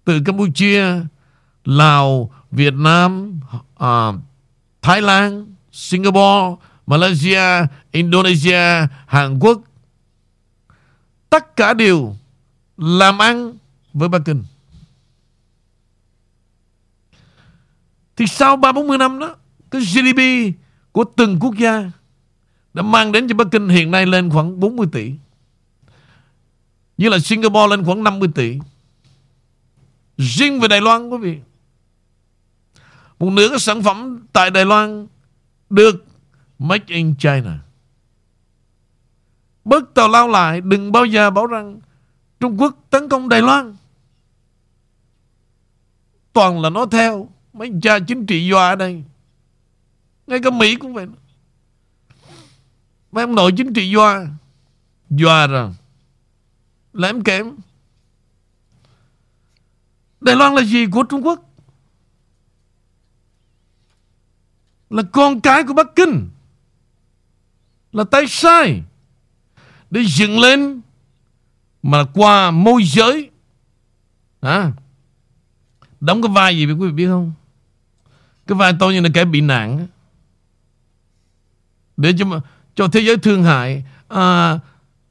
từ 0.04 0.20
Campuchia, 0.24 0.84
Lào, 1.64 2.30
Việt 2.50 2.74
Nam, 2.74 3.40
uh, 3.84 4.14
Thái 4.82 5.02
Lan, 5.02 5.54
Singapore 5.72 6.56
Malaysia, 6.86 7.66
Indonesia, 7.92 8.86
Hàn 9.06 9.38
Quốc 9.38 9.60
tất 11.30 11.56
cả 11.56 11.74
đều 11.74 12.16
làm 12.76 13.18
ăn 13.18 13.54
với 13.92 14.08
Bắc 14.08 14.22
Kinh. 14.24 14.44
Thì 18.16 18.26
sau 18.26 18.56
3-40 18.56 18.98
năm 18.98 19.18
đó, 19.18 19.36
cái 19.70 19.80
GDP 19.80 20.20
của 20.92 21.04
từng 21.16 21.38
quốc 21.40 21.54
gia 21.58 21.90
đã 22.74 22.82
mang 22.82 23.12
đến 23.12 23.28
cho 23.28 23.34
Bắc 23.34 23.46
Kinh 23.50 23.68
hiện 23.68 23.90
nay 23.90 24.06
lên 24.06 24.30
khoảng 24.30 24.60
40 24.60 24.86
tỷ. 24.92 25.12
Như 26.96 27.08
là 27.08 27.18
Singapore 27.18 27.66
lên 27.70 27.84
khoảng 27.84 28.04
50 28.04 28.28
tỷ. 28.34 28.58
Riêng 30.18 30.60
về 30.60 30.68
Đài 30.68 30.80
Loan 30.80 31.08
quý 31.08 31.18
vị. 31.18 31.38
Một 33.18 33.30
nửa 33.30 33.48
các 33.48 33.62
sản 33.62 33.82
phẩm 33.82 34.26
tại 34.32 34.50
Đài 34.50 34.64
Loan 34.64 35.06
được 35.70 36.04
Make 36.58 36.94
in 36.94 37.14
China. 37.18 37.58
Bớt 39.66 39.94
tàu 39.94 40.08
lao 40.08 40.28
lại, 40.28 40.60
đừng 40.60 40.92
bao 40.92 41.04
giờ 41.04 41.30
bảo 41.30 41.46
rằng 41.46 41.80
Trung 42.40 42.60
Quốc 42.60 42.76
tấn 42.90 43.08
công 43.08 43.28
Đài 43.28 43.42
Loan. 43.42 43.76
Toàn 46.32 46.60
là 46.60 46.70
nó 46.70 46.86
theo 46.86 47.28
mấy 47.52 47.72
cha 47.82 47.98
chính 47.98 48.26
trị 48.26 48.50
doa 48.50 48.68
ở 48.68 48.76
đây. 48.76 49.04
Ngay 50.26 50.40
cả 50.42 50.50
Mỹ 50.50 50.76
cũng 50.76 50.94
vậy. 50.94 51.06
Mấy 53.12 53.24
ông 53.24 53.34
nội 53.34 53.52
chính 53.56 53.72
trị 53.72 53.94
doa. 53.94 54.26
Doa 55.10 55.46
rồi. 55.46 55.70
Là 56.92 57.08
em 57.08 57.24
kém. 57.24 57.56
Đài 60.20 60.36
Loan 60.36 60.54
là 60.54 60.62
gì 60.62 60.86
của 60.86 61.02
Trung 61.02 61.26
Quốc? 61.26 61.50
Là 64.90 65.02
con 65.12 65.40
cái 65.40 65.64
của 65.64 65.74
Bắc 65.74 65.86
Kinh 65.96 66.28
là 67.92 68.04
tay 68.04 68.24
sai 68.28 68.82
để 69.96 70.04
dựng 70.06 70.38
lên 70.38 70.80
mà 71.82 72.04
qua 72.14 72.50
môi 72.50 72.84
giới. 72.84 73.30
À, 74.40 74.72
đóng 76.00 76.22
cái 76.22 76.32
vai 76.34 76.56
gì 76.56 76.66
quý 76.66 76.74
vị 76.74 76.92
biết 76.92 77.06
không? 77.06 77.32
Cái 78.46 78.58
vai 78.58 78.72
tôi 78.78 78.94
như 78.94 79.00
là 79.00 79.08
kẻ 79.14 79.24
bị 79.24 79.40
nạn 79.40 79.86
để 81.96 82.12
cho 82.18 82.40
cho 82.74 82.88
thế 82.88 83.00
giới 83.00 83.16
thương 83.16 83.44
hại. 83.44 83.84
À, 84.08 84.58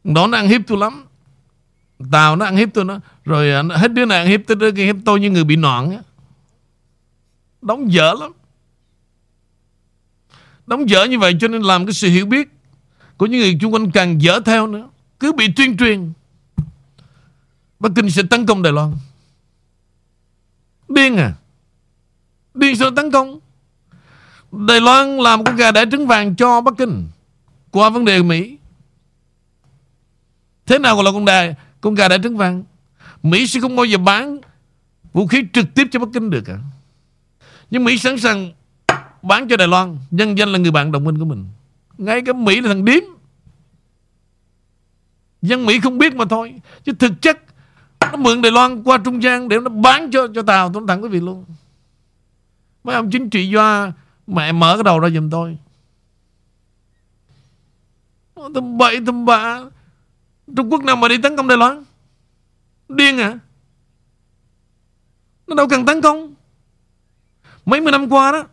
nó 0.04 0.28
nó 0.28 0.38
ăn 0.38 0.48
hiếp 0.48 0.62
tôi 0.68 0.78
lắm. 0.78 1.06
Tàu 2.12 2.36
nó 2.36 2.46
ăn 2.46 2.56
hiếp 2.58 2.70
tôi 2.74 2.86
nó. 2.86 3.00
Rồi 3.26 3.52
à, 3.52 3.64
hết 3.70 3.94
đứa 3.94 4.06
này 4.06 4.18
ăn 4.18 4.28
hiếp 4.28 4.42
tôi 4.48 4.74
hiếp 4.76 4.96
tôi 5.06 5.20
như 5.20 5.32
người 5.32 5.44
bị 5.44 5.56
nọn 5.56 5.92
á. 5.92 6.00
Đóng 7.62 7.94
dở 7.94 8.14
lắm. 8.20 8.32
Đóng 10.68 10.90
dở 10.90 11.04
như 11.04 11.20
vậy 11.20 11.38
cho 11.40 11.48
nên 11.48 11.62
làm 11.62 11.86
cái 11.86 11.94
sự 11.94 12.10
hiểu 12.10 12.26
biết 12.26 12.50
của 13.18 13.26
những 13.26 13.40
người 13.40 13.58
chung 13.62 13.74
quanh 13.74 13.92
càng 13.92 14.22
dở 14.22 14.40
theo 14.46 14.68
nữa. 14.68 14.90
Cứ 15.20 15.32
bị 15.32 15.48
tuyên 15.56 15.78
truyền, 15.78 16.14
Bắc 17.80 17.92
Kinh 17.96 18.10
sẽ 18.10 18.24
tấn 18.30 18.46
công 18.46 18.62
Đài 18.62 18.74
Loan. 18.74 18.94
Điên 20.90 21.18
à? 21.18 21.34
Điên 22.54 22.76
sao 22.76 22.92
tấn 22.96 23.12
công? 23.12 23.40
Đài 24.52 24.82
Loan 24.82 25.18
làm 25.18 25.44
con 25.44 25.56
gà 25.56 25.72
đẻ 25.72 25.86
trứng 25.92 26.08
vàng 26.08 26.36
cho 26.36 26.62
Bắc 26.62 26.74
Kinh 26.78 27.08
Qua 27.72 27.90
vấn 27.90 28.06
đề 28.06 28.24
Mỹ. 28.24 28.58
Thế 30.66 30.80
nào 30.80 30.96
gọi 30.96 31.04
là 31.04 31.12
con 31.12 31.26
gà 31.26 31.54
Con 31.82 31.96
gà 31.96 32.08
đẻ 32.08 32.18
trứng 32.24 32.38
vàng? 32.38 32.64
Mỹ 33.24 33.48
sẽ 33.48 33.60
không 33.60 33.76
bao 33.76 33.86
giờ 33.86 33.98
bán 33.98 34.40
Vũ 35.14 35.28
khí 35.28 35.44
trực 35.54 35.74
tiếp 35.74 35.88
cho 35.92 36.00
Bắc 36.00 36.10
Kinh 36.14 36.30
được 36.30 36.42
cả. 36.46 36.58
Nhưng 37.72 37.84
Mỹ 37.84 37.98
sẵn 37.98 38.18
sàng 38.18 38.52
Bán 39.22 39.48
cho 39.48 39.58
Đài 39.58 39.68
Loan. 39.68 39.98
Nhân 40.12 40.38
danh 40.38 40.50
là 40.50 40.60
người 40.60 40.72
bạn 40.72 40.92
đồng 40.92 41.04
minh 41.04 41.20
của 41.20 41.26
mình 41.26 41.46
ngay 41.98 42.22
cả 42.22 42.34
Mỹ 42.34 42.62
là 42.62 42.68
thằng 42.68 42.86
điếm. 42.86 43.04
Dân 45.42 45.66
Mỹ 45.66 45.80
không 45.80 45.98
biết 45.98 46.16
mà 46.16 46.26
thôi. 46.30 46.62
Chứ 46.84 46.92
thực 47.00 47.22
chất, 47.22 47.40
Nó 48.12 48.18
mượn 48.18 48.42
Đài 48.42 48.52
Loan 48.52 48.84
qua 48.84 48.98
Trung 48.98 49.24
Gian 49.24 49.50
Để 49.50 49.60
nó 49.60 49.70
bán 49.70 50.12
cho 50.12 50.28
cho 50.36 50.42
Tàu. 50.42 50.72
Tôi 50.74 50.84
thẳng 50.88 51.04
quý 51.04 51.10
vị 51.10 51.20
luôn. 51.20 51.46
Mấy 52.84 52.96
ông 52.96 53.12
chính 53.12 53.30
trị 53.30 53.50
gia 53.50 53.92
Mẹ 54.28 54.52
mở 54.52 54.76
cái 54.76 54.84
đầu 54.84 55.00
ra 55.00 55.10
giùm 55.10 55.30
tôi. 55.30 55.58
Tầm 58.54 58.78
bậy 58.78 59.00
tầm 59.06 59.26
bạ. 59.26 59.62
Trung 60.56 60.72
Quốc 60.72 60.84
nào 60.84 60.96
mà 60.96 61.08
đi 61.08 61.18
tấn 61.18 61.38
công 61.38 61.48
Đài 61.48 61.58
Loan? 61.58 61.84
Điên 62.90 63.18
à? 63.18 63.40
Nó 65.48 65.56
đâu 65.56 65.68
cần 65.68 65.86
tấn 65.86 66.02
công. 66.02 66.34
Mấy 67.66 67.82
mươi 67.82 67.92
năm 67.92 68.10
qua 68.10 68.32
đó 68.32 68.44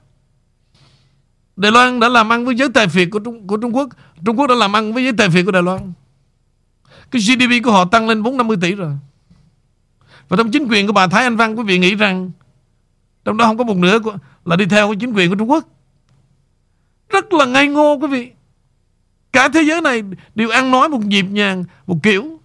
Đài 1.57 1.72
Loan 1.72 2.00
đã 2.00 2.09
làm 2.09 2.32
ăn 2.32 2.44
với 2.44 2.55
giới 2.55 2.68
tài 2.74 2.88
phiệt 2.88 3.09
của 3.11 3.18
Trung, 3.18 3.46
của 3.46 3.57
Trung 3.57 3.76
Quốc 3.76 3.88
Trung 4.26 4.38
Quốc 4.38 4.46
đã 4.46 4.55
làm 4.55 4.76
ăn 4.76 4.92
với 4.92 5.05
giới 5.05 5.12
tài 5.12 5.30
phiệt 5.30 5.44
của 5.44 5.50
Đài 5.50 5.62
Loan 5.62 5.92
Cái 7.11 7.22
GDP 7.22 7.64
của 7.64 7.72
họ 7.72 7.84
tăng 7.84 8.09
lên 8.09 8.22
450 8.22 8.57
tỷ 8.61 8.74
rồi 8.74 8.92
Và 10.28 10.36
trong 10.36 10.50
chính 10.50 10.68
quyền 10.68 10.86
của 10.86 10.92
bà 10.92 11.07
Thái 11.07 11.24
Anh 11.24 11.36
Văn 11.36 11.59
Quý 11.59 11.64
vị 11.64 11.78
nghĩ 11.78 11.94
rằng 11.94 12.30
Trong 13.24 13.36
đó 13.36 13.46
không 13.46 13.59
có 13.59 13.64
một 13.64 13.76
nửa 13.76 13.98
của, 13.98 14.16
là 14.44 14.57
đi 14.57 14.66
theo 14.66 14.94
chính 15.00 15.12
quyền 15.12 15.30
của 15.30 15.36
Trung 15.36 15.50
Quốc 15.50 15.68
Rất 17.09 17.32
là 17.32 17.44
ngây 17.44 17.68
ngô 17.68 17.98
quý 18.00 18.07
vị 18.07 18.30
Cả 19.32 19.48
thế 19.48 19.62
giới 19.62 19.80
này 19.80 20.03
đều 20.34 20.50
ăn 20.50 20.70
nói 20.70 20.88
một 20.88 21.05
nhịp 21.05 21.22
nhàng, 21.22 21.64
một 21.86 21.96
kiểu. 22.03 22.40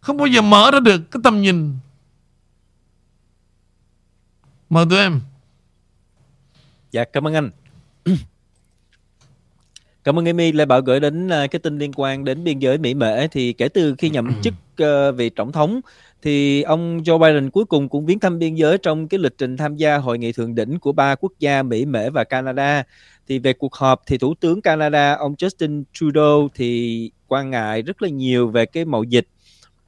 Không 0.00 0.16
bao 0.16 0.26
giờ 0.26 0.42
mở 0.42 0.70
ra 0.70 0.80
được 0.80 1.10
cái 1.10 1.20
tầm 1.24 1.42
nhìn. 1.42 1.76
Mời 4.70 4.86
tụi 4.90 4.98
em. 4.98 5.20
Dạ, 6.90 7.04
cảm 7.04 7.26
ơn 7.26 7.34
anh. 7.34 7.50
Cảm 10.04 10.18
ơn 10.18 10.26
Amy 10.26 10.52
Lê 10.52 10.64
Bảo 10.64 10.80
gửi 10.80 11.00
đến 11.00 11.26
uh, 11.26 11.50
cái 11.50 11.60
tin 11.62 11.78
liên 11.78 11.92
quan 11.96 12.24
đến 12.24 12.44
biên 12.44 12.58
giới 12.58 12.78
Mỹ 12.78 12.94
Mễ 12.94 13.28
thì 13.28 13.52
kể 13.52 13.68
từ 13.68 13.94
khi 13.98 14.10
nhậm 14.10 14.32
chức 14.42 14.54
uh, 14.82 15.16
vị 15.16 15.30
tổng 15.30 15.52
thống 15.52 15.80
thì 16.22 16.62
ông 16.62 17.02
Joe 17.02 17.18
Biden 17.18 17.50
cuối 17.50 17.64
cùng 17.64 17.88
cũng 17.88 18.06
viếng 18.06 18.18
thăm 18.18 18.38
biên 18.38 18.54
giới 18.54 18.78
trong 18.78 19.08
cái 19.08 19.20
lịch 19.20 19.38
trình 19.38 19.56
tham 19.56 19.76
gia 19.76 19.96
hội 19.96 20.18
nghị 20.18 20.32
thượng 20.32 20.54
đỉnh 20.54 20.78
của 20.78 20.92
ba 20.92 21.14
quốc 21.14 21.32
gia 21.38 21.62
Mỹ, 21.62 21.84
Mễ 21.84 22.10
và 22.10 22.24
Canada. 22.24 22.84
Thì 23.28 23.38
về 23.38 23.52
cuộc 23.52 23.74
họp 23.74 24.02
thì 24.06 24.18
Thủ 24.18 24.34
tướng 24.40 24.62
Canada 24.62 25.14
ông 25.14 25.34
Justin 25.34 25.82
Trudeau 25.92 26.48
thì 26.54 27.10
quan 27.26 27.50
ngại 27.50 27.82
rất 27.82 28.02
là 28.02 28.08
nhiều 28.08 28.48
về 28.48 28.66
cái 28.66 28.84
mậu 28.84 29.04
dịch 29.04 29.26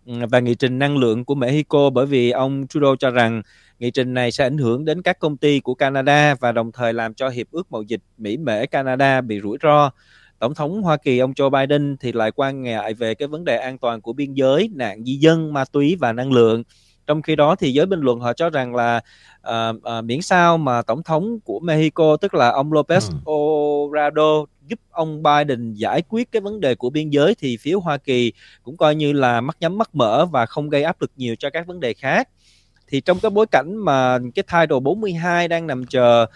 Ừ, 0.06 0.14
và 0.30 0.40
nghị 0.40 0.54
trình 0.54 0.78
năng 0.78 0.96
lượng 0.98 1.24
của 1.24 1.34
Mexico 1.34 1.90
bởi 1.90 2.06
vì 2.06 2.30
ông 2.30 2.66
Trudeau 2.68 2.96
cho 2.96 3.10
rằng 3.10 3.42
nghị 3.78 3.90
trình 3.90 4.14
này 4.14 4.32
sẽ 4.32 4.44
ảnh 4.44 4.58
hưởng 4.58 4.84
đến 4.84 5.02
các 5.02 5.18
công 5.18 5.36
ty 5.36 5.60
của 5.60 5.74
Canada 5.74 6.34
và 6.34 6.52
đồng 6.52 6.72
thời 6.72 6.92
làm 6.92 7.14
cho 7.14 7.28
hiệp 7.28 7.46
ước 7.50 7.72
mậu 7.72 7.82
dịch 7.82 8.00
Mỹ 8.18 8.36
Mễ 8.36 8.66
Canada 8.66 9.20
bị 9.20 9.40
rủi 9.40 9.58
ro. 9.62 9.90
Tổng 10.38 10.54
thống 10.54 10.82
Hoa 10.82 10.96
Kỳ 10.96 11.18
ông 11.18 11.32
Joe 11.32 11.50
Biden 11.50 11.96
thì 12.00 12.12
lại 12.12 12.30
quan 12.30 12.62
ngại 12.62 12.94
về 12.94 13.14
cái 13.14 13.28
vấn 13.28 13.44
đề 13.44 13.56
an 13.56 13.78
toàn 13.78 14.00
của 14.00 14.12
biên 14.12 14.34
giới, 14.34 14.70
nạn 14.74 15.04
di 15.04 15.14
dân, 15.14 15.52
ma 15.52 15.64
túy 15.72 15.96
và 16.00 16.12
năng 16.12 16.32
lượng. 16.32 16.62
Trong 17.10 17.22
khi 17.22 17.36
đó 17.36 17.56
thì 17.56 17.72
giới 17.72 17.86
bình 17.86 18.00
luận 18.00 18.20
họ 18.20 18.32
cho 18.32 18.50
rằng 18.50 18.74
là 18.74 19.00
uh, 19.48 19.76
uh, 19.76 20.04
miễn 20.04 20.22
sao 20.22 20.58
mà 20.58 20.82
tổng 20.82 21.02
thống 21.02 21.40
của 21.44 21.60
Mexico 21.60 22.16
tức 22.16 22.34
là 22.34 22.50
ông 22.50 22.72
Lopez 22.72 23.10
ừ. 23.24 23.32
Obrador 23.32 24.48
giúp 24.66 24.78
ông 24.90 25.22
Biden 25.22 25.74
giải 25.74 26.02
quyết 26.08 26.32
cái 26.32 26.42
vấn 26.42 26.60
đề 26.60 26.74
của 26.74 26.90
biên 26.90 27.10
giới 27.10 27.34
thì 27.34 27.56
phía 27.56 27.72
Hoa 27.72 27.96
Kỳ 27.96 28.32
cũng 28.62 28.76
coi 28.76 28.94
như 28.94 29.12
là 29.12 29.40
mắt 29.40 29.56
nhắm 29.60 29.78
mắt 29.78 29.94
mở 29.94 30.26
và 30.26 30.46
không 30.46 30.68
gây 30.68 30.82
áp 30.82 31.00
lực 31.00 31.10
nhiều 31.16 31.34
cho 31.38 31.50
các 31.50 31.66
vấn 31.66 31.80
đề 31.80 31.94
khác. 31.94 32.28
Thì 32.88 33.00
trong 33.00 33.18
cái 33.22 33.30
bối 33.30 33.46
cảnh 33.46 33.76
mà 33.76 34.18
cái 34.34 34.42
Title 34.42 34.80
42 34.80 35.48
đang 35.48 35.66
nằm 35.66 35.86
chờ 35.86 36.26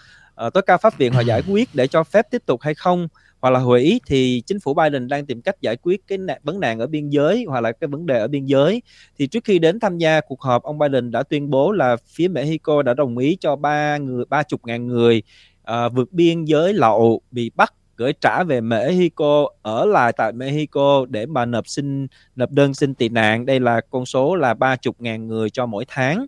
uh, 0.45 0.53
tối 0.53 0.63
cao 0.65 0.77
pháp 0.77 0.97
viện 0.97 1.13
họ 1.13 1.21
giải 1.21 1.43
quyết 1.49 1.69
để 1.73 1.87
cho 1.87 2.03
phép 2.03 2.27
tiếp 2.31 2.41
tục 2.45 2.61
hay 2.61 2.73
không 2.73 3.07
hoặc 3.45 3.51
là 3.51 3.59
hủy 3.59 4.01
thì 4.07 4.43
chính 4.45 4.59
phủ 4.59 4.73
Biden 4.73 5.07
đang 5.07 5.25
tìm 5.25 5.41
cách 5.41 5.61
giải 5.61 5.77
quyết 5.81 6.07
cái 6.07 6.17
nạn, 6.17 6.41
vấn 6.43 6.59
nạn 6.59 6.79
ở 6.79 6.87
biên 6.87 7.09
giới 7.09 7.45
hoặc 7.47 7.61
là 7.61 7.71
cái 7.71 7.87
vấn 7.87 8.05
đề 8.05 8.19
ở 8.19 8.27
biên 8.27 8.45
giới. 8.45 8.81
Thì 9.17 9.27
trước 9.27 9.43
khi 9.43 9.59
đến 9.59 9.79
tham 9.79 9.97
gia 9.97 10.21
cuộc 10.21 10.41
họp 10.41 10.63
ông 10.63 10.77
Biden 10.77 11.11
đã 11.11 11.23
tuyên 11.23 11.49
bố 11.49 11.71
là 11.71 11.97
phía 12.07 12.27
Mexico 12.27 12.81
đã 12.81 12.93
đồng 12.93 13.17
ý 13.17 13.37
cho 13.39 13.55
ba 13.55 13.97
người 13.97 14.25
ba 14.29 14.43
chục 14.43 14.61
ngàn 14.65 14.87
người 14.87 15.23
uh, 15.61 15.93
vượt 15.93 16.11
biên 16.11 16.45
giới 16.45 16.73
lậu 16.73 17.21
bị 17.31 17.51
bắt 17.55 17.73
gửi 17.97 18.13
trả 18.21 18.43
về 18.43 18.61
Mexico 18.61 19.49
ở 19.61 19.85
lại 19.85 20.13
tại 20.17 20.31
Mexico 20.31 21.05
để 21.09 21.25
mà 21.25 21.45
nộp 21.45 21.67
xin 21.67 22.07
nộp 22.35 22.51
đơn 22.51 22.73
xin 22.73 22.93
tị 22.95 23.09
nạn. 23.09 23.45
Đây 23.45 23.59
là 23.59 23.81
con 23.89 24.05
số 24.05 24.35
là 24.35 24.53
ba 24.53 24.75
chục 24.75 24.95
ngàn 25.01 25.27
người 25.27 25.49
cho 25.49 25.65
mỗi 25.65 25.85
tháng. 25.87 26.25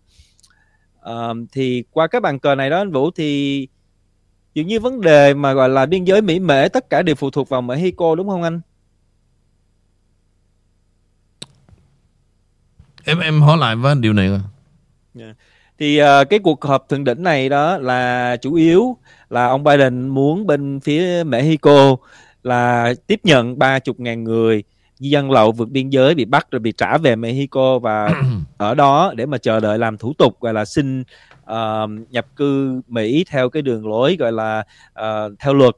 Uh, 1.09 1.38
thì 1.51 1.84
qua 1.91 2.07
cái 2.07 2.22
bàn 2.22 2.39
cờ 2.39 2.55
này 2.55 2.70
đó 2.70 2.78
anh 2.78 2.91
Vũ 2.91 3.11
thì 3.11 3.68
dường 4.58 4.68
như 4.68 4.80
vấn 4.80 5.01
đề 5.01 5.34
mà 5.34 5.53
gọi 5.53 5.70
là 5.70 5.86
biên 5.86 6.03
giới 6.03 6.22
Mỹ 6.22 6.39
Mễ 6.39 6.70
tất 6.70 6.89
cả 6.89 7.01
đều 7.01 7.16
phụ 7.16 7.30
thuộc 7.30 7.49
vào 7.49 7.62
Mexico 7.62 8.16
đúng 8.16 8.30
không 8.30 8.43
anh? 8.43 8.62
Em 13.05 13.20
em 13.20 13.41
hỏi 13.41 13.58
lại 13.58 13.76
với 13.76 13.95
điều 13.99 14.14
này. 14.14 14.28
Yeah. 14.28 14.41
Dạ. 15.14 15.34
Thì 15.80 16.01
uh, 16.01 16.30
cái 16.30 16.39
cuộc 16.39 16.66
họp 16.66 16.89
thượng 16.89 17.03
đỉnh 17.03 17.24
này 17.24 17.49
đó 17.49 17.78
là 17.78 18.38
chủ 18.41 18.53
yếu 18.53 18.97
là 19.30 19.47
ông 19.47 19.64
Biden 19.64 20.08
muốn 20.08 20.47
bên 20.47 20.80
phía 20.80 21.24
Mexico 21.24 21.95
là 22.43 22.93
tiếp 23.08 23.20
nhận 23.24 23.60
ba 23.60 23.80
chục 23.80 23.99
ngàn 23.99 24.24
người 24.24 24.64
dân 24.99 25.32
lậu 25.32 25.51
vượt 25.51 25.70
biên 25.70 25.89
giới 25.89 26.16
bị 26.16 26.26
bắt 26.26 26.47
rồi 26.51 26.60
bị 26.60 26.72
trả 26.72 26.97
về 26.97 27.16
Mexico 27.16 27.80
và 27.80 28.24
ở 28.58 28.76
đó 28.76 29.14
để 29.16 29.26
mà 29.26 29.38
chờ 29.38 29.60
đợi 29.60 29.80
làm 29.80 29.97
thủ 29.97 30.14
tục 30.18 30.41
gọi 30.41 30.53
là 30.53 30.66
xin 30.66 31.03
uh, 31.51 32.11
nhập 32.11 32.35
cư 32.35 32.81
Mỹ 32.87 33.25
theo 33.27 33.49
cái 33.49 33.61
đường 33.61 33.87
lối 33.87 34.15
gọi 34.19 34.31
là 34.31 34.63
uh, 34.99 35.39
theo 35.39 35.53
luật. 35.53 35.75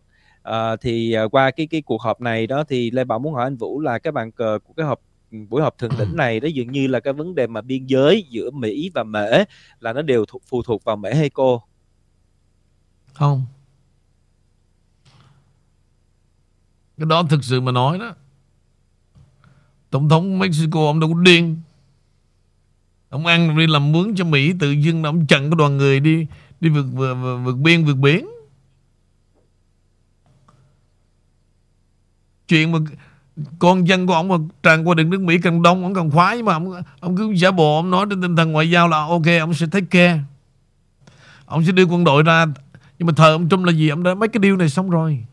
Uh, 0.49 0.81
thì 0.81 1.15
uh, 1.25 1.31
qua 1.31 1.51
cái 1.51 1.67
cái 1.67 1.81
cuộc 1.81 2.01
họp 2.01 2.21
này 2.21 2.47
đó 2.47 2.63
thì 2.63 2.91
Lê 2.91 3.03
Bảo 3.03 3.19
muốn 3.19 3.33
hỏi 3.33 3.43
anh 3.43 3.55
Vũ 3.55 3.79
là 3.79 3.99
cái 3.99 4.11
bàn 4.11 4.31
cờ 4.31 4.59
của 4.63 4.73
cái 4.73 4.85
họp 4.85 5.01
buổi 5.49 5.61
họp 5.61 5.77
thượng 5.77 5.91
đỉnh 5.99 6.15
này 6.15 6.39
đó 6.39 6.47
dường 6.47 6.71
như 6.71 6.87
là 6.87 6.99
cái 6.99 7.13
vấn 7.13 7.35
đề 7.35 7.47
mà 7.47 7.61
biên 7.61 7.85
giới 7.85 8.25
giữa 8.29 8.51
Mỹ 8.51 8.91
và 8.93 9.03
Mễ 9.03 9.43
là 9.79 9.93
nó 9.93 10.01
đều 10.01 10.25
thuộc, 10.25 10.41
phụ 10.47 10.61
thuộc 10.63 10.83
vào 10.83 10.95
Mễ 10.95 11.13
hay 11.13 11.29
cô? 11.29 11.63
Không. 13.13 13.45
Cái 16.97 17.05
đó 17.05 17.23
thực 17.29 17.43
sự 17.43 17.61
mà 17.61 17.71
nói 17.71 17.99
đó 17.99 18.15
tổng 19.89 20.09
thống 20.09 20.39
Mexico 20.39 20.85
ông 20.85 20.99
đâu 20.99 21.13
có 21.13 21.19
điên 21.21 21.61
ông 23.09 23.25
ăn 23.25 23.57
đi 23.57 23.67
làm 23.67 23.91
mướn 23.91 24.15
cho 24.15 24.25
Mỹ 24.25 24.53
tự 24.59 24.71
dưng 24.71 25.03
ông 25.03 25.25
chặn 25.25 25.49
cái 25.49 25.55
đoàn 25.57 25.77
người 25.77 25.99
đi 25.99 26.27
đi 26.59 26.69
vượt 26.69 26.85
vượt, 26.93 27.13
vượt, 27.13 27.37
vượt 27.37 27.57
biên 27.57 27.85
vượt 27.85 27.97
biển. 27.97 28.29
Chuyện 32.47 32.71
mà 32.71 32.79
con 33.59 33.87
dân 33.87 34.07
của 34.07 34.13
ông 34.13 34.27
mà 34.27 34.35
tràn 34.63 34.87
qua 34.87 34.95
đường 34.95 35.09
nước 35.09 35.21
Mỹ 35.21 35.37
càng 35.43 35.61
đông 35.61 35.83
ông 35.83 35.93
càng 35.93 36.11
khoái 36.11 36.43
mà 36.43 36.53
ông, 36.53 36.81
ông 36.99 37.17
cứ 37.17 37.33
giả 37.35 37.51
bộ 37.51 37.75
ông 37.75 37.91
nói 37.91 38.05
trên 38.09 38.21
tinh 38.21 38.35
thần 38.35 38.51
ngoại 38.51 38.71
giao 38.71 38.87
là 38.87 38.97
ok 38.97 39.25
ông 39.41 39.53
sẽ 39.53 39.65
take 39.71 39.85
care. 39.85 40.19
Ông 41.45 41.65
sẽ 41.65 41.71
đưa 41.71 41.83
quân 41.83 42.03
đội 42.03 42.23
ra 42.23 42.45
nhưng 42.99 43.05
mà 43.05 43.13
thời 43.15 43.31
ông 43.31 43.49
Trump 43.49 43.65
là 43.65 43.71
gì? 43.71 43.89
Ông 43.89 44.03
đã 44.03 44.13
mấy 44.13 44.29
cái 44.29 44.39
điều 44.39 44.57
này 44.57 44.69
xong 44.69 44.89
rồi. 44.89 45.25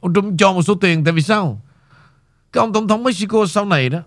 Ông 0.00 0.14
Trump 0.14 0.38
cho 0.38 0.52
một 0.52 0.62
số 0.62 0.74
tiền 0.74 1.04
tại 1.04 1.12
vì 1.12 1.22
sao? 1.22 1.60
Cái 2.52 2.60
ông 2.60 2.72
tổng 2.72 2.88
thống 2.88 3.04
Mexico 3.04 3.46
sau 3.46 3.64
này 3.64 3.88
đó 3.88 3.98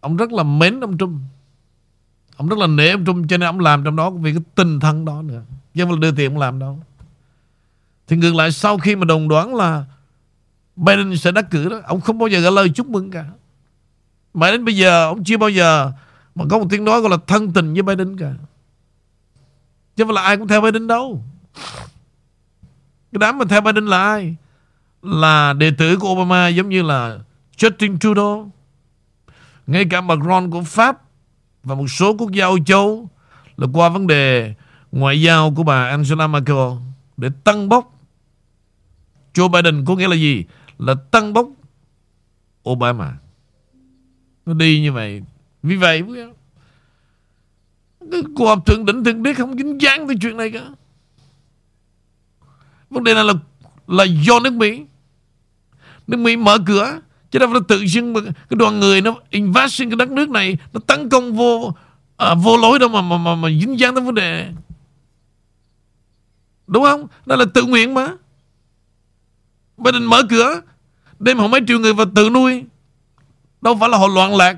ông 0.00 0.16
rất 0.16 0.32
là 0.32 0.42
mến 0.42 0.80
ông 0.80 0.98
Trump. 0.98 1.20
Ông 2.38 2.48
rất 2.48 2.58
là 2.58 2.66
nể 2.66 2.90
ông 2.90 3.04
Trung 3.04 3.28
cho 3.28 3.36
nên 3.36 3.48
ông 3.48 3.60
làm 3.60 3.84
trong 3.84 3.96
đó 3.96 4.10
vì 4.10 4.32
cái 4.32 4.42
tinh 4.54 4.80
thần 4.80 5.04
đó 5.04 5.22
nữa. 5.22 5.42
Chứ 5.74 5.84
không 5.84 5.92
là 5.92 5.98
đưa 5.98 6.10
tiền 6.10 6.32
ông 6.32 6.38
làm 6.38 6.58
đâu. 6.58 6.80
Thì 8.06 8.16
ngược 8.16 8.34
lại 8.34 8.52
sau 8.52 8.78
khi 8.78 8.96
mà 8.96 9.04
đồng 9.04 9.28
đoán 9.28 9.54
là 9.54 9.84
Biden 10.76 11.16
sẽ 11.16 11.32
đắc 11.32 11.50
cử 11.50 11.68
đó, 11.68 11.80
ông 11.84 12.00
không 12.00 12.18
bao 12.18 12.28
giờ 12.28 12.40
gửi 12.40 12.52
lời 12.52 12.68
chúc 12.68 12.86
mừng 12.86 13.10
cả. 13.10 13.24
Mà 14.34 14.50
đến 14.50 14.64
bây 14.64 14.76
giờ 14.76 15.06
ông 15.06 15.24
chưa 15.24 15.36
bao 15.36 15.50
giờ 15.50 15.92
mà 16.34 16.44
có 16.50 16.58
một 16.58 16.66
tiếng 16.70 16.84
nói 16.84 17.00
gọi 17.00 17.10
là 17.10 17.16
thân 17.26 17.52
tình 17.52 17.74
với 17.74 17.82
Biden 17.82 18.18
cả. 18.18 18.34
Chứ 19.96 20.04
không 20.04 20.14
là 20.14 20.22
ai 20.22 20.36
cũng 20.36 20.48
theo 20.48 20.60
Biden 20.60 20.86
đâu. 20.86 21.24
Cái 23.12 23.18
đám 23.18 23.38
mà 23.38 23.44
theo 23.48 23.60
Biden 23.60 23.86
là 23.86 24.02
ai? 24.02 24.36
Là 25.02 25.52
đệ 25.52 25.70
tử 25.78 25.96
của 25.96 26.08
Obama 26.08 26.48
giống 26.48 26.68
như 26.68 26.82
là 26.82 27.18
Justin 27.56 27.98
Trudeau. 27.98 28.50
Ngay 29.66 29.84
cả 29.90 30.00
Macron 30.00 30.50
của 30.50 30.62
Pháp 30.62 31.02
và 31.62 31.74
một 31.74 31.86
số 31.88 32.14
quốc 32.18 32.32
gia 32.32 32.44
Âu 32.44 32.58
Châu 32.64 33.10
là 33.56 33.66
qua 33.72 33.88
vấn 33.88 34.06
đề 34.06 34.54
ngoại 34.92 35.22
giao 35.22 35.54
của 35.56 35.62
bà 35.62 35.88
Angela 35.88 36.26
Merkel 36.26 36.56
để 37.16 37.28
tăng 37.44 37.68
bốc 37.68 37.98
Joe 39.34 39.48
Biden 39.48 39.84
có 39.84 39.96
nghĩa 39.96 40.08
là 40.08 40.16
gì? 40.16 40.44
Là 40.78 40.94
tăng 41.10 41.32
bốc 41.32 41.48
Obama. 42.70 43.16
Nó 44.46 44.54
đi 44.54 44.80
như 44.80 44.92
vậy. 44.92 45.22
Vì 45.62 45.76
vậy, 45.76 46.02
cái 48.12 48.22
cuộc 48.36 48.46
họp 48.46 48.66
thượng 48.66 48.84
đỉnh 48.84 49.04
thượng 49.04 49.22
đế 49.22 49.34
không 49.34 49.58
dính 49.58 49.80
dáng 49.80 50.06
tới 50.06 50.16
chuyện 50.20 50.36
này 50.36 50.50
cả. 50.50 50.70
Vấn 52.90 53.04
đề 53.04 53.14
này 53.14 53.24
là 53.24 53.32
là 53.86 54.04
do 54.04 54.40
nước 54.40 54.52
Mỹ. 54.52 54.84
Nước 56.06 56.16
Mỹ 56.16 56.36
mở 56.36 56.58
cửa 56.66 57.00
Chứ 57.30 57.38
đâu 57.38 57.48
phải 57.52 57.60
tự 57.68 57.80
dưng 57.86 58.12
mà 58.12 58.20
cái 58.24 58.56
đoàn 58.56 58.80
người 58.80 59.00
nó 59.00 59.14
invest 59.30 59.78
cái 59.78 59.96
đất 59.96 60.10
nước 60.10 60.30
này 60.30 60.56
Nó 60.72 60.80
tấn 60.86 61.08
công 61.08 61.32
vô 61.32 61.72
à, 62.16 62.34
vô 62.34 62.56
lối 62.56 62.78
đâu 62.78 62.88
mà, 62.88 63.00
mà, 63.00 63.16
mà, 63.18 63.34
mà 63.34 63.48
dính 63.60 63.78
dáng 63.78 63.94
tới 63.94 64.04
vấn 64.04 64.14
đề. 64.14 64.50
Đúng 66.66 66.82
không? 66.82 67.06
Đó 67.26 67.36
là 67.36 67.44
tự 67.54 67.64
nguyện 67.64 67.94
mà. 67.94 68.08
Biden 69.78 70.04
mở 70.04 70.22
cửa 70.30 70.60
Đem 71.18 71.38
họ 71.38 71.48
mấy 71.48 71.60
triệu 71.66 71.78
người 71.78 71.92
vào 71.92 72.06
tự 72.14 72.30
nuôi. 72.30 72.64
Đâu 73.60 73.76
phải 73.80 73.88
là 73.88 73.98
họ 73.98 74.06
loạn 74.06 74.36
lạc. 74.36 74.56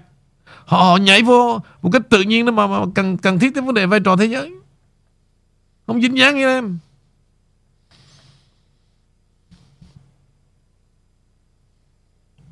Họ, 0.64 0.78
họ 0.78 0.96
nhảy 0.96 1.22
vô 1.22 1.60
một 1.82 1.90
cách 1.92 2.02
tự 2.08 2.22
nhiên 2.22 2.46
đó 2.46 2.52
mà, 2.52 2.66
mà 2.66 2.78
cần 2.94 3.16
cần 3.16 3.38
thiết 3.38 3.54
tới 3.54 3.62
vấn 3.62 3.74
đề 3.74 3.86
vai 3.86 4.00
trò 4.00 4.16
thế 4.16 4.24
giới. 4.24 4.50
Không 5.86 6.02
dính 6.02 6.18
dáng 6.18 6.36
như 6.36 6.46
em. 6.46 6.78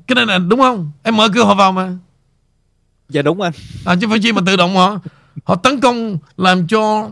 Cái 0.09 0.15
này 0.15 0.25
là 0.25 0.37
đúng 0.37 0.59
không? 0.59 0.91
Em 1.03 1.17
mở 1.17 1.29
cửa 1.33 1.43
họ 1.43 1.55
vào 1.55 1.71
mà. 1.71 1.97
Dạ 3.09 3.21
đúng 3.21 3.41
anh. 3.41 3.53
À, 3.85 3.95
Chứ 4.01 4.07
phải 4.09 4.19
chi 4.19 4.31
mà 4.31 4.41
tự 4.45 4.55
động 4.55 4.75
họ. 4.75 4.99
Họ 5.43 5.55
tấn 5.55 5.79
công 5.79 6.17
làm 6.37 6.67
cho 6.67 7.09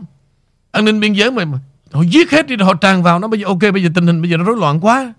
An 0.71 0.85
ninh 0.85 0.99
biên 0.99 1.13
giới 1.13 1.31
mà, 1.31 1.45
mà. 1.45 1.59
Họ 1.91 2.01
giết 2.01 2.31
hết 2.31 2.47
đi 2.47 2.55
rồi 2.55 2.65
họ 2.65 2.73
tràn 2.73 3.03
vào. 3.03 3.19
Nó 3.19 3.27
Bây 3.27 3.39
giờ 3.39 3.45
ok 3.47 3.59
bây 3.59 3.83
giờ 3.83 3.89
tình 3.95 4.07
hình 4.07 4.21
bây 4.21 4.31
giờ 4.31 4.37
nó 4.37 4.43
rối 4.43 4.57
loạn 4.57 4.79
quá. 4.79 5.13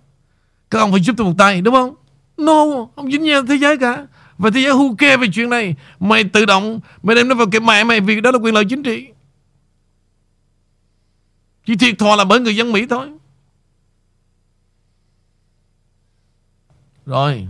Các 0.71 0.79
ông 0.79 0.91
phải 0.91 1.01
giúp 1.01 1.15
tôi 1.17 1.27
một 1.27 1.35
tay 1.39 1.61
đúng 1.61 1.75
không? 1.75 1.95
No 2.37 2.65
Không 2.97 3.11
dính 3.11 3.23
nhau 3.23 3.43
thế 3.49 3.55
giới 3.55 3.79
cả. 3.79 4.07
Và 4.39 4.51
thế 4.51 4.61
giới 4.61 4.73
who 4.73 4.95
care 4.95 5.17
về 5.17 5.27
chuyện 5.35 5.51
này. 5.51 5.75
Mày 6.01 6.25
tự 6.25 6.45
động 6.45 6.81
Mày 7.03 7.17
đem 7.17 7.29
nó 7.29 7.35
vào 7.35 7.47
cái 7.53 7.61
mẹ 7.61 7.85
mày 7.85 8.01
Vì 8.01 8.21
đó 8.21 8.31
là 8.31 8.39
quyền 8.39 8.55
lợi 8.55 8.65
chính 8.69 8.83
trị. 8.83 9.09
Chỉ 11.67 11.77
thiệt 11.77 11.99
thòi 11.99 12.17
là 12.17 12.25
bởi 12.25 12.41
người 12.41 12.57
dân 12.57 12.73
Mỹ 12.73 12.87
thôi. 12.91 13.09
Rồi. 17.07 17.49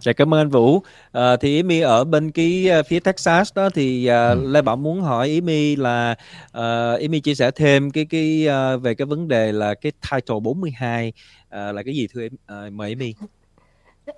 Dạ 0.00 0.12
cảm 0.12 0.34
ơn 0.34 0.40
anh 0.40 0.48
Vũ. 0.48 0.82
À, 1.12 1.36
thì 1.36 1.56
Ý 1.56 1.62
My 1.62 1.80
ở 1.80 2.04
bên 2.04 2.30
cái 2.30 2.70
uh, 2.80 2.86
phía 2.86 3.00
Texas 3.00 3.54
đó 3.54 3.70
thì 3.74 4.10
uh, 4.10 4.38
ừ. 4.38 4.50
Lê 4.50 4.62
Bảo 4.62 4.76
muốn 4.76 5.00
hỏi 5.00 5.28
Ý 5.28 5.40
My 5.40 5.76
là 5.76 6.14
uh, 6.58 7.00
Ý 7.00 7.08
My 7.08 7.20
chia 7.20 7.34
sẻ 7.34 7.50
thêm 7.50 7.90
cái 7.90 8.04
cái 8.10 8.48
uh, 8.48 8.82
về 8.82 8.94
cái 8.94 9.06
vấn 9.06 9.28
đề 9.28 9.52
là 9.52 9.74
cái 9.74 9.92
title 10.10 10.36
42 10.42 11.12
uh, 11.46 11.52
là 11.52 11.82
cái 11.82 11.94
gì 11.94 12.06
thưa 12.14 12.22
em 12.22 12.66
uh, 12.66 12.72
mời 12.72 12.88
Ý 12.88 12.94
My. 12.94 13.14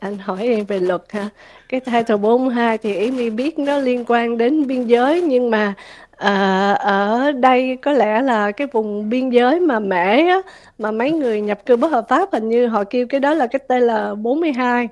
Anh 0.01 0.19
hỏi 0.19 0.43
em 0.43 0.65
về 0.65 0.79
luật 0.79 1.03
ha. 1.09 1.29
Cái 1.69 1.81
title 1.81 2.17
42 2.17 2.79
thì 2.79 2.95
Ý 2.95 3.11
My 3.11 3.31
biết 3.31 3.59
nó 3.59 3.79
liên 3.79 4.05
quan 4.07 4.39
đến 4.39 4.67
biên 4.67 4.87
giới 4.87 5.21
nhưng 5.21 5.51
mà 5.51 5.75
À, 6.21 6.73
ở 6.73 7.33
đây 7.33 7.79
có 7.83 7.93
lẽ 7.93 8.23
là 8.23 8.51
cái 8.53 8.67
vùng 8.73 9.09
biên 9.09 9.31
giới 9.31 9.61
mà 9.61 9.79
Mễ 9.79 10.27
á, 10.27 10.43
mà 10.79 10.91
mấy 10.91 11.13
người 11.13 11.41
nhập 11.41 11.67
cư 11.67 11.77
bất 11.77 11.93
hợp 11.93 12.07
pháp 12.09 12.29
hình 12.33 12.49
như 12.49 12.67
họ 12.67 12.85
kêu 12.85 13.07
cái 13.09 13.21
đó 13.21 13.35
là 13.35 13.47
cái 13.47 13.61
TL42 13.69 14.89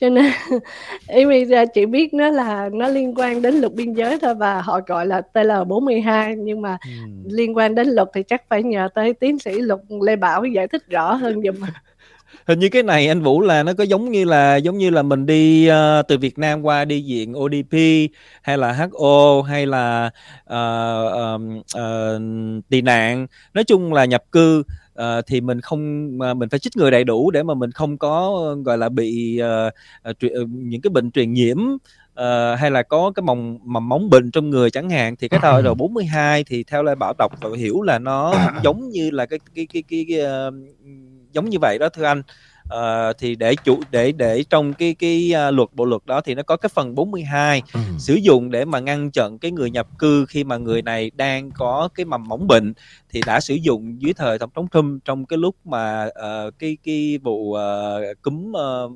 cho 0.00 0.08
nên 0.08 0.32
Amy 1.08 1.44
chỉ 1.74 1.86
biết 1.86 2.14
nó 2.14 2.28
là 2.30 2.68
nó 2.72 2.88
liên 2.88 3.14
quan 3.16 3.42
đến 3.42 3.54
luật 3.54 3.72
biên 3.72 3.92
giới 3.92 4.18
thôi 4.18 4.34
và 4.34 4.60
họ 4.60 4.80
gọi 4.86 5.06
là 5.06 5.22
TL42 5.32 6.34
nhưng 6.38 6.60
mà 6.60 6.78
ừ. 6.84 6.90
liên 7.30 7.56
quan 7.56 7.74
đến 7.74 7.88
luật 7.88 8.08
thì 8.14 8.22
chắc 8.22 8.42
phải 8.48 8.62
nhờ 8.62 8.88
tới 8.94 9.12
tiến 9.12 9.38
sĩ 9.38 9.52
luật 9.52 9.80
Lê 10.02 10.16
Bảo 10.16 10.44
giải 10.44 10.68
thích 10.68 10.82
rõ 10.88 11.14
hơn 11.14 11.42
giùm 11.42 11.54
hình 12.46 12.58
như 12.58 12.68
cái 12.68 12.82
này 12.82 13.08
anh 13.08 13.22
Vũ 13.22 13.40
là 13.40 13.62
nó 13.62 13.72
có 13.78 13.84
giống 13.84 14.10
như 14.10 14.24
là 14.24 14.56
giống 14.56 14.78
như 14.78 14.90
là 14.90 15.02
mình 15.02 15.26
đi 15.26 15.70
uh, 15.70 16.06
từ 16.08 16.18
Việt 16.18 16.38
Nam 16.38 16.62
qua 16.62 16.84
đi 16.84 17.00
diện 17.00 17.34
ODP 17.38 17.78
hay 18.42 18.58
là 18.58 18.72
HO 18.72 19.42
hay 19.42 19.66
là 19.66 20.10
uh, 20.52 21.12
uh, 21.12 21.64
uh, 21.78 22.22
tị 22.68 22.82
nạn. 22.82 23.26
Nói 23.54 23.64
chung 23.64 23.92
là 23.92 24.04
nhập 24.04 24.24
cư 24.32 24.62
uh, 24.98 25.26
thì 25.26 25.40
mình 25.40 25.60
không 25.60 26.10
uh, 26.30 26.36
mình 26.36 26.48
phải 26.48 26.58
chích 26.58 26.76
người 26.76 26.90
đầy 26.90 27.04
đủ 27.04 27.30
để 27.30 27.42
mà 27.42 27.54
mình 27.54 27.70
không 27.70 27.98
có 27.98 28.44
gọi 28.64 28.78
là 28.78 28.88
bị 28.88 29.40
uh, 29.42 29.72
uh, 30.10 30.16
uh, 30.42 30.48
những 30.48 30.80
cái 30.80 30.90
bệnh 30.90 31.10
truyền 31.10 31.32
nhiễm 31.32 31.58
uh, 32.20 32.58
hay 32.58 32.70
là 32.70 32.82
có 32.82 33.12
cái 33.14 33.22
mầm 33.22 33.58
mầm 33.62 33.88
móng 33.88 34.10
bệnh 34.10 34.30
trong 34.30 34.50
người 34.50 34.70
chẳng 34.70 34.90
hạn. 34.90 35.16
Thì 35.16 35.28
cái 35.28 35.40
thời 35.42 35.62
rồi 35.64 35.74
42 35.74 36.44
thì 36.44 36.64
theo 36.64 36.82
lại 36.82 36.94
bảo 36.94 37.14
đọc 37.18 37.32
và 37.40 37.50
hiểu 37.56 37.82
là 37.82 37.98
nó 37.98 38.34
giống 38.64 38.88
như 38.88 39.10
là 39.10 39.26
cái 39.26 39.38
cái 39.54 39.66
cái 39.72 39.82
cái, 39.88 40.06
cái 40.08 40.20
uh, 40.48 40.54
giống 41.32 41.50
như 41.50 41.58
vậy 41.60 41.78
đó 41.78 41.88
thưa 41.88 42.04
anh 42.04 42.22
uh, 42.74 43.18
thì 43.18 43.34
để 43.34 43.54
chủ 43.54 43.80
để 43.90 44.12
để 44.12 44.44
trong 44.50 44.72
cái 44.72 44.94
cái 44.94 45.32
uh, 45.48 45.54
luật 45.54 45.68
bộ 45.72 45.84
luật 45.84 46.02
đó 46.06 46.20
thì 46.20 46.34
nó 46.34 46.42
có 46.42 46.56
cái 46.56 46.70
phần 46.74 46.94
42 46.94 47.62
ừ. 47.74 47.80
sử 47.98 48.14
dụng 48.14 48.50
để 48.50 48.64
mà 48.64 48.80
ngăn 48.80 49.10
chặn 49.10 49.38
cái 49.38 49.50
người 49.50 49.70
nhập 49.70 49.98
cư 49.98 50.26
khi 50.26 50.44
mà 50.44 50.56
người 50.56 50.82
này 50.82 51.10
đang 51.14 51.50
có 51.50 51.88
cái 51.94 52.06
mầm 52.06 52.28
móng 52.28 52.46
bệnh 52.46 52.72
thì 53.10 53.20
đã 53.26 53.40
sử 53.40 53.54
dụng 53.54 54.02
dưới 54.02 54.12
thời 54.12 54.38
tổng 54.38 54.50
thống 54.54 54.66
Trump 54.72 55.04
trong 55.04 55.26
cái 55.26 55.38
lúc 55.38 55.56
mà 55.64 56.04
uh, 56.06 56.58
cái 56.58 56.76
cái 56.84 57.18
vụ 57.22 57.34
uh, 57.34 57.58
cúm 58.22 58.52
uh, 58.52 58.92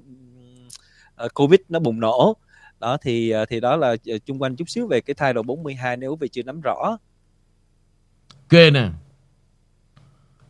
uh, 1.24 1.34
Covid 1.34 1.60
nó 1.68 1.78
bùng 1.78 2.00
nổ 2.00 2.36
đó 2.80 2.96
thì 3.02 3.32
thì 3.48 3.60
đó 3.60 3.76
là 3.76 3.96
chung 4.24 4.42
quanh 4.42 4.56
chút 4.56 4.68
xíu 4.68 4.86
về 4.86 5.00
cái 5.00 5.14
thay 5.14 5.32
đổi 5.32 5.42
42 5.42 5.96
nếu 5.96 6.16
vì 6.16 6.28
chưa 6.28 6.42
nắm 6.42 6.60
rõ. 6.60 6.98
Ok 8.50 8.60
nè. 8.72 8.88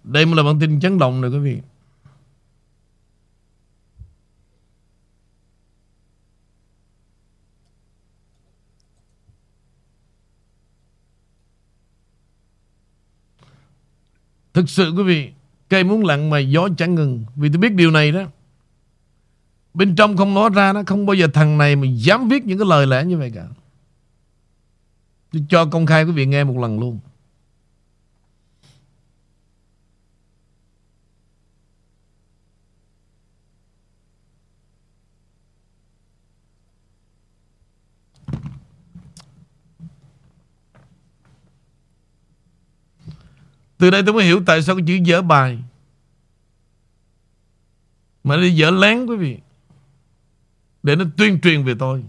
Đây 0.05 0.27
là 0.27 0.43
bản 0.43 0.59
tin 0.61 0.81
chấn 0.81 0.99
động 0.99 1.21
này 1.21 1.31
quý 1.31 1.39
vị. 1.39 1.61
Thực 14.57 14.69
sự, 14.69 14.93
quý 14.97 15.03
vị, 15.03 15.31
Cây 15.69 15.85
muốn 15.85 16.05
lặng 16.05 16.31
mà 16.31 16.39
gió 16.39 16.69
chẳng 16.77 16.95
ngừng. 16.95 17.25
Vì 17.37 17.49
tôi 17.49 17.59
biết 17.59 17.75
điều 17.75 17.91
này 17.91 18.13
đó. 18.13 18.23
Bên 19.75 19.97
trong 19.97 20.17
không 20.17 20.35
nói 20.35 20.51
ra 20.55 20.73
nó 20.73 20.83
Không 20.87 21.07
bao 21.07 21.15
giờ 21.15 21.27
thằng 21.35 21.59
này 21.59 21.77
mà 21.77 21.87
dám 21.97 22.29
viết 22.29 22.45
những 22.45 22.59
cái 22.59 22.67
lời 22.69 22.87
lẽ 22.87 23.05
như 23.05 23.19
vậy 23.19 23.33
cả. 23.35 23.47
Tôi 25.33 25.45
cho 25.49 25.65
công 25.65 25.87
khai 25.87 26.05
quý 26.05 26.13
vị 26.13 26.27
nghe 26.27 26.45
một 26.45 26.59
lần 26.59 26.81
luôn. 26.81 26.99
Từ 43.79 43.91
đây 43.91 44.03
tôi 44.07 44.15
mới 44.15 44.25
hiểu 44.25 44.43
tại 44.47 44.63
sao 44.63 44.77
cái 44.77 44.85
chữ 44.87 44.95
dở 45.05 45.23
bài. 45.23 45.59
Mà 48.25 48.37
đi 48.37 48.55
dở 48.55 48.71
lén 48.71 49.07
quý 49.07 49.17
vị. 49.17 49.39
Để 50.83 50.97
nó 50.97 51.05
tuyên 51.17 51.41
truyền 51.41 51.65
về 51.65 51.75
tôi. 51.79 52.05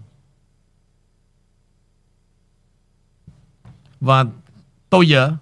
Và 4.00 4.26
tôi 4.90 5.08
dở. 5.08 5.34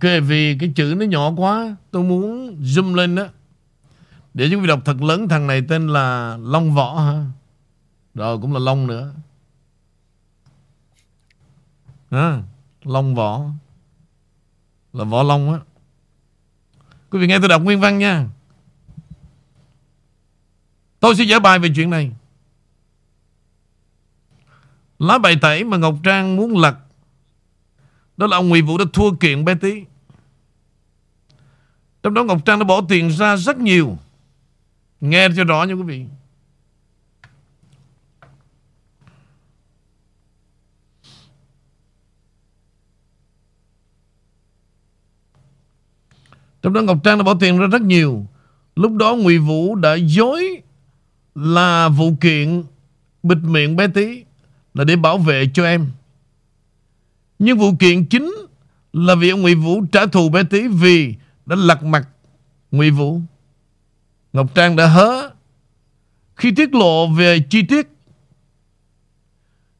Ok 0.00 0.10
vì 0.26 0.58
cái 0.58 0.72
chữ 0.76 0.94
nó 0.98 1.04
nhỏ 1.04 1.32
quá 1.36 1.76
Tôi 1.90 2.02
muốn 2.02 2.56
zoom 2.62 2.94
lên 2.94 3.14
đó 3.14 3.26
Để 4.34 4.48
chúng 4.50 4.60
vị 4.60 4.66
đọc 4.68 4.80
thật 4.84 5.02
lớn 5.02 5.28
Thằng 5.28 5.46
này 5.46 5.62
tên 5.68 5.88
là 5.88 6.36
Long 6.40 6.74
Võ 6.74 6.98
ha 7.00 7.24
Rồi 8.14 8.38
cũng 8.38 8.52
là 8.52 8.60
Long 8.60 8.86
nữa. 8.86 9.12
À, 12.10 12.42
Long 12.82 13.14
Võ. 13.14 13.44
Là 14.92 15.04
Võ 15.04 15.22
Long 15.22 15.52
á. 15.52 15.60
Quý 17.10 17.18
vị 17.18 17.26
nghe 17.26 17.38
tôi 17.38 17.48
đọc 17.48 17.62
nguyên 17.62 17.80
văn 17.80 17.98
nha. 17.98 18.26
Tôi 21.00 21.16
sẽ 21.16 21.24
giải 21.24 21.40
bài 21.40 21.58
về 21.58 21.68
chuyện 21.76 21.90
này. 21.90 22.12
Lá 24.98 25.18
bài 25.18 25.36
tẩy 25.40 25.64
mà 25.64 25.76
Ngọc 25.76 25.94
Trang 26.04 26.36
muốn 26.36 26.58
lật 26.58 26.76
đó 28.18 28.26
là 28.26 28.36
ông 28.36 28.48
Nguyễn 28.48 28.66
Vũ 28.66 28.78
đã 28.78 28.84
thua 28.92 29.14
kiện 29.20 29.44
bé 29.44 29.54
tí 29.54 29.84
Trong 32.02 32.14
đó 32.14 32.24
Ngọc 32.24 32.44
Trang 32.44 32.58
đã 32.58 32.64
bỏ 32.64 32.80
tiền 32.88 33.10
ra 33.10 33.36
rất 33.36 33.58
nhiều. 33.58 33.98
Nghe 35.00 35.28
cho 35.36 35.44
rõ 35.44 35.64
nha 35.64 35.74
quý 35.74 35.82
vị. 35.82 36.04
Trong 46.62 46.72
đó 46.72 46.80
Ngọc 46.80 46.98
Trang 47.04 47.18
đã 47.18 47.24
bỏ 47.24 47.34
tiền 47.40 47.58
ra 47.58 47.66
rất 47.66 47.82
nhiều. 47.82 48.26
Lúc 48.76 48.92
đó 48.92 49.14
Ngụy 49.14 49.38
Vũ 49.38 49.74
đã 49.74 49.94
dối 49.94 50.62
Là 51.34 51.88
vụ 51.88 52.12
kiện 52.20 52.62
Bịt 53.22 53.38
miệng 53.42 53.76
bé 53.76 53.88
tí 53.88 54.24
Là 54.74 54.84
để 54.84 54.96
bảo 54.96 55.18
vệ 55.18 55.46
cho 55.54 55.64
em 55.64 55.90
nhưng 57.38 57.58
vụ 57.58 57.72
kiện 57.78 58.04
chính 58.04 58.34
là 58.92 59.14
vì 59.14 59.30
ông 59.30 59.42
Ngụy 59.42 59.54
Vũ 59.54 59.84
trả 59.92 60.06
thù 60.06 60.28
bé 60.28 60.42
tí 60.42 60.68
vì 60.68 61.14
đã 61.46 61.56
lật 61.56 61.84
mặt 61.84 62.08
Ngụy 62.70 62.90
Vũ. 62.90 63.20
Ngọc 64.32 64.54
Trang 64.54 64.76
đã 64.76 64.86
hớ 64.86 65.30
khi 66.36 66.52
tiết 66.56 66.74
lộ 66.74 67.06
về 67.06 67.40
chi 67.50 67.62
tiết. 67.62 67.88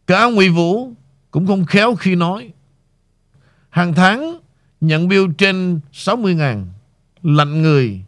Cả 0.07 0.25
Ngụy 0.25 0.49
Vũ 0.49 0.93
cũng 1.31 1.47
không 1.47 1.65
khéo 1.65 1.95
khi 1.95 2.15
nói. 2.15 2.53
Hàng 3.71 3.95
tháng 3.95 4.39
nhận 4.81 5.09
bill 5.09 5.27
trên 5.39 5.81
60 5.93 6.35
ngàn. 6.35 6.67
Lạnh 7.23 7.63
người. 7.63 8.05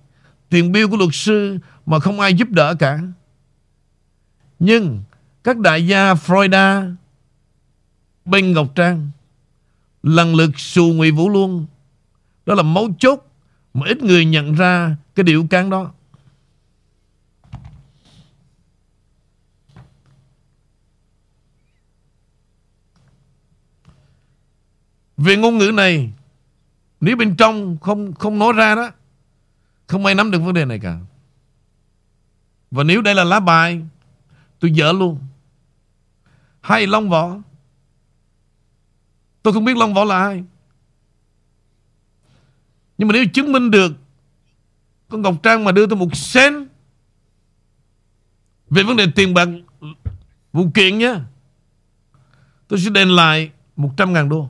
Tiền 0.49 0.73
bill 0.73 0.87
của 0.87 0.97
luật 0.97 1.11
sư 1.13 1.59
mà 1.87 1.99
không 1.99 2.21
ai 2.21 2.35
giúp 2.35 2.49
đỡ 2.49 2.75
cả. 2.75 3.01
Nhưng 4.59 5.03
các 5.45 5.59
đại 5.59 5.87
gia 5.87 6.15
Florida, 6.15 6.95
bên 8.25 8.53
Ngọc 8.53 8.75
Trang 8.75 9.11
lần 10.03 10.35
lượt 10.35 10.59
xù 10.59 10.93
Ngụy 10.93 11.11
Vũ 11.11 11.29
luôn. 11.29 11.67
Đó 12.47 12.55
là 12.55 12.63
mấu 12.63 12.89
chốt 12.99 13.27
mà 13.75 13.87
ít 13.87 14.03
người 14.03 14.25
nhận 14.25 14.55
ra 14.55 14.97
cái 15.15 15.25
điều 15.25 15.47
cán 15.51 15.71
đó. 15.71 15.93
Về 25.17 25.37
ngôn 25.37 25.59
ngữ 25.59 25.71
này, 25.75 26.11
Nếu 27.01 27.17
bên 27.17 27.37
trong 27.37 27.79
không 27.79 28.13
không 28.15 28.39
nói 28.39 28.53
ra 28.53 28.75
đó, 28.75 28.91
Không 29.87 30.07
ai 30.07 30.15
nắm 30.15 30.31
được 30.31 30.39
vấn 30.39 30.55
đề 30.55 30.65
này 30.65 30.79
cả 30.79 30.99
Và 32.71 32.85
nếu 32.85 33.03
đây 33.03 33.15
là 33.15 33.25
lá 33.25 33.41
bài, 33.41 33.83
Tôi 34.61 34.73
dở 34.73 34.93
luôn 34.93 35.19
Hay 36.61 36.87
long 36.87 37.11
võ 37.11 37.37
Tôi 39.43 39.53
không 39.53 39.65
biết 39.65 39.77
Long 39.77 39.95
Võ 39.95 40.05
là 40.05 40.19
ai. 40.19 40.45
Nhưng 42.99 43.09
mà 43.09 43.13
nếu 43.13 43.25
chứng 43.35 43.53
minh 43.53 43.71
được, 43.71 43.93
Con 45.09 45.23
Ngọc 45.23 45.35
Trang 45.43 45.65
mà 45.65 45.73
đưa 45.73 45.87
tôi 45.87 45.97
một 45.97 46.17
sen 46.17 46.67
Về 48.71 48.83
vấn 48.83 48.97
đề 48.97 49.07
tiền 49.15 49.35
bạc 49.35 49.49
Vụ 50.53 50.71
kiện 50.75 50.99
nhé 50.99 51.15
Tôi 52.69 52.79
sẽ 52.79 52.91
đền 52.91 53.09
lại 53.09 53.51
100 53.77 54.13
ngàn 54.13 54.29
đô. 54.29 54.49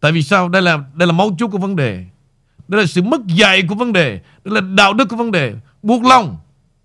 Tại 0.00 0.12
vì 0.12 0.22
sao? 0.22 0.48
Đây 0.48 0.62
là 0.62 0.78
đây 0.94 1.06
là 1.06 1.12
máu 1.12 1.30
chốt 1.38 1.48
của 1.48 1.58
vấn 1.58 1.76
đề. 1.76 2.04
Đây 2.68 2.80
là 2.80 2.86
sự 2.86 3.02
mất 3.02 3.26
dạy 3.26 3.62
của 3.68 3.74
vấn 3.74 3.92
đề. 3.92 4.20
Đây 4.44 4.54
là 4.54 4.60
đạo 4.60 4.94
đức 4.94 5.08
của 5.08 5.16
vấn 5.16 5.32
đề. 5.32 5.54
Buộc 5.82 6.04
lòng. 6.04 6.36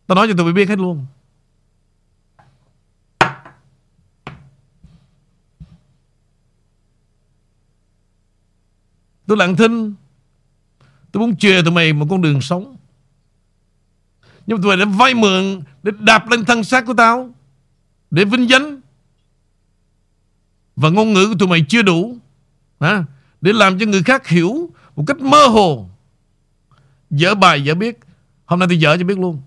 Tao 0.07 0.15
nói 0.15 0.27
cho 0.27 0.33
tụi 0.37 0.53
biết 0.53 0.69
hết 0.69 0.79
luôn. 0.79 1.05
Tôi 9.27 9.37
lặng 9.37 9.55
thinh. 9.55 9.93
Tôi 11.11 11.21
muốn 11.21 11.35
chừa 11.35 11.61
tụi 11.61 11.71
mày 11.71 11.93
một 11.93 12.05
con 12.09 12.21
đường 12.21 12.41
sống. 12.41 12.77
Nhưng 14.47 14.57
mà 14.57 14.63
tụi 14.63 14.77
mày 14.77 14.85
đã 14.85 14.91
vay 14.97 15.13
mượn 15.13 15.61
Để 15.83 15.91
đạp 15.99 16.29
lên 16.29 16.45
thân 16.45 16.63
xác 16.63 16.85
của 16.85 16.93
tao, 16.93 17.29
Để 18.11 18.25
vinh 18.25 18.49
danh. 18.49 18.81
Và 20.75 20.89
ngôn 20.89 21.13
ngữ 21.13 21.27
của 21.27 21.35
tụi 21.39 21.47
mày 21.47 21.65
chưa 21.69 21.81
đủ, 21.81 22.17
hả? 22.79 23.05
Để 23.41 23.53
làm 23.53 23.79
cho 23.79 23.85
người 23.85 24.03
khác 24.03 24.27
hiểu 24.27 24.69
Một 24.95 25.03
cách 25.07 25.19
mơ 25.19 25.47
hồ. 25.47 25.89
Dở 27.09 27.35
bài, 27.35 27.63
dở 27.63 27.75
biết. 27.75 27.99
Hôm 28.45 28.59
nay 28.59 28.67
tôi 28.67 28.79
dở 28.79 28.97
cho 28.97 29.05
biết 29.05 29.19
luôn. 29.19 29.41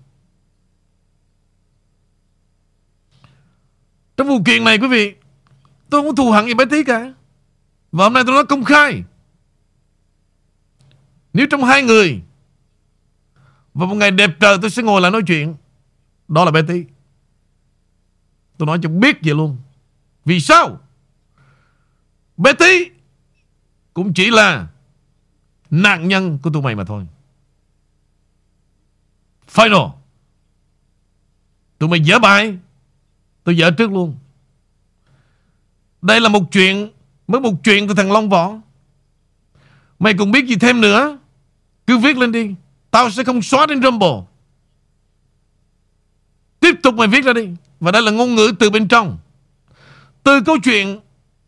Trong 4.17 4.27
vụ 4.27 4.43
kiện 4.45 4.63
này, 4.63 4.77
quý 4.77 4.87
vị, 4.87 5.13
Tôi 5.89 6.01
không 6.01 6.15
thù 6.15 6.31
hận 6.31 6.45
gì 6.45 6.53
bé 6.53 6.65
tí 6.65 6.83
cả. 6.83 7.13
Và 7.91 8.03
hôm 8.03 8.13
nay 8.13 8.23
tôi 8.25 8.35
nói 8.35 8.45
công 8.45 8.63
khai 8.63 9.03
nếu 11.33 11.47
trong 11.49 11.63
hai 11.63 11.83
người 11.83 12.21
Và 13.73 13.85
một 13.85 13.95
ngày 13.95 14.11
đẹp 14.11 14.29
trời 14.39 14.57
tôi 14.61 14.69
sẽ 14.69 14.83
ngồi 14.83 15.01
lại 15.01 15.11
nói 15.11 15.21
chuyện, 15.27 15.55
Đó 16.27 16.45
là 16.45 16.51
Betty 16.51 16.85
Tôi 18.57 18.67
nói 18.67 18.79
cho 18.83 18.89
biết 18.89 19.17
vậy 19.23 19.35
luôn. 19.35 19.57
Vì 20.25 20.39
sao? 20.39 20.79
Betty 22.37 22.89
Cũng 23.93 24.13
chỉ 24.13 24.31
là 24.31 24.67
Nạn 25.69 26.07
nhân 26.07 26.39
của 26.39 26.49
tụi 26.49 26.61
mày 26.61 26.75
mà 26.75 26.83
thôi. 26.83 27.07
Final. 29.51 29.91
Tụi 31.79 31.89
mày 31.89 31.99
dở 31.99 32.19
bài, 32.19 32.57
Tôi 33.43 33.57
dở 33.57 33.71
trước 33.71 33.91
luôn. 33.91 34.17
Đây 36.01 36.21
là 36.21 36.29
một 36.29 36.51
chuyện, 36.51 36.91
Mới 37.27 37.41
một 37.41 37.53
chuyện 37.63 37.87
của 37.87 37.93
thằng 37.93 38.11
Long 38.11 38.29
Võ. 38.29 38.53
Mày 39.99 40.13
cũng 40.17 40.31
biết 40.31 40.45
gì 40.45 40.55
thêm 40.55 40.81
nữa. 40.81 41.17
Cứ 41.87 41.97
viết 41.97 42.17
lên 42.17 42.31
đi. 42.31 42.55
Tao 42.91 43.09
sẽ 43.09 43.23
không 43.23 43.41
xóa 43.41 43.65
trên 43.69 43.81
Rumble. 43.81 44.21
Tiếp 46.59 46.75
tục 46.83 46.95
mày 46.95 47.07
viết 47.07 47.25
ra 47.25 47.33
đi. 47.33 47.49
Và 47.79 47.91
đây 47.91 48.01
là 48.01 48.11
ngôn 48.11 48.35
ngữ 48.35 48.53
từ 48.59 48.69
bên 48.69 48.87
trong. 48.87 49.17
Từ 50.23 50.41
câu 50.45 50.57
chuyện, 50.63 50.99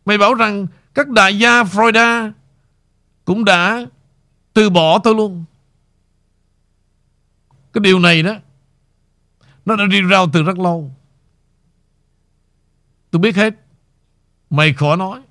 Mày 0.06 0.18
bảo 0.18 0.34
rằng 0.34 0.68
các 0.94 1.10
đại 1.10 1.40
gia 1.40 1.64
Florida 1.64 2.32
Cũng 3.26 3.46
đã 3.46 3.86
Từ 4.54 4.70
bỏ 4.70 5.00
tao 5.00 5.14
luôn. 5.14 5.46
Cái 7.74 7.82
điều 7.82 8.00
này 8.00 8.24
đó, 8.24 8.36
Nó 9.66 9.76
đã 9.76 9.86
đi 9.86 10.02
rao 10.12 10.28
từ 10.34 10.44
rất 10.44 10.60
lâu. 10.60 10.92
Tôi 13.12 13.20
biết 13.20 13.36
hết. 13.36 13.54
Mày 14.50 14.74
khó 14.74 14.96
nói. 14.96 15.22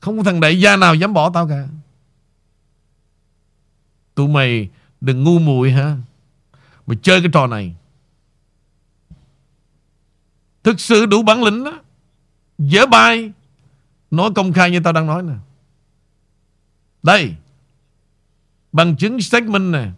Không 0.00 0.16
có 0.16 0.22
thằng 0.22 0.40
đại 0.40 0.60
gia 0.60 0.76
nào 0.76 0.94
dám 0.94 1.12
bỏ 1.12 1.30
tao 1.30 1.48
cả. 1.48 1.68
Tụi 4.14 4.28
mày 4.28 4.68
đừng 5.00 5.24
ngu 5.24 5.38
muội 5.38 5.70
hả, 5.70 5.96
mày 6.86 6.96
chơi 7.02 7.20
cái 7.20 7.30
trò 7.32 7.46
này. 7.46 7.74
Thực 10.62 10.80
sự 10.80 11.06
đủ 11.06 11.22
bản 11.22 11.42
lĩnh 11.42 11.64
đó. 11.64 11.80
Dở 12.58 12.86
bài. 12.86 13.32
Nói 14.10 14.30
công 14.34 14.52
khai 14.52 14.70
như 14.70 14.80
tao 14.80 14.92
đang 14.92 15.06
nói 15.06 15.22
nè. 15.22 15.34
Đây. 17.02 17.34
Bằng 18.72 18.96
chứng 18.96 19.20
statement 19.20 19.72
nè. 19.72 19.88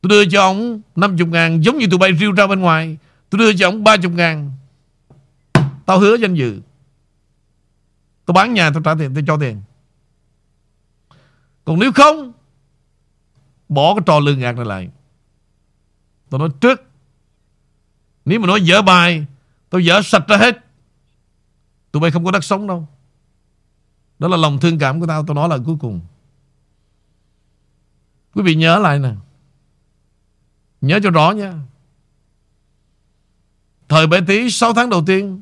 Tôi 0.00 0.10
đưa 0.10 0.30
cho 0.30 0.42
ông 0.42 0.80
50 0.96 1.26
ngàn 1.26 1.64
Giống 1.64 1.78
như 1.78 1.86
tụi 1.90 1.98
bay 1.98 2.12
riêu 2.20 2.32
ra 2.32 2.46
bên 2.46 2.60
ngoài. 2.60 2.96
Tôi 3.30 3.38
đưa 3.38 3.52
cho 3.52 3.68
ông 3.68 3.84
30 3.84 4.10
ngàn. 4.10 4.52
Tao 5.86 5.98
hứa 5.98 6.16
danh 6.16 6.34
dự. 6.34 6.60
Tôi 8.24 8.32
bán 8.32 8.54
nhà, 8.54 8.70
tôi 8.74 8.82
trả 8.84 8.94
tiền, 8.94 9.14
Tôi 9.14 9.24
cho 9.26 9.36
tiền. 9.36 9.62
Còn 11.64 11.78
nếu 11.78 11.92
không, 11.92 12.32
Bỏ 13.68 13.94
cái 13.94 14.02
trò 14.06 14.20
lừa 14.20 14.32
gạt 14.32 14.56
này 14.56 14.64
lại. 14.64 14.88
Tôi 16.30 16.38
nói 16.38 16.48
trước, 16.60 16.82
Nếu 18.24 18.40
mà 18.40 18.46
nói 18.46 18.62
dở 18.62 18.82
bài, 18.82 19.26
Tôi 19.70 19.84
dở 19.84 20.02
sạch 20.04 20.24
ra 20.28 20.36
hết, 20.36 20.58
Tụi 21.92 22.00
bay 22.00 22.10
không 22.10 22.24
có 22.24 22.30
đất 22.30 22.44
sống 22.44 22.66
đâu. 22.66 22.88
Đó 24.18 24.28
là 24.28 24.36
lòng 24.36 24.60
thương 24.60 24.78
cảm 24.78 25.00
của 25.00 25.06
tao, 25.06 25.24
Tôi 25.26 25.34
nói 25.34 25.48
là 25.48 25.58
cuối 25.66 25.76
cùng. 25.80 26.00
Quý 28.34 28.42
vị 28.42 28.54
nhớ 28.54 28.78
lại 28.78 28.98
nè. 28.98 29.14
Nhớ 30.80 31.00
cho 31.02 31.10
rõ 31.10 31.30
nha. 31.30 31.54
Thời 33.88 34.06
bé 34.06 34.20
tí 34.26 34.50
6 34.50 34.74
tháng 34.74 34.90
đầu 34.90 35.04
tiên 35.06 35.40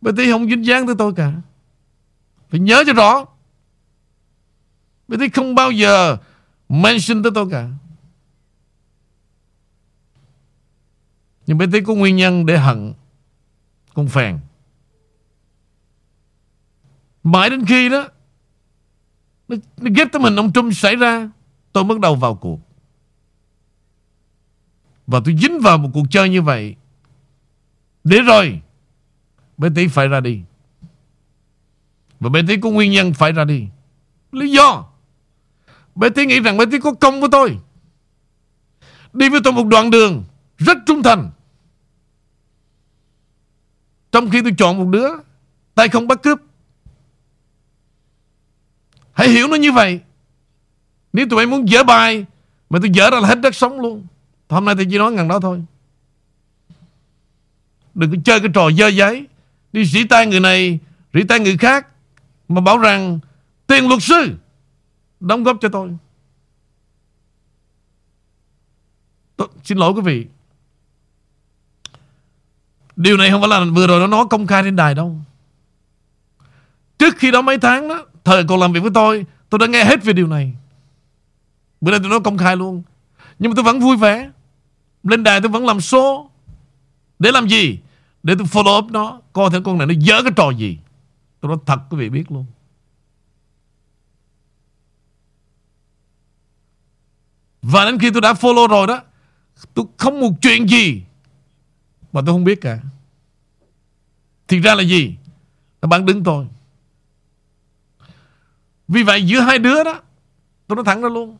Bé 0.00 0.12
tí 0.16 0.30
không 0.30 0.50
dính 0.50 0.66
dáng 0.66 0.86
tới 0.86 0.94
tôi 0.98 1.12
cả. 1.16 1.32
Phải 2.48 2.60
nhớ 2.60 2.84
cho 2.86 2.92
rõ. 2.92 3.26
Bé 5.08 5.16
tí 5.20 5.28
không 5.28 5.54
bao 5.54 5.70
giờ 5.70 6.16
mention 6.68 7.22
tới 7.22 7.32
tôi 7.34 7.48
cả. 7.50 7.68
Nhưng 11.46 11.58
bên 11.58 11.70
tí 11.70 11.80
có 11.80 11.94
nguyên 11.94 12.16
nhân 12.16 12.46
để 12.46 12.58
hận 12.58 12.92
con 13.94 14.08
phèn. 14.08 14.38
Mãi 17.22 17.50
đến 17.50 17.64
khi 17.66 17.88
đó 17.88 18.08
nó, 19.48 19.56
nó 19.76 19.90
ghét 19.96 20.04
tới 20.12 20.22
mình. 20.22 20.36
Ông 20.36 20.52
Trump 20.52 20.74
xảy 20.74 20.96
ra 20.96 21.30
tôi 21.72 21.84
bắt 21.84 22.00
đầu 22.00 22.14
vào 22.14 22.34
cuộc. 22.34 22.60
Và 25.06 25.20
tôi 25.24 25.36
dính 25.42 25.60
vào 25.60 25.78
một 25.78 25.88
cuộc 25.94 26.04
chơi 26.10 26.28
như 26.28 26.42
vậy. 26.42 26.76
Để 28.04 28.18
rồi 28.20 28.60
bé 29.58 29.68
tí 29.74 29.88
phải 29.88 30.08
ra 30.08 30.20
đi. 30.20 30.40
Và 32.20 32.28
bé 32.28 32.42
tí 32.48 32.56
có 32.60 32.70
nguyên 32.70 32.92
nhân 32.92 33.14
phải 33.14 33.32
ra 33.32 33.44
đi. 33.44 33.66
Lý 34.32 34.50
do. 34.50 34.84
Bé 35.94 36.08
Tí 36.08 36.26
nghĩ 36.26 36.40
rằng 36.40 36.56
bé 36.56 36.64
Tí 36.70 36.78
có 36.80 36.92
công 36.92 37.20
với 37.20 37.28
tôi. 37.32 37.58
Đi 39.12 39.28
với 39.28 39.40
tôi 39.44 39.52
một 39.52 39.66
đoạn 39.66 39.90
đường 39.90 40.24
Rất 40.58 40.78
trung 40.86 41.02
thành. 41.02 41.30
Trong 44.12 44.30
khi 44.30 44.42
tôi 44.42 44.52
chọn 44.58 44.78
một 44.78 44.88
đứa, 44.90 45.08
Tay 45.74 45.88
không 45.88 46.08
bắt 46.08 46.22
cướp. 46.22 46.38
Hãy 49.12 49.28
hiểu 49.28 49.48
nó 49.48 49.56
như 49.56 49.72
vậy. 49.72 50.00
Nếu 51.12 51.26
tụi 51.30 51.36
bay 51.36 51.46
muốn 51.46 51.68
dở 51.68 51.84
bài, 51.84 52.26
Mà 52.70 52.78
tôi 52.82 52.90
dở 52.90 53.10
ra 53.10 53.20
là 53.20 53.28
hết 53.28 53.40
đất 53.40 53.54
sống 53.54 53.80
luôn. 53.80 54.06
Hôm 54.48 54.64
nay 54.64 54.74
tôi 54.74 54.86
chỉ 54.90 54.98
nói 54.98 55.12
ngằng 55.12 55.28
đó 55.28 55.40
thôi. 55.40 55.62
Đừng 57.94 58.10
có 58.10 58.16
chơi 58.24 58.40
cái 58.40 58.50
trò 58.54 58.70
dơ 58.70 58.88
giấy. 58.88 59.26
Đi 59.72 59.84
rỉ 59.84 60.04
tay 60.04 60.26
người 60.26 60.40
này, 60.40 60.78
Rỉ 61.14 61.24
tay 61.24 61.40
người 61.40 61.56
khác, 61.56 61.86
Mà 62.48 62.60
bảo 62.60 62.78
rằng 62.78 63.18
Tiền 63.66 63.88
luật 63.88 64.02
sư 64.02 64.34
Đóng 65.20 65.44
góp 65.44 65.56
cho 65.60 65.68
tôi. 65.68 65.90
tôi 69.36 69.48
Xin 69.64 69.78
lỗi 69.78 69.92
quý 69.92 70.00
vị. 70.00 70.26
Điều 72.96 73.16
này 73.16 73.30
không 73.30 73.40
phải 73.40 73.48
là 73.48 73.64
vừa 73.64 73.86
rồi 73.86 74.00
nó 74.00 74.06
nói 74.06 74.24
công 74.30 74.46
khai 74.46 74.62
trên 74.62 74.76
đài 74.76 74.94
đâu. 74.94 75.20
Trước 76.98 77.14
khi 77.18 77.30
đó 77.30 77.42
mấy 77.42 77.58
tháng 77.58 77.88
đó, 77.88 78.04
Thời 78.24 78.44
còn 78.44 78.60
làm 78.60 78.72
việc 78.72 78.80
với 78.80 78.90
tôi 78.94 79.26
Tôi 79.50 79.58
đã 79.58 79.66
nghe 79.66 79.84
hết 79.84 80.04
về 80.04 80.12
điều 80.12 80.26
này. 80.26 80.52
Bữa 81.80 81.90
nay 81.90 82.00
tôi 82.02 82.10
nói 82.10 82.20
công 82.20 82.38
khai 82.38 82.56
luôn. 82.56 82.82
Nhưng 83.38 83.50
mà 83.50 83.54
tôi 83.56 83.64
vẫn 83.64 83.80
vui 83.80 83.96
vẻ. 83.96 84.30
Lên 85.02 85.22
đài 85.22 85.40
tôi 85.40 85.48
vẫn 85.48 85.66
làm 85.66 85.80
số 85.80 86.30
Để 87.18 87.32
làm 87.32 87.48
gì? 87.48 87.78
Để 88.22 88.34
tôi 88.38 88.46
follow 88.46 88.78
up 88.78 88.90
nó. 88.90 89.20
Coi 89.38 89.50
thử 89.50 89.60
con 89.60 89.78
này 89.78 89.86
nó 89.86 89.94
dở 89.98 90.22
cái 90.22 90.32
trò 90.36 90.50
gì? 90.50 90.78
Tôi 91.40 91.48
nói 91.48 91.58
thật 91.66 91.78
quý 91.90 91.98
vị 91.98 92.08
biết 92.08 92.30
luôn. 92.30 92.46
Và 97.62 97.84
đến 97.84 97.98
khi 97.98 98.10
tôi 98.10 98.20
đã 98.20 98.32
follow 98.32 98.66
rồi 98.66 98.86
đó, 98.86 99.02
Tôi 99.74 99.86
không 99.96 100.20
một 100.20 100.30
chuyện 100.42 100.68
gì 100.68 101.02
Mà 102.12 102.20
tôi 102.26 102.34
không 102.34 102.44
biết 102.44 102.60
cả. 102.60 102.80
Thì 104.48 104.60
ra 104.60 104.74
là 104.74 104.82
gì? 104.82 105.16
Là 105.82 105.86
bạn 105.86 106.06
đứng 106.06 106.24
tôi. 106.24 106.46
Vì 108.88 109.02
vậy 109.02 109.26
giữa 109.26 109.40
hai 109.40 109.58
đứa 109.58 109.84
đó, 109.84 110.00
Tôi 110.66 110.76
nói 110.76 110.84
thẳng 110.84 111.02
ra 111.02 111.08
luôn. 111.08 111.38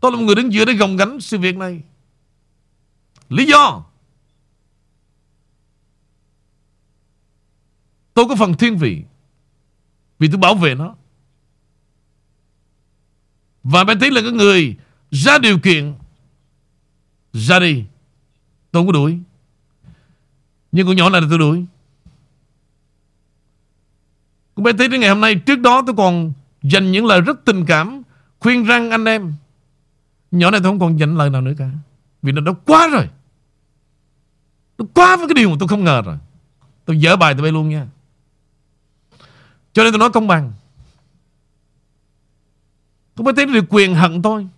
Tôi 0.00 0.12
là 0.12 0.16
một 0.16 0.24
người 0.24 0.34
đứng 0.34 0.52
giữa 0.52 0.64
để 0.64 0.72
gồng 0.72 0.96
gánh 0.96 1.20
sự 1.20 1.38
việc 1.38 1.56
này. 1.56 1.82
Lý 3.28 3.46
do? 3.46 3.84
Tôi 8.14 8.26
có 8.28 8.36
phần 8.36 8.54
thiên 8.54 8.76
vị, 8.76 9.02
Vì 10.18 10.28
tôi 10.28 10.38
bảo 10.38 10.54
vệ 10.54 10.74
nó. 10.74 10.94
Và 13.62 13.84
bé 13.84 13.94
tí 14.00 14.10
là 14.10 14.20
cái 14.20 14.30
người 14.30 14.76
Ra 15.10 15.38
điều 15.38 15.58
kiện, 15.58 15.94
Ra 17.32 17.58
đi. 17.58 17.84
Tôi 18.70 18.80
không 18.80 18.86
có 18.86 18.92
đuổi. 18.92 19.18
Nhưng 20.72 20.86
con 20.86 20.96
nhỏ 20.96 21.10
này 21.10 21.20
là 21.20 21.26
tôi 21.30 21.38
đuổi. 21.38 21.64
Con 24.54 24.64
bé 24.64 24.72
tí 24.72 24.88
đến 24.88 25.00
ngày 25.00 25.08
hôm 25.08 25.20
nay, 25.20 25.34
Trước 25.34 25.60
đó 25.60 25.82
tôi 25.86 25.94
còn 25.96 26.32
dành 26.62 26.92
những 26.92 27.06
lời 27.06 27.20
rất 27.20 27.44
tình 27.44 27.66
cảm, 27.66 28.02
Khuyên 28.40 28.64
răng 28.64 28.90
anh 28.90 29.04
em. 29.04 29.34
Nhỏ 30.30 30.50
này 30.50 30.60
tôi 30.60 30.70
không 30.70 30.78
còn 30.78 30.98
dành 30.98 31.16
lời 31.16 31.30
nào 31.30 31.40
nữa 31.40 31.52
cả, 31.58 31.70
Vì 32.22 32.32
nó 32.32 32.40
đã 32.40 32.52
quá 32.66 32.88
rồi. 32.88 33.08
Nó 34.78 34.84
quá 34.94 35.16
với 35.16 35.28
cái 35.28 35.34
điều 35.34 35.50
mà 35.50 35.56
tôi 35.60 35.68
không 35.68 35.84
ngờ 35.84 36.02
rồi. 36.02 36.16
Tôi 36.84 37.00
dở 37.00 37.16
bài 37.16 37.34
tôi 37.34 37.42
bay 37.42 37.52
luôn 37.52 37.68
nha. 37.68 37.86
Cho 39.72 39.84
nên 39.84 39.92
tôi 39.92 39.98
nói 39.98 40.10
công 40.10 40.26
bằng. 40.26 40.52
Tôi 43.14 43.24
mới 43.24 43.34
thấy 43.34 43.46
được 43.46 43.64
quyền 43.68 43.94
hận 43.94 44.22
tôi. 44.22 44.48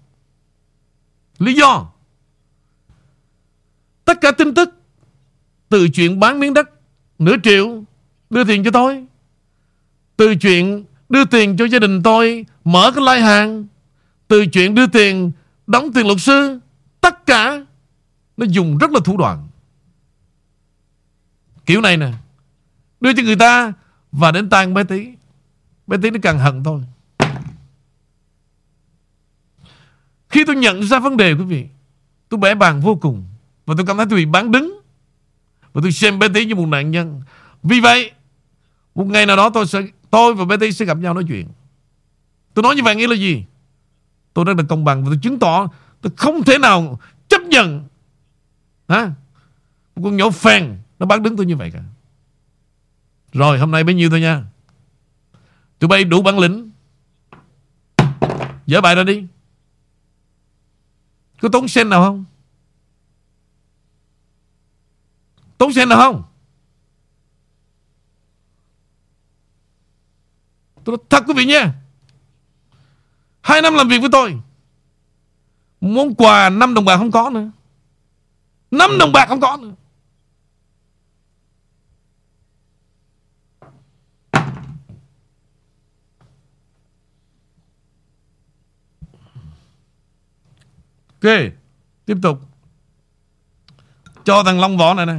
Lý 1.38 1.54
do? 1.54 1.86
Tất 4.04 4.20
cả 4.20 4.30
tin 4.30 4.54
tức 4.54 4.74
Từ 5.68 5.88
chuyện 5.88 6.20
bán 6.20 6.40
miếng 6.40 6.54
đất 6.54 6.70
Nửa 7.18 7.36
triệu 7.42 7.84
Đưa 8.30 8.44
tiền 8.44 8.64
cho 8.64 8.70
tôi, 8.70 9.04
Từ 10.16 10.34
chuyện 10.34 10.84
đưa 11.08 11.24
tiền 11.24 11.56
cho 11.56 11.64
gia 11.64 11.78
đình 11.78 12.02
tôi 12.02 12.46
Mở 12.64 12.92
cái 12.94 13.04
lai 13.04 13.20
hàng, 13.20 13.66
Từ 14.28 14.46
chuyện 14.46 14.74
đưa 14.74 14.86
tiền 14.86 15.32
Đóng 15.66 15.92
tiền 15.92 16.06
luật 16.06 16.20
sư, 16.20 16.58
Tất 17.00 17.26
cả 17.26 17.64
Nó 18.36 18.46
dùng 18.48 18.78
rất 18.78 18.90
là 18.90 19.00
thủ 19.04 19.16
đoạn. 19.16 19.48
Kiểu 21.66 21.80
này 21.80 21.96
nè, 21.96 22.12
Đưa 23.00 23.12
cho 23.12 23.22
người 23.22 23.36
ta 23.36 23.72
và 24.18 24.30
đến 24.30 24.48
tang 24.48 24.74
bé 24.74 24.84
tí 24.84 25.08
Bé 25.86 25.96
tí 26.02 26.10
nó 26.10 26.18
càng 26.22 26.38
hận 26.38 26.62
tôi 26.62 26.80
Khi 30.28 30.44
tôi 30.46 30.56
nhận 30.56 30.82
ra 30.82 30.98
vấn 30.98 31.16
đề, 31.16 31.32
quý 31.32 31.44
vị, 31.44 31.66
Tôi 32.28 32.40
bẻ 32.40 32.54
bàn 32.54 32.80
vô 32.80 32.98
cùng 33.00 33.24
Và 33.66 33.74
tôi 33.76 33.86
cảm 33.86 33.96
thấy 33.96 34.06
tôi 34.10 34.18
bị 34.18 34.24
bán 34.24 34.50
đứng. 34.50 34.80
Và 35.72 35.80
tôi 35.82 35.92
xem 35.92 36.18
bé 36.18 36.28
tí 36.34 36.46
như 36.46 36.54
một 36.54 36.66
nạn 36.66 36.90
nhân. 36.90 37.22
Vì 37.62 37.80
vậy, 37.80 38.10
Một 38.94 39.06
ngày 39.06 39.26
nào 39.26 39.36
đó 39.36 39.50
tôi 39.50 39.66
sẽ, 39.66 39.82
Tôi 40.10 40.34
và 40.34 40.44
bé 40.44 40.56
tí 40.56 40.72
sẽ 40.72 40.84
gặp 40.84 40.98
nhau 40.98 41.14
nói 41.14 41.24
chuyện. 41.28 41.48
Tôi 42.54 42.62
nói 42.62 42.74
như 42.76 42.82
vậy 42.82 42.96
nghĩa 42.96 43.06
là 43.06 43.16
gì? 43.16 43.44
Tôi 44.34 44.44
rất 44.44 44.56
là 44.56 44.62
công 44.68 44.84
bằng 44.84 45.04
Và 45.04 45.08
tôi 45.10 45.18
chứng 45.22 45.38
tỏ 45.38 45.68
Tôi 46.00 46.12
không 46.16 46.42
thể 46.42 46.58
nào 46.58 47.00
chấp 47.28 47.42
nhận, 47.42 47.84
Hả? 48.88 49.10
Một 49.96 50.02
con 50.04 50.16
nhỏ 50.16 50.30
phèn 50.30 50.76
Nó 50.98 51.06
bán 51.06 51.22
đứng 51.22 51.36
tôi 51.36 51.46
như 51.46 51.56
vậy 51.56 51.70
cả. 51.70 51.80
Rồi, 53.34 53.58
hôm 53.58 53.70
nay 53.70 53.84
bấy 53.84 53.94
nhiêu 53.94 54.10
thôi 54.10 54.20
nha. 54.20 54.44
Tụi 55.78 55.88
bay 55.88 56.04
đủ 56.04 56.22
bản 56.22 56.38
lĩnh. 56.38 56.70
Dỡ 58.66 58.80
bài 58.80 58.94
ra 58.94 59.02
đi. 59.04 59.26
Có 61.40 61.48
tốn 61.52 61.68
sen 61.68 61.88
nào 61.88 62.02
không? 62.04 62.24
Tốn 65.58 65.72
sen 65.72 65.88
nào 65.88 65.98
không? 65.98 66.22
Tôi 70.84 70.96
nói 70.96 71.06
thật 71.10 71.24
quý 71.26 71.34
vị 71.36 71.44
nha. 71.44 71.74
Hai 73.40 73.62
năm 73.62 73.74
làm 73.74 73.88
việc 73.88 73.98
với 73.98 74.10
tôi. 74.12 74.40
Món 75.80 76.14
quà 76.14 76.50
5 76.50 76.74
đồng 76.74 76.84
bạc 76.84 76.96
không 76.96 77.10
có 77.10 77.30
nữa. 77.30 77.50
5 78.70 78.98
đồng 78.98 79.12
bạc 79.12 79.26
không 79.28 79.40
có 79.40 79.56
nữa. 79.56 79.72
Ok, 91.24 91.52
Tiếp 92.06 92.16
tục. 92.22 92.40
Cho 94.24 94.42
thằng 94.42 94.60
Long 94.60 94.76
Võ 94.76 94.94
này 94.94 95.06
nè. 95.06 95.16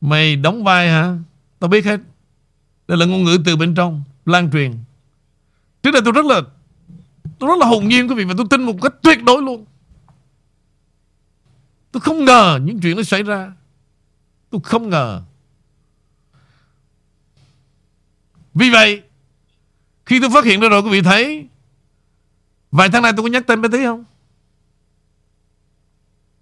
Mày 0.00 0.36
đóng 0.36 0.64
vai 0.64 0.88
hả? 0.88 1.16
Tao 1.58 1.68
biết 1.68 1.84
hết. 1.84 2.00
Đây 2.88 2.98
là 2.98 3.06
ngôn 3.06 3.24
ngữ 3.24 3.38
từ 3.44 3.56
bên 3.56 3.74
trong, 3.74 4.02
Lan 4.26 4.50
truyền. 4.50 4.78
Trước 5.82 5.90
đây 5.90 6.02
tôi 6.04 6.12
rất 6.12 6.24
là, 6.24 6.40
Tôi 7.38 7.48
rất 7.48 7.58
là 7.58 7.66
hồn 7.66 7.88
nhiên 7.88 8.08
quý 8.08 8.14
vị 8.14 8.24
Và 8.24 8.34
tôi 8.36 8.46
tin 8.50 8.62
một 8.62 8.76
cách 8.82 8.92
tuyệt 9.02 9.24
đối 9.24 9.42
luôn. 9.42 9.64
Tôi 11.92 12.00
không 12.00 12.24
ngờ 12.24 12.60
những 12.62 12.80
chuyện 12.80 12.96
nó 12.96 13.02
xảy 13.02 13.22
ra. 13.22 13.52
Tôi 14.50 14.60
không 14.64 14.90
ngờ. 14.90 15.22
Vì 18.54 18.70
vậy, 18.70 19.02
Khi 20.06 20.20
tôi 20.20 20.30
phát 20.30 20.44
hiện 20.44 20.60
ra 20.60 20.68
rồi, 20.68 20.82
quý 20.82 20.90
vị 20.90 21.02
thấy 21.02 21.49
Vài 22.70 22.88
tháng 22.88 23.02
nay 23.02 23.12
tôi 23.16 23.22
có 23.22 23.28
nhắc 23.28 23.46
tên 23.46 23.62
bé 23.62 23.68
tí 23.72 23.84
không? 23.84 24.04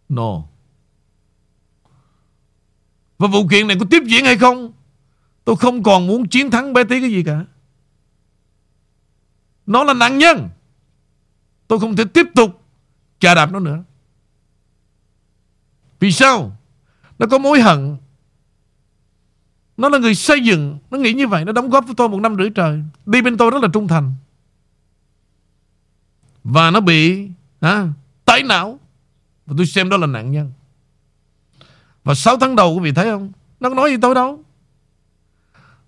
No. 0.08 0.42
Và 3.18 3.28
vụ 3.28 3.48
kiện 3.48 3.66
này 3.66 3.76
có 3.80 3.86
tiếp 3.90 4.02
diễn 4.06 4.24
hay 4.24 4.36
không? 4.36 4.72
Tôi 5.44 5.56
không 5.56 5.82
còn 5.82 6.06
muốn 6.06 6.28
chiến 6.28 6.50
thắng 6.50 6.72
bé 6.72 6.84
tí 6.84 7.00
cái 7.00 7.10
gì 7.10 7.22
cả. 7.22 7.44
Nó 9.66 9.84
là 9.84 9.94
nạn 9.94 10.18
nhân. 10.18 10.48
Tôi 11.68 11.80
không 11.80 11.96
thể 11.96 12.04
tiếp 12.04 12.26
tục 12.34 12.62
Chà 13.18 13.34
đạp 13.34 13.52
nó 13.52 13.60
nữa. 13.60 13.82
Vì 16.00 16.12
sao? 16.12 16.56
Nó 17.18 17.26
có 17.26 17.38
mối 17.38 17.60
hận. 17.60 17.96
Nó 19.76 19.88
là 19.88 19.98
người 19.98 20.14
xây 20.14 20.40
dựng. 20.40 20.78
Nó 20.90 20.98
nghĩ 20.98 21.12
như 21.12 21.28
vậy. 21.28 21.44
Nó 21.44 21.52
đóng 21.52 21.70
góp 21.70 21.86
với 21.86 21.94
tôi 21.94 22.08
một 22.08 22.20
năm 22.20 22.36
rưỡi 22.36 22.50
trời. 22.50 22.82
Đi 23.06 23.22
bên 23.22 23.36
tôi 23.36 23.50
rất 23.50 23.62
là 23.62 23.68
trung 23.72 23.88
thành. 23.88 24.14
Và 26.50 26.70
nó 26.70 26.80
bị 26.80 27.28
à, 27.60 27.88
Tái 28.24 28.42
não. 28.42 28.78
Và 29.46 29.54
tôi 29.56 29.66
xem 29.66 29.88
đó 29.88 29.96
là 29.96 30.06
nạn 30.06 30.32
nhân. 30.32 30.52
Và 32.04 32.14
6 32.14 32.38
tháng 32.38 32.56
đầu 32.56 32.74
quý 32.74 32.80
vị 32.80 32.92
thấy 32.92 33.10
không? 33.10 33.32
Nó 33.60 33.68
có 33.68 33.74
nói 33.74 33.90
gì 33.90 33.96
tôi 34.02 34.14
đâu 34.14 34.44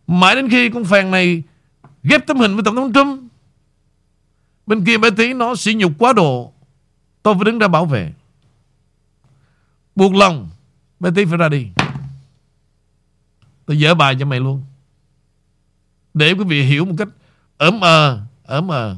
Mãi 0.07 0.35
đến 0.35 0.51
khi 0.51 0.71
con 0.71 0.85
phèn 0.85 1.11
này 1.11 1.43
Ghép 2.03 2.27
tấm 2.27 2.39
hình 2.39 2.55
với 2.55 2.65
Tổng 2.65 2.77
thống 2.77 2.93
Trump 2.93 3.23
Bên 4.67 4.85
kia 4.85 4.99
bé 4.99 5.11
tí 5.11 5.35
nó 5.35 5.55
sỉ 5.55 5.75
nhục 5.75 5.93
quá 5.99 6.13
độ. 6.13 6.53
Tôi 7.23 7.35
phải 7.35 7.45
đứng 7.45 7.59
ra 7.59 7.69
bảo 7.69 7.87
vệ. 7.87 8.13
Buộc 9.97 10.15
lòng 10.15 10.51
Bé 11.01 11.11
tí 11.15 11.25
phải 11.25 11.39
ra 11.39 11.49
đi. 11.49 11.69
Tôi 13.67 13.77
dỡ 13.77 13.95
bài 13.95 14.17
cho 14.21 14.27
mày 14.27 14.41
luôn. 14.41 14.63
Để 16.15 16.33
quý 16.33 16.45
vị 16.45 16.63
hiểu 16.63 16.85
một 16.85 16.95
cách 16.99 17.09
ấm 17.59 17.81
ờ 17.81 18.21
Ấm 18.45 18.69
ờ. 18.69 18.97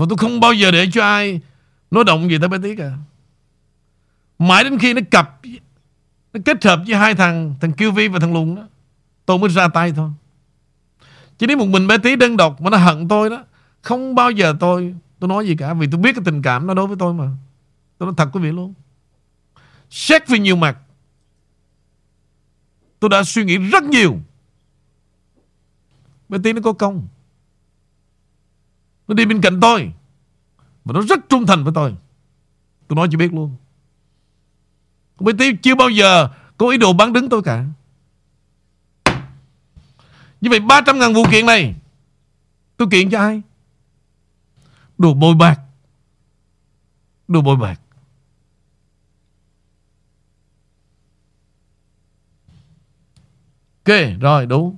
Và 0.00 0.06
tôi 0.08 0.18
không 0.18 0.40
bao 0.40 0.52
giờ 0.52 0.70
để 0.70 0.86
cho 0.92 1.02
ai 1.02 1.40
Nói 1.90 2.04
động 2.04 2.30
gì 2.30 2.38
tới 2.38 2.48
bé 2.48 2.58
tí 2.62 2.76
cả 2.76 2.84
à. 2.84 2.98
Mãi 4.38 4.64
đến 4.64 4.78
khi 4.78 4.94
nó 4.94 5.00
cặp, 5.10 5.40
Nó 6.32 6.40
kết 6.44 6.64
hợp 6.64 6.80
với 6.86 6.96
hai 6.96 7.14
thằng 7.14 7.54
Thằng 7.60 7.72
QV 7.72 8.12
và 8.12 8.18
thằng 8.18 8.32
Lùng 8.32 8.54
đó, 8.54 8.62
Tôi 9.26 9.38
mới 9.38 9.50
ra 9.50 9.68
tay 9.68 9.92
thôi. 9.92 10.10
Chỉ 11.38 11.46
nếu 11.46 11.56
một 11.56 11.66
mình 11.66 11.86
bé 11.86 11.98
tí 11.98 12.16
đơn 12.16 12.36
độc 12.36 12.60
Mà 12.60 12.70
nó 12.70 12.76
hận 12.76 13.08
tôi 13.08 13.30
đó, 13.30 13.44
Không 13.82 14.14
bao 14.14 14.30
giờ 14.30 14.54
tôi 14.60 14.94
Tôi 15.18 15.28
nói 15.28 15.46
gì 15.46 15.56
cả, 15.56 15.74
Vì 15.74 15.86
tôi 15.90 16.00
biết 16.00 16.12
cái 16.14 16.22
tình 16.24 16.42
cảm 16.42 16.66
nó 16.66 16.74
đối 16.74 16.86
với 16.86 16.96
tôi 16.98 17.14
mà. 17.14 17.28
Tôi 17.98 18.06
nói 18.06 18.14
thật 18.16 18.28
quý 18.32 18.40
vị 18.40 18.50
luôn. 18.50 18.74
Xét 19.90 20.28
vì 20.28 20.38
nhiều 20.38 20.56
mặt, 20.56 20.78
Tôi 23.00 23.08
đã 23.08 23.22
suy 23.24 23.44
nghĩ 23.44 23.56
rất 23.56 23.82
nhiều. 23.82 24.18
Bé 26.28 26.38
tí 26.42 26.52
nó 26.52 26.60
có 26.64 26.72
công. 26.72 27.08
Nó 29.10 29.14
đi 29.14 29.24
bên 29.24 29.40
cạnh 29.40 29.60
tôi. 29.60 29.92
Và 30.84 30.92
nó 30.92 31.00
rất 31.00 31.18
trung 31.28 31.46
thành 31.46 31.64
với 31.64 31.72
tôi. 31.74 31.94
Tôi 32.88 32.96
nói 32.96 33.08
cho 33.10 33.18
biết 33.18 33.32
luôn. 33.32 33.56
Bé 35.20 35.32
tí 35.38 35.56
chưa 35.62 35.74
bao 35.74 35.88
giờ 35.88 36.28
Có 36.56 36.68
ý 36.68 36.78
đồ 36.78 36.92
bán 36.92 37.12
đứng 37.12 37.28
tôi 37.28 37.42
cả. 37.42 37.64
Như 40.40 40.50
vậy 40.50 40.60
300 40.60 40.98
ngàn 40.98 41.14
vụ 41.14 41.22
kiện 41.30 41.46
này, 41.46 41.74
Tôi 42.76 42.88
kiện 42.90 43.10
cho 43.10 43.18
ai? 43.18 43.42
Đồ 44.98 45.14
bồi 45.14 45.34
bạc. 45.34 45.60
Đồ 47.28 47.40
bồi 47.40 47.56
bạc. 47.56 47.80
Ok, 53.84 54.20
rồi, 54.20 54.46
đủ. 54.46 54.76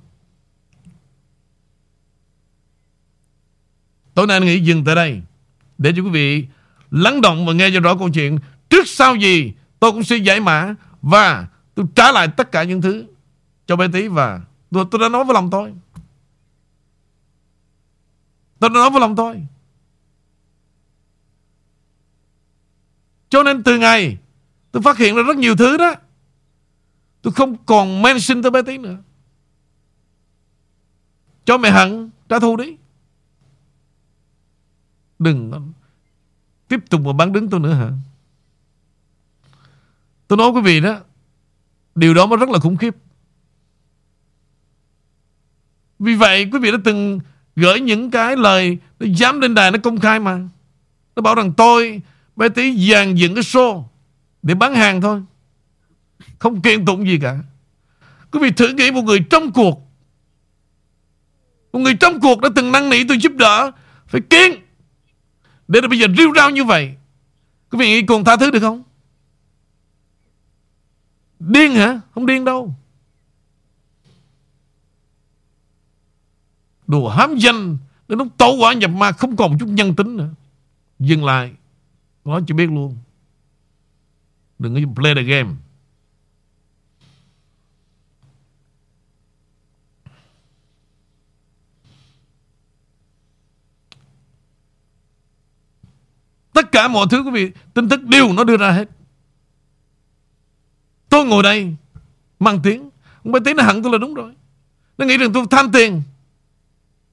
Tối 4.14 4.26
nay 4.26 4.36
anh 4.36 4.44
nghĩ 4.44 4.60
dừng 4.60 4.84
tại 4.84 4.94
đây 4.94 5.22
Để 5.78 5.92
cho 5.96 6.02
quý 6.02 6.10
vị 6.10 6.46
lắng 6.90 7.20
động 7.20 7.46
và 7.46 7.52
nghe 7.52 7.70
cho 7.74 7.80
rõ 7.80 7.96
câu 7.96 8.10
chuyện 8.10 8.38
Trước 8.70 8.88
sau 8.88 9.16
gì 9.16 9.52
tôi 9.80 9.92
cũng 9.92 10.04
sẽ 10.04 10.16
giải 10.16 10.40
mã 10.40 10.74
Và 11.02 11.46
tôi 11.74 11.86
trả 11.94 12.12
lại 12.12 12.28
tất 12.28 12.52
cả 12.52 12.62
những 12.62 12.82
thứ 12.82 13.04
Cho 13.66 13.76
bé 13.76 13.86
tí 13.92 14.08
và 14.08 14.40
tôi, 14.70 14.84
tôi 14.90 15.00
đã 15.00 15.08
nói 15.08 15.24
với 15.24 15.34
lòng 15.34 15.50
tôi 15.50 15.72
Tôi 18.58 18.70
đã 18.70 18.74
nói 18.74 18.90
với 18.90 19.00
lòng 19.00 19.16
tôi 19.16 19.42
Cho 23.32 23.42
nên 23.42 23.62
từ 23.62 23.78
ngày 23.78 24.18
tôi 24.72 24.82
phát 24.82 24.98
hiện 24.98 25.16
ra 25.16 25.22
rất 25.22 25.36
nhiều 25.36 25.56
thứ 25.56 25.76
đó. 25.76 25.94
Tôi 27.22 27.32
không 27.32 27.56
còn 27.66 28.02
mention 28.02 28.42
tới 28.42 28.50
bé 28.50 28.62
tí 28.62 28.78
nữa. 28.78 28.96
Cho 31.44 31.58
mẹ 31.58 31.70
hận 31.70 32.10
trả 32.28 32.38
thù 32.38 32.56
đi. 32.56 32.76
Đừng 35.22 35.72
tiếp 36.68 36.80
tục 36.90 37.00
mà 37.00 37.12
bán 37.12 37.32
đứng 37.32 37.50
tôi 37.50 37.60
nữa 37.60 37.72
hả? 37.72 37.90
Tôi 40.28 40.36
nói 40.36 40.50
quý 40.50 40.60
vị 40.60 40.80
đó, 40.80 41.00
điều 41.94 42.14
đó 42.14 42.26
nó 42.26 42.36
rất 42.36 42.48
là 42.48 42.58
khủng 42.58 42.76
khiếp. 42.76 42.96
Vì 45.98 46.14
vậy 46.14 46.48
quý 46.52 46.58
vị 46.58 46.70
đã 46.70 46.78
từng 46.84 47.20
gửi 47.56 47.80
những 47.80 48.10
cái 48.10 48.36
lời 48.36 48.78
nó 49.00 49.06
dám 49.16 49.40
lên 49.40 49.54
đài 49.54 49.70
nó 49.70 49.78
công 49.82 50.00
khai 50.00 50.20
mà. 50.20 50.38
Nó 51.16 51.22
bảo 51.22 51.34
rằng 51.34 51.52
tôi 51.52 52.00
bé 52.36 52.48
tí 52.48 52.90
dàn 52.90 53.14
dựng 53.14 53.34
cái 53.34 53.42
show 53.42 53.84
để 54.42 54.54
bán 54.54 54.74
hàng 54.74 55.00
thôi. 55.00 55.22
Không 56.38 56.60
kiện 56.60 56.84
tụng 56.84 57.06
gì 57.06 57.18
cả. 57.22 57.38
Quý 58.30 58.40
vị 58.42 58.50
thử 58.50 58.68
nghĩ 58.68 58.90
một 58.90 59.02
người 59.02 59.24
trong 59.30 59.52
cuộc 59.52 59.92
một 61.72 61.78
người 61.78 61.94
trong 61.94 62.20
cuộc 62.20 62.40
đã 62.40 62.48
từng 62.54 62.72
năn 62.72 62.90
nỉ 62.90 63.04
tôi 63.04 63.18
giúp 63.18 63.32
đỡ 63.36 63.70
Phải 64.06 64.20
kiên 64.30 64.61
để 65.72 65.80
rồi 65.80 65.88
bây 65.88 65.98
giờ 65.98 66.06
riêu 66.16 66.32
rao 66.36 66.50
như 66.50 66.64
vậy, 66.64 66.94
Quý 67.70 67.78
vị 67.78 67.86
nghĩ 67.86 68.06
còn 68.06 68.24
tha 68.24 68.36
thứ 68.36 68.50
được 68.50 68.60
không? 68.60 68.82
Điên 71.40 71.72
hả? 71.72 72.00
Không 72.14 72.26
điên 72.26 72.44
đâu. 72.44 72.74
Đồ 76.86 77.08
hám 77.08 77.38
danh, 77.38 77.78
Đến 78.08 78.18
nó 78.18 78.24
tổ 78.36 78.56
quả 78.60 78.72
nhập 78.72 78.90
ma 78.90 79.12
Không 79.12 79.36
còn 79.36 79.50
một 79.50 79.56
chút 79.60 79.68
nhân 79.68 79.94
tính 79.94 80.16
nữa. 80.16 80.28
Dừng 80.98 81.24
lại. 81.24 81.52
Nói 82.24 82.42
cho 82.46 82.54
biết 82.54 82.66
luôn. 82.66 82.96
Đừng 84.58 84.74
có 84.74 84.80
play 85.02 85.14
the 85.14 85.22
game. 85.22 85.50
Tất 96.52 96.72
cả 96.72 96.88
mọi 96.88 97.06
thứ, 97.10 97.22
quý 97.22 97.30
vị, 97.30 97.52
Tin 97.74 97.88
tức 97.88 98.02
đều 98.02 98.32
nó 98.32 98.44
đưa 98.44 98.56
ra 98.56 98.70
hết. 98.70 98.88
Tôi 101.08 101.26
ngồi 101.26 101.42
đây, 101.42 101.74
Mang 102.38 102.60
tiếng. 102.62 102.90
Không 103.22 103.32
phải 103.32 103.40
tiếng 103.44 103.56
nó 103.56 103.64
hận 103.64 103.82
tôi 103.82 103.92
là 103.92 103.98
đúng 103.98 104.14
rồi. 104.14 104.32
Nó 104.98 105.06
nghĩ 105.06 105.16
rằng 105.16 105.32
tôi 105.32 105.44
tham 105.50 105.72
tiền, 105.72 106.02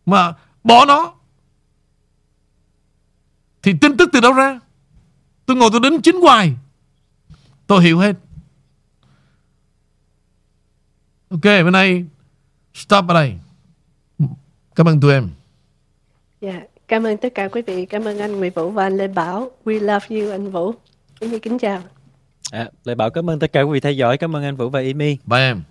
Mà 0.05 0.33
bỏ 0.63 0.85
nó. 0.85 1.13
Thì 3.61 3.73
tin 3.81 3.97
tức 3.97 4.09
từ 4.13 4.21
đâu 4.21 4.33
ra? 4.33 4.59
Tôi 5.45 5.57
ngồi 5.57 5.69
tôi 5.71 5.79
đến 5.79 6.01
chính 6.01 6.21
hoài. 6.21 6.53
Tôi 7.67 7.83
hiểu 7.83 7.99
hết. 7.99 8.15
Ok 11.29 11.43
bên 11.43 11.71
này 11.71 12.05
Stop 12.73 13.07
ở 13.07 13.13
đây. 13.13 13.39
Cảm 14.75 14.87
ơn 14.87 14.99
tụi 14.99 15.13
em. 15.13 15.29
Dạ. 16.41 16.51
yeah. 16.51 16.68
Cảm 16.89 17.03
ơn 17.03 17.17
tất 17.17 17.35
cả 17.35 17.47
quý 17.47 17.61
vị. 17.61 17.85
Cảm 17.85 18.05
ơn 18.05 18.19
anh 18.19 18.35
Nguyễn 18.35 18.53
Vũ 18.55 18.69
và 18.69 18.83
anh 18.83 18.97
Lê 18.97 19.07
Bảo. 19.07 19.51
We 19.65 19.79
love 19.79 20.05
you 20.09 20.31
anh 20.31 20.51
Vũ. 20.51 20.71
Kính 21.19 21.39
kính 21.39 21.59
chào. 21.59 21.81
À, 22.51 22.69
Lê 22.83 22.95
Bảo 22.95 23.09
cảm 23.09 23.29
ơn 23.29 23.39
tất 23.39 23.53
cả 23.53 23.61
quý 23.61 23.71
vị 23.73 23.79
theo 23.79 23.91
dõi. 23.91 24.17
Cảm 24.17 24.35
ơn 24.35 24.43
anh 24.43 24.55
Vũ 24.55 24.69
và 24.69 24.79
Amy. 24.79 25.17
Bye 25.25 25.39
em. 25.39 25.63